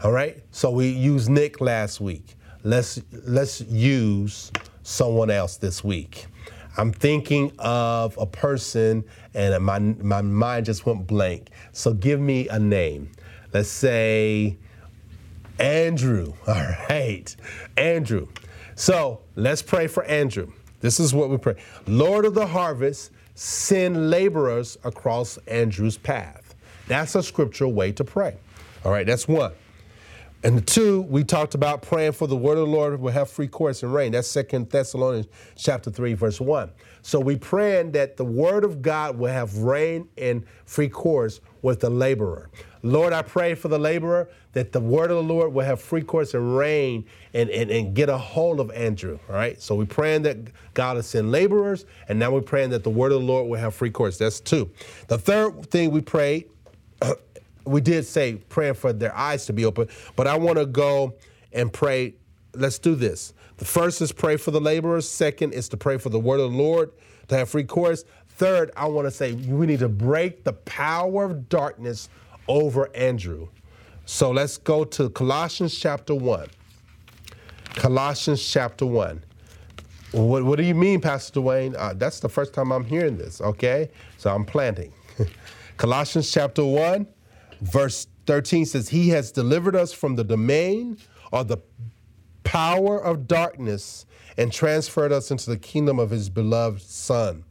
All 0.02 0.12
right? 0.12 0.42
So 0.50 0.70
we 0.70 0.88
used 0.88 1.28
Nick 1.28 1.60
last 1.60 2.00
week. 2.00 2.36
Let's 2.62 3.00
let's 3.24 3.60
use 3.62 4.50
someone 4.82 5.30
else 5.30 5.56
this 5.56 5.84
week. 5.84 6.26
I'm 6.76 6.92
thinking 6.92 7.52
of 7.58 8.16
a 8.16 8.26
person 8.26 9.04
and 9.34 9.62
my, 9.64 9.78
my 9.78 10.22
mind 10.22 10.66
just 10.66 10.86
went 10.86 11.06
blank. 11.06 11.50
So 11.72 11.92
give 11.92 12.20
me 12.20 12.48
a 12.48 12.58
name. 12.58 13.10
Let's 13.52 13.68
say 13.68 14.56
Andrew. 15.58 16.32
All 16.46 16.54
right, 16.88 17.34
Andrew. 17.76 18.28
So 18.76 19.20
let's 19.36 19.62
pray 19.62 19.86
for 19.86 20.04
Andrew. 20.04 20.52
This 20.80 20.98
is 20.98 21.12
what 21.12 21.28
we 21.28 21.36
pray 21.36 21.56
Lord 21.86 22.24
of 22.24 22.34
the 22.34 22.46
harvest, 22.46 23.10
send 23.34 24.10
laborers 24.10 24.78
across 24.84 25.36
Andrew's 25.48 25.98
path. 25.98 26.54
That's 26.88 27.14
a 27.14 27.22
scriptural 27.22 27.72
way 27.72 27.92
to 27.92 28.04
pray. 28.04 28.36
All 28.84 28.90
right, 28.90 29.06
that's 29.06 29.28
one. 29.28 29.52
And 30.42 30.56
the 30.56 30.62
two, 30.62 31.02
we 31.02 31.22
talked 31.22 31.54
about 31.54 31.82
praying 31.82 32.12
for 32.12 32.26
the 32.26 32.36
word 32.36 32.56
of 32.56 32.66
the 32.66 32.72
Lord 32.72 32.98
will 32.98 33.12
have 33.12 33.28
free 33.28 33.46
course 33.46 33.82
and 33.82 33.92
reign. 33.92 34.12
That's 34.12 34.26
Second 34.26 34.70
Thessalonians 34.70 35.26
chapter 35.54 35.90
3, 35.90 36.14
verse 36.14 36.40
1. 36.40 36.70
So 37.02 37.20
we 37.20 37.36
praying 37.36 37.92
that 37.92 38.16
the 38.16 38.24
word 38.24 38.64
of 38.64 38.80
God 38.80 39.18
will 39.18 39.32
have 39.32 39.58
reign 39.58 40.08
and 40.16 40.44
free 40.64 40.88
course 40.88 41.42
with 41.60 41.80
the 41.80 41.90
laborer. 41.90 42.48
Lord, 42.82 43.12
I 43.12 43.20
pray 43.20 43.54
for 43.54 43.68
the 43.68 43.78
laborer 43.78 44.30
that 44.52 44.72
the 44.72 44.80
word 44.80 45.10
of 45.10 45.18
the 45.18 45.22
Lord 45.22 45.52
will 45.52 45.64
have 45.64 45.78
free 45.78 46.02
course 46.02 46.32
and 46.32 46.56
reign 46.56 47.04
and, 47.34 47.50
and, 47.50 47.70
and 47.70 47.94
get 47.94 48.08
a 48.08 48.16
hold 48.16 48.60
of 48.60 48.70
Andrew. 48.70 49.18
All 49.28 49.34
right. 49.34 49.60
So 49.60 49.74
we're 49.74 49.84
praying 49.84 50.22
that 50.22 50.38
God 50.72 50.96
will 50.96 51.02
send 51.02 51.30
laborers, 51.30 51.84
and 52.08 52.18
now 52.18 52.30
we're 52.30 52.40
praying 52.40 52.70
that 52.70 52.82
the 52.82 52.90
word 52.90 53.12
of 53.12 53.20
the 53.20 53.26
Lord 53.26 53.48
will 53.50 53.58
have 53.58 53.74
free 53.74 53.90
course. 53.90 54.16
That's 54.16 54.40
two. 54.40 54.70
The 55.08 55.18
third 55.18 55.70
thing 55.70 55.90
we 55.90 56.00
prayed 56.00 56.48
we 57.70 57.80
did 57.80 58.04
say 58.04 58.34
praying 58.48 58.74
for 58.74 58.92
their 58.92 59.16
eyes 59.16 59.46
to 59.46 59.52
be 59.52 59.64
open, 59.64 59.88
but 60.16 60.26
I 60.26 60.36
want 60.36 60.58
to 60.58 60.66
go 60.66 61.14
and 61.52 61.72
pray. 61.72 62.14
Let's 62.54 62.78
do 62.78 62.94
this. 62.94 63.32
The 63.58 63.64
first 63.64 64.00
is 64.00 64.10
pray 64.10 64.36
for 64.36 64.50
the 64.50 64.60
laborers. 64.60 65.08
Second 65.08 65.52
is 65.52 65.68
to 65.68 65.76
pray 65.76 65.98
for 65.98 66.08
the 66.08 66.18
word 66.18 66.40
of 66.40 66.52
the 66.52 66.58
Lord 66.58 66.90
to 67.28 67.36
have 67.36 67.48
free 67.48 67.64
course. 67.64 68.04
Third, 68.30 68.70
I 68.76 68.86
want 68.86 69.06
to 69.06 69.10
say 69.10 69.32
we 69.32 69.66
need 69.66 69.80
to 69.80 69.88
break 69.88 70.44
the 70.44 70.54
power 70.54 71.24
of 71.24 71.48
darkness 71.48 72.08
over 72.48 72.94
Andrew. 72.96 73.48
So 74.06 74.30
let's 74.30 74.58
go 74.58 74.84
to 74.84 75.10
Colossians 75.10 75.78
chapter 75.78 76.14
1. 76.14 76.48
Colossians 77.74 78.44
chapter 78.44 78.84
1. 78.84 79.22
What, 80.12 80.42
what 80.42 80.56
do 80.56 80.64
you 80.64 80.74
mean, 80.74 81.00
Pastor 81.00 81.40
Dwayne? 81.40 81.76
Uh, 81.78 81.92
that's 81.94 82.18
the 82.18 82.28
first 82.28 82.52
time 82.52 82.72
I'm 82.72 82.84
hearing 82.84 83.16
this, 83.16 83.40
okay? 83.40 83.90
So 84.18 84.34
I'm 84.34 84.44
planting. 84.44 84.92
Colossians 85.76 86.32
chapter 86.32 86.64
1 86.64 87.06
Verse 87.60 88.06
13 88.26 88.66
says, 88.66 88.88
He 88.88 89.10
has 89.10 89.32
delivered 89.32 89.76
us 89.76 89.92
from 89.92 90.16
the 90.16 90.24
domain 90.24 90.98
or 91.32 91.44
the 91.44 91.58
power 92.44 93.02
of 93.02 93.28
darkness 93.28 94.06
and 94.36 94.52
transferred 94.52 95.12
us 95.12 95.30
into 95.30 95.50
the 95.50 95.56
kingdom 95.56 95.98
of 95.98 96.10
His 96.10 96.30
beloved 96.30 96.82
Son. 96.82 97.44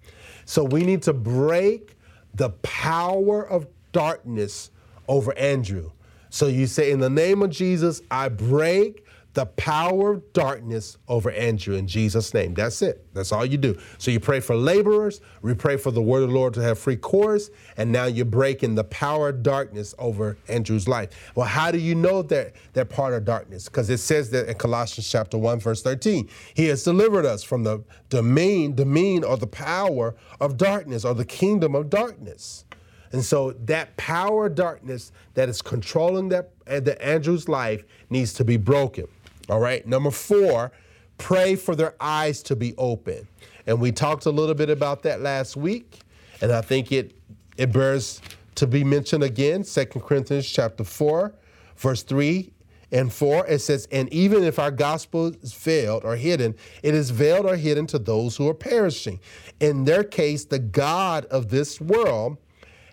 So 0.46 0.64
we 0.64 0.84
need 0.84 1.04
to 1.04 1.14
break 1.14 1.96
the 2.34 2.50
power 2.50 3.48
of 3.48 3.68
darkness 3.92 4.72
over 5.08 5.38
Andrew. 5.38 5.92
So 6.30 6.48
you 6.48 6.68
say, 6.68 6.92
In 6.92 7.00
the 7.00 7.10
name 7.10 7.42
of 7.42 7.50
Jesus, 7.50 8.02
I 8.10 8.30
break 8.30 9.06
the 9.34 9.46
power 9.46 10.14
of 10.14 10.34
darkness 10.34 10.98
over 11.08 11.30
Andrew 11.32 11.76
in 11.76 11.88
Jesus' 11.88 12.34
name. 12.34 12.54
That's 12.56 12.82
it. 12.82 13.06
That's 13.14 13.32
all 13.32 13.46
you 13.46 13.58
do. 13.58 13.78
So 13.98 14.10
you 14.12 14.20
pray 14.20 14.40
for 14.40 14.56
laborers, 14.56 15.22
we 15.42 15.54
pray 15.54 15.78
for 15.78 15.92
the 15.92 16.02
word 16.02 16.24
of 16.24 16.30
the 16.30 16.36
Lord 16.36 16.54
to 16.56 16.62
have 16.62 16.80
free 16.80 16.96
course, 16.96 17.50
and 17.78 17.92
now 17.92 18.06
you're 18.06 18.26
breaking 18.26 18.76
the 18.76 18.84
power 18.86 19.30
of 19.30 19.44
darkness 19.44 19.94
over 20.00 20.38
Andrew's 20.48 20.88
life. 20.88 21.10
Well, 21.36 21.46
how 21.46 21.72
do 21.72 21.78
you 21.78 21.94
know 21.94 22.24
that 22.24 22.54
they're 22.74 22.86
part 22.86 23.14
of 23.14 23.24
darkness? 23.24 23.66
Because 23.66 23.90
it 23.90 24.00
says 24.00 24.32
that 24.32 24.50
in 24.50 24.56
Colossians 24.56 25.10
chapter 25.10 25.38
1, 25.38 25.60
verse 25.60 25.84
13, 25.84 26.28
he 26.56 26.66
has 26.66 26.84
delivered 26.84 27.26
us 27.26 27.44
from 27.44 27.64
the 27.64 27.84
domain, 28.10 28.74
domain 28.74 29.24
or 29.24 29.38
the 29.38 29.48
power 29.48 30.16
of 30.40 30.58
darkness 30.58 31.06
or 31.06 31.14
the 31.14 31.26
kingdom 31.26 31.76
of 31.76 31.90
darkness. 31.90 32.66
And 33.12 33.24
so 33.24 33.52
that 33.66 33.96
power 33.98 34.48
of 34.48 34.56
darkness 34.56 35.12
that 35.34 35.50
is 35.50 35.62
controlling 35.62 36.30
that, 36.30 36.52
uh, 36.68 36.80
that 36.82 37.02
Andrew's 37.02 37.48
life 37.50 37.84
needs 38.10 38.34
to 38.34 38.44
be 38.44 38.58
broken. 38.58 39.08
All 39.50 39.60
right. 39.60 39.86
Number 39.88 40.12
four, 40.12 40.72
pray 41.18 41.56
for 41.56 41.76
their 41.76 41.96
eyes 42.00 42.44
to 42.44 42.56
be 42.56 42.76
open. 42.78 43.28
And 43.66 43.80
we 43.80 43.92
talked 43.92 44.26
a 44.26 44.32
little 44.32 44.56
bit 44.56 44.70
about 44.70 45.04
that 45.04 45.22
last 45.22 45.56
week, 45.58 46.00
and 46.42 46.52
I 46.52 46.62
think 46.62 46.92
it 46.92 47.16
it 47.58 47.74
bears 47.74 48.22
to 48.56 48.68
be 48.68 48.84
mentioned 48.84 49.24
again. 49.24 49.64
Second 49.64 50.02
Corinthians 50.02 50.50
chapter 50.50 50.84
4, 50.84 51.34
verse 51.76 52.04
3 52.04 52.52
and 52.92 53.12
4, 53.12 53.48
it 53.48 53.60
says, 53.60 53.88
And 53.92 54.12
even 54.14 54.44
if 54.44 54.60
our 54.60 54.72
gospel 54.72 55.28
is 55.28 55.54
veiled 55.54 56.06
or 56.06 56.16
hidden, 56.16 56.56
it 56.82 56.96
is 56.96 57.10
veiled 57.10 57.46
or 57.46 57.58
hidden 57.58 57.86
to 57.88 58.00
those 58.00 58.38
who 58.38 58.48
are 58.48 58.54
perishing. 58.54 59.20
In 59.60 59.84
their 59.84 60.04
case, 60.04 60.46
the 60.46 60.60
God 60.60 61.26
of 61.26 61.50
this 61.50 61.82
world 61.82 62.38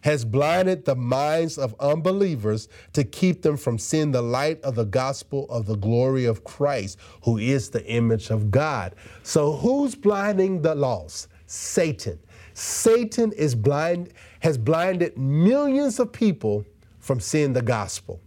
has 0.07 0.25
blinded 0.25 0.85
the 0.85 0.95
minds 0.95 1.59
of 1.59 1.75
unbelievers 1.81 2.69
to 2.93 3.03
keep 3.03 3.43
them 3.43 3.57
from 3.57 3.77
seeing 3.77 4.13
the 4.13 4.23
light 4.23 4.63
of 4.63 4.77
the 4.77 4.85
gospel 4.85 5.47
of 5.51 5.67
the 5.67 5.75
glory 5.75 6.27
of 6.27 6.45
Christ, 6.45 6.97
who 7.25 7.39
is 7.39 7.71
the 7.71 7.85
image 7.87 8.31
of 8.31 8.53
God. 8.53 8.95
So, 9.25 9.55
who's 9.55 9.97
blinding 9.97 10.63
the 10.63 10.77
lost? 10.77 11.27
Satan. 11.47 12.21
Satan 12.55 13.33
is 13.33 13.57
blind, 13.57 14.13
has 14.39 14.57
blinded 14.57 15.19
millions 15.19 15.99
of 15.99 16.13
people 16.13 16.65
from 17.01 17.19
seeing 17.19 17.53
the 17.53 17.63
gospel. 17.63 18.21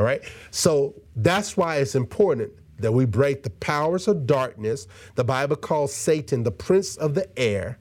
All 0.00 0.04
right? 0.04 0.24
So 0.50 0.92
that's 1.14 1.56
why 1.56 1.76
it's 1.76 1.94
important 1.94 2.50
that 2.80 2.90
we 2.90 3.04
break 3.04 3.44
the 3.44 3.50
powers 3.50 4.08
of 4.08 4.26
darkness. 4.26 4.88
The 5.14 5.22
Bible 5.22 5.54
calls 5.54 5.94
Satan 5.94 6.42
the 6.42 6.50
prince 6.50 6.96
of 6.96 7.14
the 7.14 7.28
air. 7.38 7.78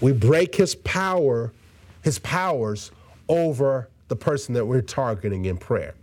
We 0.00 0.10
break 0.10 0.56
his 0.56 0.74
power 0.74 1.52
his 2.04 2.18
powers 2.20 2.92
over 3.28 3.88
the 4.08 4.14
person 4.14 4.54
that 4.54 4.64
we're 4.64 4.82
targeting 4.82 5.46
in 5.46 5.56
prayer. 5.56 5.94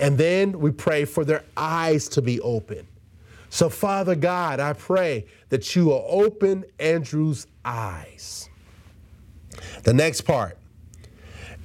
And 0.00 0.18
then 0.18 0.58
we 0.58 0.72
pray 0.72 1.04
for 1.04 1.24
their 1.24 1.44
eyes 1.56 2.08
to 2.10 2.20
be 2.20 2.40
open. 2.40 2.86
So, 3.48 3.68
Father 3.68 4.16
God, 4.16 4.58
I 4.58 4.72
pray 4.72 5.26
that 5.50 5.76
you 5.76 5.86
will 5.86 6.04
open 6.08 6.64
Andrew's 6.80 7.46
eyes. 7.64 8.50
The 9.84 9.94
next 9.94 10.22
part 10.22 10.58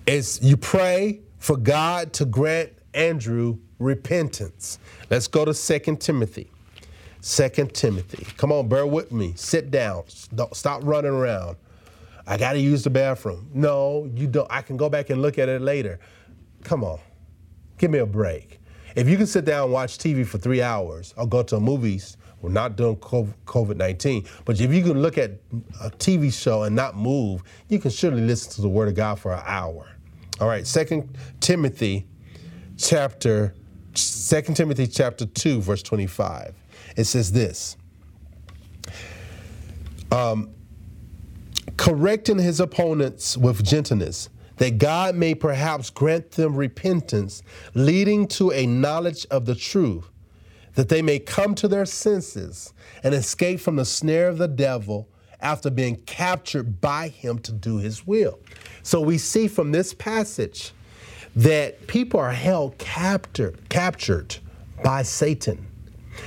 is 0.05 0.39
you 0.43 0.55
pray 0.55 1.21
for 1.39 1.57
God 1.57 2.13
to 2.13 2.25
grant 2.25 2.71
Andrew 2.93 3.57
repentance. 3.79 4.77
Let's 5.09 5.27
go 5.27 5.45
to 5.45 5.53
2 5.53 5.95
Timothy. 5.95 6.51
2 7.23 7.49
Timothy. 7.73 8.27
Come 8.37 8.51
on, 8.51 8.67
bear 8.67 8.85
with 8.85 9.11
me. 9.11 9.33
Sit 9.35 9.71
down. 9.71 10.03
Don't 10.35 10.55
stop 10.55 10.81
running 10.83 11.11
around. 11.11 11.57
I 12.29 12.37
got 12.37 12.53
to 12.53 12.59
use 12.59 12.83
the 12.83 12.91
bathroom. 12.91 13.49
No, 13.55 14.07
you 14.13 14.27
don't. 14.27 14.47
I 14.51 14.61
can 14.61 14.77
go 14.77 14.87
back 14.87 15.09
and 15.09 15.19
look 15.19 15.39
at 15.39 15.49
it 15.49 15.63
later. 15.63 15.99
Come 16.63 16.83
on, 16.83 16.99
give 17.79 17.89
me 17.89 17.97
a 17.97 18.05
break. 18.05 18.59
If 18.95 19.09
you 19.09 19.17
can 19.17 19.25
sit 19.25 19.45
down 19.45 19.63
and 19.63 19.73
watch 19.73 19.97
TV 19.97 20.25
for 20.25 20.37
three 20.37 20.61
hours 20.61 21.13
or 21.17 21.25
go 21.25 21.41
to 21.41 21.55
a 21.55 21.59
movies, 21.59 22.17
we're 22.41 22.51
not 22.51 22.75
doing 22.75 22.97
COVID 22.97 23.77
19, 23.77 24.27
but 24.45 24.61
if 24.61 24.71
you 24.71 24.83
can 24.83 25.01
look 25.01 25.17
at 25.17 25.31
a 25.81 25.89
TV 25.89 26.31
show 26.31 26.63
and 26.63 26.75
not 26.75 26.95
move, 26.95 27.41
you 27.67 27.79
can 27.79 27.89
surely 27.89 28.21
listen 28.21 28.51
to 28.53 28.61
the 28.61 28.69
Word 28.69 28.89
of 28.89 28.93
God 28.93 29.19
for 29.19 29.33
an 29.33 29.41
hour. 29.45 29.87
All 30.39 30.47
right, 30.47 30.67
Second 30.67 31.17
Timothy 31.39 32.05
chapter, 32.77 33.55
Second 33.95 34.53
Timothy 34.53 34.85
chapter 34.85 35.25
2, 35.25 35.61
verse 35.61 35.81
25. 35.81 36.55
It 36.95 37.05
says 37.05 37.31
this. 37.31 37.75
Um, 40.11 40.51
correcting 41.79 42.37
his 42.37 42.59
opponents 42.59 43.37
with 43.37 43.63
gentleness, 43.63 44.27
that 44.57 44.77
God 44.77 45.15
may 45.15 45.33
perhaps 45.33 45.89
grant 45.89 46.31
them 46.31 46.53
repentance, 46.53 47.41
leading 47.73 48.27
to 48.27 48.51
a 48.51 48.65
knowledge 48.65 49.25
of 49.31 49.45
the 49.45 49.55
truth, 49.55 50.03
that 50.73 50.89
they 50.89 51.01
may 51.01 51.19
come 51.19 51.55
to 51.55 51.69
their 51.69 51.85
senses 51.85 52.73
and 53.01 53.15
escape 53.15 53.61
from 53.61 53.77
the 53.77 53.85
snare 53.85 54.27
of 54.27 54.37
the 54.37 54.47
devil 54.49 55.07
after 55.39 55.69
being 55.69 55.95
captured 56.01 56.81
by 56.81 57.07
him 57.07 57.39
to 57.39 57.53
do 57.53 57.77
his 57.77 58.05
will. 58.05 58.39
So 58.83 58.99
we 58.99 59.17
see 59.17 59.47
from 59.47 59.71
this 59.71 59.93
passage 59.93 60.73
that 61.37 61.87
people 61.87 62.19
are 62.19 62.33
held 62.33 62.77
captured, 62.77 63.57
captured 63.69 64.35
by 64.83 65.03
Satan. 65.03 65.65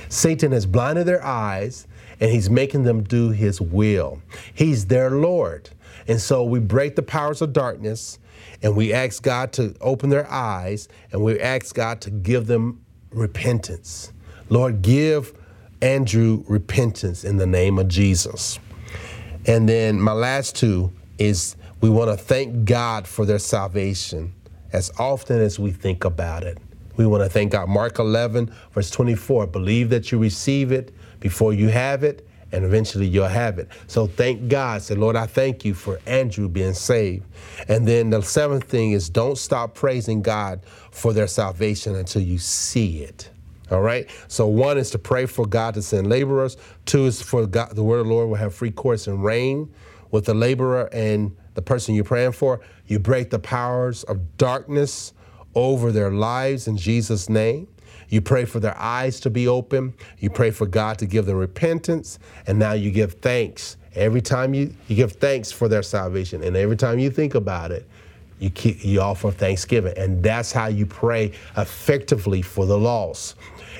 Satan 0.09 0.51
has 0.51 0.65
blinded 0.65 1.05
their 1.05 1.23
eyes 1.23 1.85
and 2.23 2.31
he's 2.31 2.49
making 2.49 2.83
them 2.83 3.03
do 3.03 3.31
his 3.31 3.59
will. 3.59 4.21
He's 4.53 4.85
their 4.85 5.11
Lord. 5.11 5.69
And 6.07 6.21
so 6.21 6.45
we 6.45 6.61
break 6.61 6.95
the 6.95 7.03
powers 7.03 7.41
of 7.41 7.51
darkness 7.51 8.17
and 8.61 8.77
we 8.77 8.93
ask 8.93 9.21
God 9.21 9.51
to 9.53 9.75
open 9.81 10.09
their 10.09 10.31
eyes 10.31 10.87
and 11.11 11.21
we 11.21 11.37
ask 11.41 11.75
God 11.75 11.99
to 11.99 12.09
give 12.09 12.47
them 12.47 12.81
repentance. 13.11 14.13
Lord, 14.47 14.81
give 14.81 15.33
Andrew 15.81 16.45
repentance 16.47 17.25
in 17.25 17.35
the 17.35 17.45
name 17.45 17.77
of 17.77 17.89
Jesus. 17.89 18.57
And 19.45 19.67
then 19.67 19.99
my 19.99 20.13
last 20.13 20.55
two 20.55 20.93
is 21.17 21.57
we 21.81 21.89
want 21.89 22.09
to 22.09 22.15
thank 22.15 22.63
God 22.63 23.05
for 23.05 23.25
their 23.25 23.37
salvation 23.37 24.33
as 24.71 24.89
often 24.97 25.41
as 25.41 25.59
we 25.59 25.71
think 25.71 26.05
about 26.05 26.43
it. 26.43 26.57
We 26.95 27.05
want 27.05 27.23
to 27.23 27.29
thank 27.29 27.51
God. 27.51 27.69
Mark 27.69 27.99
11, 27.99 28.53
verse 28.71 28.89
24 28.89 29.47
believe 29.47 29.89
that 29.89 30.11
you 30.11 30.19
receive 30.19 30.71
it, 30.71 30.93
before 31.19 31.53
you 31.53 31.69
have 31.69 32.03
it, 32.03 32.27
and 32.51 32.65
eventually 32.65 33.07
you'll 33.07 33.27
have 33.27 33.57
it. 33.57 33.69
So 33.87 34.05
thank 34.07 34.49
God. 34.49 34.81
Say, 34.81 34.95
Lord, 34.95 35.15
I 35.15 35.25
thank 35.25 35.63
you 35.63 35.73
for 35.73 35.99
Andrew 36.05 36.49
being 36.49 36.73
saved. 36.73 37.25
And 37.67 37.87
then 37.87 38.09
the 38.09 38.21
seventh 38.21 38.65
thing 38.65 38.91
is 38.91 39.09
don't 39.09 39.37
stop 39.37 39.73
praising 39.73 40.21
God 40.21 40.65
for 40.91 41.13
their 41.13 41.27
salvation 41.27 41.95
until 41.95 42.21
you 42.21 42.37
see 42.37 43.03
it. 43.03 43.29
All 43.71 43.81
right. 43.81 44.07
So 44.27 44.45
one 44.45 44.77
is 44.77 44.91
to 44.91 44.99
pray 44.99 45.25
for 45.25 45.47
God 45.47 45.73
to 45.75 45.81
send 45.81 46.07
laborers. 46.07 46.57
Two 46.85 47.05
is 47.05 47.21
for 47.21 47.47
God, 47.47 47.75
the 47.75 47.83
word 47.83 48.01
of 48.01 48.07
the 48.07 48.13
Lord 48.13 48.27
will 48.27 48.35
have 48.35 48.53
free 48.53 48.71
course 48.71 49.07
and 49.07 49.23
reign 49.23 49.73
with 50.11 50.25
the 50.25 50.33
laborer 50.33 50.89
and 50.91 51.35
the 51.55 51.61
person 51.61 51.95
you're 51.95 52.03
praying 52.03 52.33
for. 52.33 52.59
You 52.85 52.99
break 52.99 53.29
the 53.29 53.39
powers 53.39 54.03
of 54.03 54.37
darkness 54.37 55.12
over 55.55 55.91
their 55.91 56.11
lives 56.11 56.67
in 56.67 56.77
Jesus' 56.77 57.29
name. 57.29 57.67
You 58.09 58.21
pray 58.21 58.45
for 58.45 58.59
their 58.59 58.77
eyes 58.77 59.19
to 59.21 59.29
be 59.29 59.47
open. 59.47 59.93
You 60.19 60.29
pray 60.29 60.51
for 60.51 60.67
God 60.67 60.99
to 60.99 61.05
give 61.05 61.25
them 61.25 61.37
repentance. 61.37 62.19
And 62.45 62.59
now 62.59 62.73
you 62.73 62.91
give 62.91 63.13
thanks. 63.13 63.77
Every 63.95 64.21
time 64.21 64.53
you, 64.53 64.73
you 64.87 64.95
give 64.95 65.13
thanks 65.13 65.51
for 65.51 65.67
their 65.67 65.83
salvation. 65.83 66.43
And 66.43 66.55
every 66.55 66.77
time 66.77 66.99
you 66.99 67.09
think 67.09 67.35
about 67.35 67.71
it, 67.71 67.87
you, 68.39 68.49
keep, 68.49 68.83
you 68.83 68.99
offer 68.99 69.31
thanksgiving. 69.31 69.97
And 69.97 70.21
that's 70.21 70.51
how 70.51 70.67
you 70.67 70.85
pray 70.85 71.31
effectively 71.57 72.41
for 72.41 72.65
the 72.65 72.77
lost. 72.77 73.35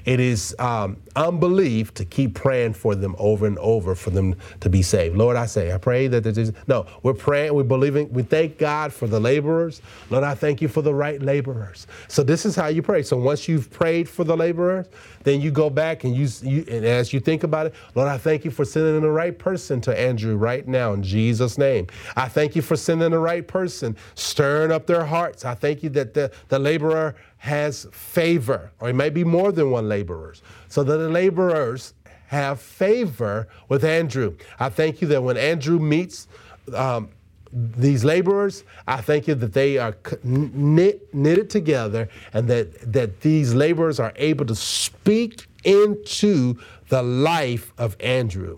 It 0.06 0.20
is 0.20 0.56
um, 0.60 0.98
unbelief 1.16 1.94
to 1.96 2.06
keep 2.06 2.36
praying 2.36 2.74
for 2.74 2.96
them 2.96 3.16
over 3.18 3.46
and 3.46 3.58
over 3.60 3.96
for 3.96 4.10
them 4.10 4.36
to 4.60 4.70
be 4.70 4.82
saved. 4.82 5.16
Lord, 5.16 5.38
I 5.38 5.46
say, 5.46 5.72
I 5.72 5.78
pray 5.78 6.08
that 6.08 6.24
there's 6.24 6.52
no, 6.68 6.86
we're 7.04 7.14
praying, 7.14 7.54
we're 7.54 7.64
believing, 7.64 8.12
we 8.12 8.24
thank 8.24 8.58
God 8.58 8.92
for 8.92 9.08
the 9.08 9.20
laborers. 9.20 9.82
Lord, 10.10 10.24
I 10.24 10.36
thank 10.36 10.62
you 10.62 10.68
for 10.68 10.82
the 10.82 10.94
right 10.94 11.22
laborers. 11.22 11.88
So 12.08 12.24
this 12.24 12.46
is 12.46 12.56
how 12.56 12.68
you 12.68 12.82
pray. 12.82 13.04
So 13.04 13.18
once 13.18 13.48
you've 13.48 13.70
prayed 13.72 14.10
for 14.10 14.24
the 14.24 14.36
laborers, 14.36 14.88
then 15.24 15.40
you 15.40 15.52
go 15.52 15.70
back 15.70 16.04
and 16.04 16.16
you, 16.16 16.28
you 16.42 16.66
and 16.70 16.86
as 16.86 17.14
you 17.14 17.20
think 17.20 17.44
about 17.44 17.68
it, 17.68 17.76
Lord, 17.96 18.10
I 18.10 18.18
thank 18.18 18.44
you 18.44 18.52
for 18.52 18.66
sending 18.66 19.02
the 19.02 19.10
right 19.10 19.38
person 19.38 19.80
to 19.82 19.98
Andrew 19.98 20.36
right 20.36 20.68
now 20.68 20.94
in 20.94 21.02
Jesus' 21.02 21.58
name. 21.58 21.88
I 22.16 22.28
thank 22.28 22.56
you 22.56 22.62
for 22.62 22.76
sending 22.76 23.12
the 23.12 23.20
right 23.20 23.48
person, 23.48 23.96
stirring 24.16 24.72
up 24.72 24.86
their 24.86 25.06
hearts. 25.06 25.46
I 25.46 25.56
thank 25.56 25.84
you 25.84 25.90
that 25.92 26.14
the, 26.14 26.32
the 26.50 26.60
laborer 26.60 27.16
has 27.44 27.86
favor, 27.92 28.72
or 28.80 28.88
it 28.88 28.94
may 28.94 29.10
be 29.10 29.26
more 29.26 29.52
than 29.52 29.70
one 29.70 29.90
laborers, 29.90 30.42
so 30.70 30.82
that 30.82 30.96
the 30.96 31.10
laborers 31.10 31.94
have 32.28 32.58
favor 32.58 33.50
with 33.68 33.84
Andrew. 33.84 34.38
I 34.62 34.70
thank 34.70 35.02
you 35.02 35.10
that 35.10 35.22
when 35.22 35.36
Andrew 35.36 35.78
meets 35.78 36.30
um, 36.74 37.10
these 37.52 38.06
laborers, 38.06 38.64
I 38.88 39.02
thank 39.02 39.28
you 39.28 39.36
that 39.36 39.52
they 39.52 39.78
are 39.78 39.94
knit, 40.24 41.14
knitted 41.14 41.50
together 41.50 42.08
and 42.32 42.48
that, 42.48 42.94
that 42.94 43.20
these 43.20 43.54
laborers 43.54 44.00
are 44.00 44.14
able 44.16 44.46
to 44.46 44.56
speak 44.56 45.46
into 45.66 46.58
the 46.88 47.04
life 47.04 47.74
of 47.78 47.98
Andrew. 48.00 48.58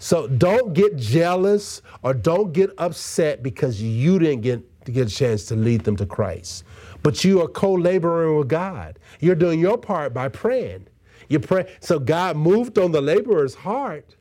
So 0.00 0.26
don't 0.26 0.74
get 0.74 0.96
jealous 0.96 1.80
or 2.02 2.12
don't 2.12 2.52
get 2.52 2.70
upset 2.78 3.44
because 3.44 3.80
you 3.80 4.18
didn't 4.18 4.40
get, 4.40 4.84
get 4.92 5.06
a 5.06 5.14
chance 5.14 5.44
to 5.44 5.54
lead 5.54 5.84
them 5.84 5.94
to 5.94 6.06
Christ 6.06 6.64
but 7.06 7.22
you 7.22 7.40
are 7.40 7.46
co-laboring 7.46 8.36
with 8.36 8.48
God. 8.48 8.98
You're 9.20 9.36
doing 9.36 9.60
your 9.60 9.78
part 9.78 10.12
by 10.12 10.28
praying. 10.28 10.88
You 11.28 11.38
pray. 11.38 11.72
So 11.78 12.00
God 12.00 12.36
moved 12.36 12.80
on 12.80 12.90
the 12.90 13.00
laborer's 13.00 13.54
heart 13.54 14.16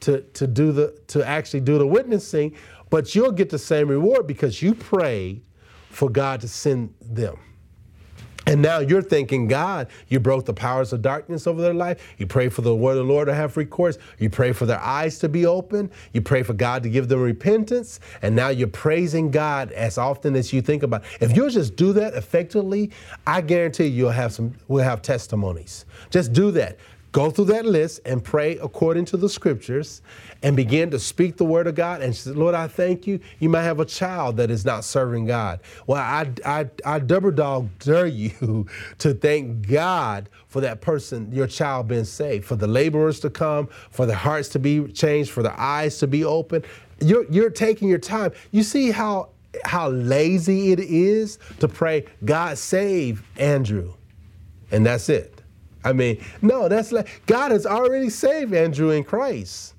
to, 0.00 0.20
to 0.20 0.46
do 0.46 0.70
the 0.70 1.00
to 1.06 1.26
actually 1.26 1.60
do 1.60 1.78
the 1.78 1.86
witnessing, 1.86 2.54
but 2.90 3.14
you'll 3.14 3.32
get 3.32 3.48
the 3.48 3.58
same 3.58 3.88
reward 3.88 4.26
because 4.26 4.60
you 4.60 4.74
prayed 4.74 5.46
for 5.88 6.10
God 6.10 6.42
to 6.42 6.48
send 6.48 6.92
them. 7.00 7.38
And 8.46 8.62
now 8.62 8.78
you're 8.78 9.02
thanking 9.02 9.48
God. 9.48 9.88
You 10.08 10.20
broke 10.20 10.44
the 10.44 10.54
powers 10.54 10.92
of 10.92 11.02
darkness 11.02 11.46
over 11.48 11.60
their 11.60 11.74
life. 11.74 12.14
You 12.16 12.26
pray 12.26 12.48
for 12.48 12.62
the 12.62 12.74
word 12.74 12.92
of 12.92 12.98
the 12.98 13.12
Lord 13.12 13.26
to 13.26 13.34
have 13.34 13.56
recourse. 13.56 13.98
You 14.18 14.30
pray 14.30 14.52
for 14.52 14.66
their 14.66 14.80
eyes 14.80 15.18
to 15.18 15.28
be 15.28 15.46
open. 15.46 15.90
You 16.12 16.20
pray 16.20 16.44
for 16.44 16.52
God 16.52 16.84
to 16.84 16.88
give 16.88 17.08
them 17.08 17.20
repentance. 17.20 17.98
And 18.22 18.36
now 18.36 18.48
you're 18.48 18.68
praising 18.68 19.32
God 19.32 19.72
as 19.72 19.98
often 19.98 20.36
as 20.36 20.52
you 20.52 20.62
think 20.62 20.84
about. 20.84 21.02
It. 21.20 21.30
If 21.30 21.36
you'll 21.36 21.50
just 21.50 21.74
do 21.74 21.92
that 21.94 22.14
effectively, 22.14 22.92
I 23.26 23.40
guarantee 23.40 23.86
you'll 23.86 24.10
have 24.10 24.32
some. 24.32 24.54
We'll 24.68 24.84
have 24.84 25.02
testimonies. 25.02 25.84
Just 26.10 26.32
do 26.32 26.52
that. 26.52 26.78
Go 27.12 27.30
through 27.30 27.46
that 27.46 27.64
list 27.64 28.00
and 28.04 28.22
pray 28.22 28.58
according 28.58 29.06
to 29.06 29.16
the 29.16 29.28
scriptures 29.28 30.02
and 30.42 30.54
begin 30.54 30.90
to 30.90 30.98
speak 30.98 31.36
the 31.36 31.44
word 31.44 31.66
of 31.66 31.74
God 31.74 32.02
and 32.02 32.14
say, 32.14 32.32
Lord, 32.32 32.54
I 32.54 32.68
thank 32.68 33.06
you. 33.06 33.20
You 33.38 33.48
might 33.48 33.62
have 33.62 33.80
a 33.80 33.86
child 33.86 34.36
that 34.36 34.50
is 34.50 34.64
not 34.64 34.84
serving 34.84 35.26
God. 35.26 35.60
Well, 35.86 36.02
I, 36.02 36.30
I, 36.44 36.68
I 36.84 36.98
double 36.98 37.30
dog 37.30 37.68
dare 37.78 38.06
you 38.06 38.66
to 38.98 39.14
thank 39.14 39.66
God 39.66 40.28
for 40.48 40.60
that 40.60 40.80
person, 40.80 41.32
your 41.32 41.46
child 41.46 41.88
being 41.88 42.04
saved, 42.04 42.44
for 42.44 42.56
the 42.56 42.66
laborers 42.66 43.20
to 43.20 43.30
come, 43.30 43.68
for 43.90 44.04
the 44.04 44.14
hearts 44.14 44.48
to 44.50 44.58
be 44.58 44.86
changed, 44.88 45.30
for 45.30 45.42
the 45.42 45.58
eyes 45.58 45.98
to 45.98 46.06
be 46.06 46.24
open. 46.24 46.64
You're, 47.00 47.24
you're 47.30 47.50
taking 47.50 47.88
your 47.88 47.98
time. 47.98 48.32
You 48.52 48.62
see 48.62 48.90
how 48.90 49.30
how 49.64 49.88
lazy 49.88 50.72
it 50.72 50.80
is 50.80 51.38
to 51.60 51.68
pray, 51.68 52.04
God 52.24 52.58
save 52.58 53.22
Andrew. 53.38 53.94
And 54.70 54.84
that's 54.84 55.08
it. 55.08 55.35
I 55.86 55.92
mean, 55.92 56.20
no, 56.42 56.68
that's 56.68 56.90
like 56.90 57.22
God 57.26 57.52
has 57.52 57.64
already 57.64 58.10
saved 58.10 58.52
Andrew 58.52 58.90
in 58.90 59.04
Christ. 59.04 59.74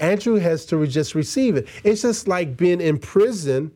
Andrew 0.00 0.34
has 0.34 0.66
to 0.66 0.84
just 0.88 1.14
receive 1.14 1.54
it. 1.54 1.68
It's 1.84 2.02
just 2.02 2.26
like 2.26 2.56
being 2.56 2.80
in 2.80 2.98
prison 2.98 3.70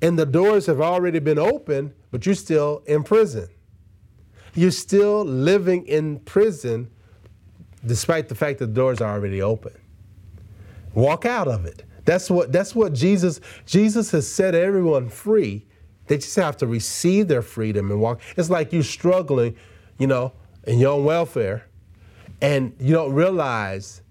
and 0.00 0.18
the 0.18 0.24
doors 0.24 0.64
have 0.64 0.80
already 0.80 1.18
been 1.18 1.38
opened, 1.38 1.92
but 2.10 2.24
you're 2.24 2.34
still 2.34 2.82
in 2.86 3.02
prison. 3.02 3.48
You're 4.54 4.70
still 4.70 5.26
living 5.26 5.86
in 5.86 6.20
prison 6.20 6.90
despite 7.84 8.30
the 8.30 8.34
fact 8.34 8.58
that 8.60 8.68
the 8.68 8.72
doors 8.72 9.02
are 9.02 9.12
already 9.12 9.42
open. 9.42 9.74
Walk 10.94 11.26
out 11.26 11.48
of 11.48 11.66
it. 11.66 11.84
That's 12.06 12.30
what 12.30 12.50
that's 12.50 12.74
what 12.74 12.94
Jesus 12.94 13.42
Jesus 13.66 14.10
has 14.12 14.26
set 14.26 14.54
everyone 14.54 15.10
free. 15.10 15.66
They 16.06 16.16
just 16.16 16.36
have 16.36 16.56
to 16.58 16.66
receive 16.66 17.28
their 17.28 17.42
freedom 17.42 17.90
and 17.90 18.00
walk. 18.00 18.22
It's 18.38 18.48
like 18.48 18.72
you're 18.72 18.82
struggling, 18.82 19.54
you 19.98 20.06
know, 20.06 20.32
and 20.66 20.80
you're 20.80 20.92
on 20.92 21.04
welfare 21.04 21.66
and 22.40 22.74
you 22.78 22.92
don't 22.92 23.12
realize, 23.12 24.02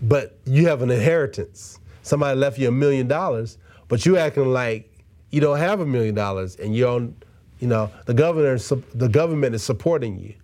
but 0.00 0.38
you 0.44 0.66
have 0.68 0.82
an 0.82 0.90
inheritance. 0.90 1.78
Somebody 2.02 2.38
left 2.38 2.58
you 2.58 2.68
a 2.68 2.72
million 2.72 3.06
dollars, 3.06 3.58
but 3.88 4.04
you 4.06 4.16
acting 4.16 4.52
like 4.52 5.04
you 5.30 5.40
don't 5.40 5.58
have 5.58 5.80
a 5.80 5.86
million 5.86 6.14
dollars 6.14 6.56
and 6.56 6.74
you're 6.74 6.90
on, 6.90 7.16
you 7.60 7.68
know, 7.68 7.90
the 8.06 8.14
governor, 8.14 8.58
the 8.94 9.08
government 9.08 9.54
is 9.54 9.62
supporting 9.62 10.18
you. 10.18 10.34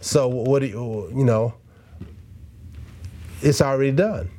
So 0.00 0.28
what 0.28 0.60
do 0.60 0.66
you, 0.66 1.12
you 1.14 1.24
know, 1.24 1.54
it's 3.40 3.60
already 3.60 3.92
done. 3.92 4.30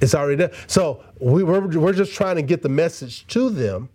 It's 0.00 0.14
already 0.14 0.36
done. 0.36 0.50
So 0.66 1.04
we, 1.18 1.42
we're, 1.42 1.66
we're 1.78 1.92
just 1.92 2.14
trying 2.14 2.36
to 2.36 2.42
get 2.42 2.62
the 2.62 2.68
message 2.68 3.26
to 3.28 3.50
them 3.50 3.88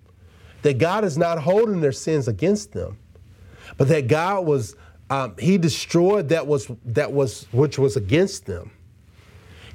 that 0.62 0.78
God 0.78 1.04
is 1.04 1.18
not 1.18 1.40
holding 1.40 1.82
their 1.82 1.92
sins 1.92 2.28
against 2.28 2.72
them, 2.72 2.98
but 3.78 3.88
that 3.90 4.08
God 4.08 4.46
was 4.46 4.76
um, 5.10 5.36
he 5.38 5.58
destroyed 5.58 6.30
that 6.30 6.48
was 6.48 6.70
that 6.86 7.12
was 7.12 7.48
which 7.52 7.78
was 7.78 7.96
against 7.96 8.46
them. 8.46 8.72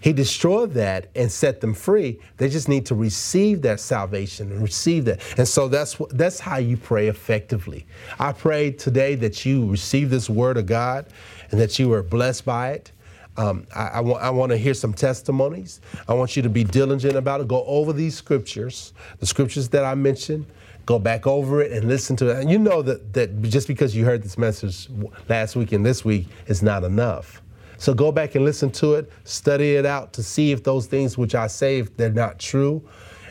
He 0.00 0.12
destroyed 0.14 0.72
that 0.72 1.10
and 1.14 1.30
set 1.30 1.60
them 1.60 1.74
free. 1.74 2.20
They 2.38 2.48
just 2.48 2.68
need 2.68 2.86
to 2.86 2.94
receive 2.94 3.62
that 3.62 3.80
salvation 3.80 4.50
and 4.50 4.62
receive 4.62 5.04
that. 5.04 5.20
And 5.38 5.46
so 5.46 5.68
that's 5.68 5.96
that's 6.10 6.40
how 6.40 6.56
you 6.56 6.76
pray 6.76 7.08
effectively. 7.08 7.86
I 8.18 8.32
pray 8.32 8.70
today 8.72 9.14
that 9.16 9.44
you 9.44 9.70
receive 9.70 10.10
this 10.10 10.30
word 10.30 10.56
of 10.56 10.66
God 10.66 11.06
and 11.50 11.60
that 11.60 11.78
you 11.78 11.92
are 11.92 12.02
blessed 12.02 12.44
by 12.44 12.70
it. 12.72 12.92
Um, 13.36 13.66
I, 13.74 13.86
I, 13.86 14.00
want, 14.00 14.22
I 14.22 14.30
want 14.30 14.50
to 14.50 14.58
hear 14.58 14.74
some 14.74 14.92
testimonies. 14.92 15.80
I 16.08 16.14
want 16.14 16.36
you 16.36 16.42
to 16.42 16.50
be 16.50 16.64
diligent 16.64 17.14
about 17.14 17.40
it. 17.40 17.48
Go 17.48 17.64
over 17.64 17.92
these 17.92 18.14
scriptures, 18.14 18.92
the 19.18 19.26
scriptures 19.26 19.68
that 19.68 19.84
I 19.84 19.94
mentioned 19.94 20.46
go 20.86 20.98
back 20.98 21.26
over 21.26 21.62
it 21.62 21.72
and 21.72 21.88
listen 21.88 22.16
to 22.16 22.30
it. 22.30 22.36
And 22.38 22.50
you 22.50 22.58
know 22.58 22.82
that, 22.82 23.12
that 23.14 23.42
just 23.42 23.68
because 23.68 23.94
you 23.94 24.04
heard 24.04 24.22
this 24.22 24.38
message 24.38 24.88
last 25.28 25.56
week 25.56 25.72
and 25.72 25.84
this 25.84 26.04
week 26.04 26.26
is 26.46 26.62
not 26.62 26.84
enough. 26.84 27.42
So 27.78 27.94
go 27.94 28.12
back 28.12 28.34
and 28.34 28.44
listen 28.44 28.70
to 28.72 28.94
it, 28.94 29.10
study 29.24 29.76
it 29.76 29.86
out 29.86 30.12
to 30.12 30.22
see 30.22 30.52
if 30.52 30.62
those 30.62 30.86
things 30.86 31.16
which 31.16 31.34
I 31.34 31.46
say, 31.46 31.78
if 31.78 31.96
they're 31.96 32.10
not 32.10 32.38
true. 32.38 32.86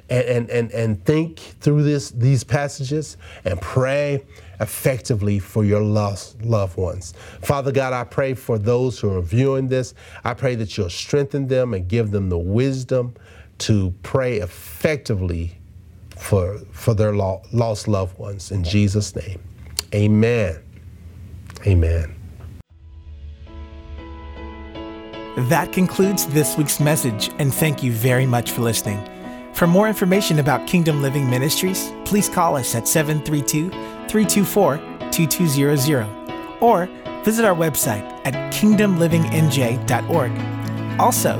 And, 0.09 0.25
and, 0.25 0.49
and, 0.49 0.71
and 0.71 1.05
think 1.05 1.37
through 1.37 1.83
this, 1.83 2.09
these 2.09 2.43
passages 2.43 3.17
and 3.45 3.61
pray 3.61 4.25
effectively 4.59 5.37
for 5.37 5.63
your 5.63 5.81
lost 5.81 6.41
loved 6.41 6.77
ones. 6.77 7.13
Father 7.43 7.71
God, 7.71 7.93
I 7.93 8.05
pray 8.05 8.33
for 8.33 8.57
those 8.57 8.99
who 8.99 9.15
are 9.15 9.21
viewing 9.21 9.67
this. 9.67 9.93
I 10.23 10.33
pray 10.33 10.55
that 10.55 10.75
you'll 10.75 10.89
strengthen 10.89 11.47
them 11.47 11.75
and 11.75 11.87
give 11.87 12.09
them 12.09 12.29
the 12.29 12.39
wisdom 12.39 13.13
to 13.59 13.93
pray 14.01 14.37
effectively 14.37 15.58
for, 16.19 16.59
for 16.71 16.93
their 16.93 17.15
lo- 17.15 17.41
lost 17.51 17.87
loved 17.87 18.17
ones. 18.19 18.51
In 18.51 18.63
Jesus' 18.63 19.15
name, 19.15 19.41
amen. 19.93 20.61
Amen. 21.65 22.15
That 25.47 25.71
concludes 25.71 26.27
this 26.27 26.57
week's 26.57 26.79
message, 26.79 27.31
and 27.39 27.53
thank 27.53 27.81
you 27.81 27.91
very 27.91 28.25
much 28.25 28.51
for 28.51 28.61
listening. 28.61 29.07
For 29.53 29.67
more 29.67 29.87
information 29.87 30.39
about 30.39 30.67
Kingdom 30.67 31.01
Living 31.01 31.29
Ministries, 31.29 31.91
please 32.05 32.29
call 32.29 32.55
us 32.55 32.75
at 32.75 32.87
732 32.87 33.69
324 34.07 34.77
2200 35.11 36.07
or 36.61 36.87
visit 37.23 37.45
our 37.45 37.55
website 37.55 38.03
at 38.25 38.33
kingdomlivingnj.org. 38.53 40.99
Also, 40.99 41.39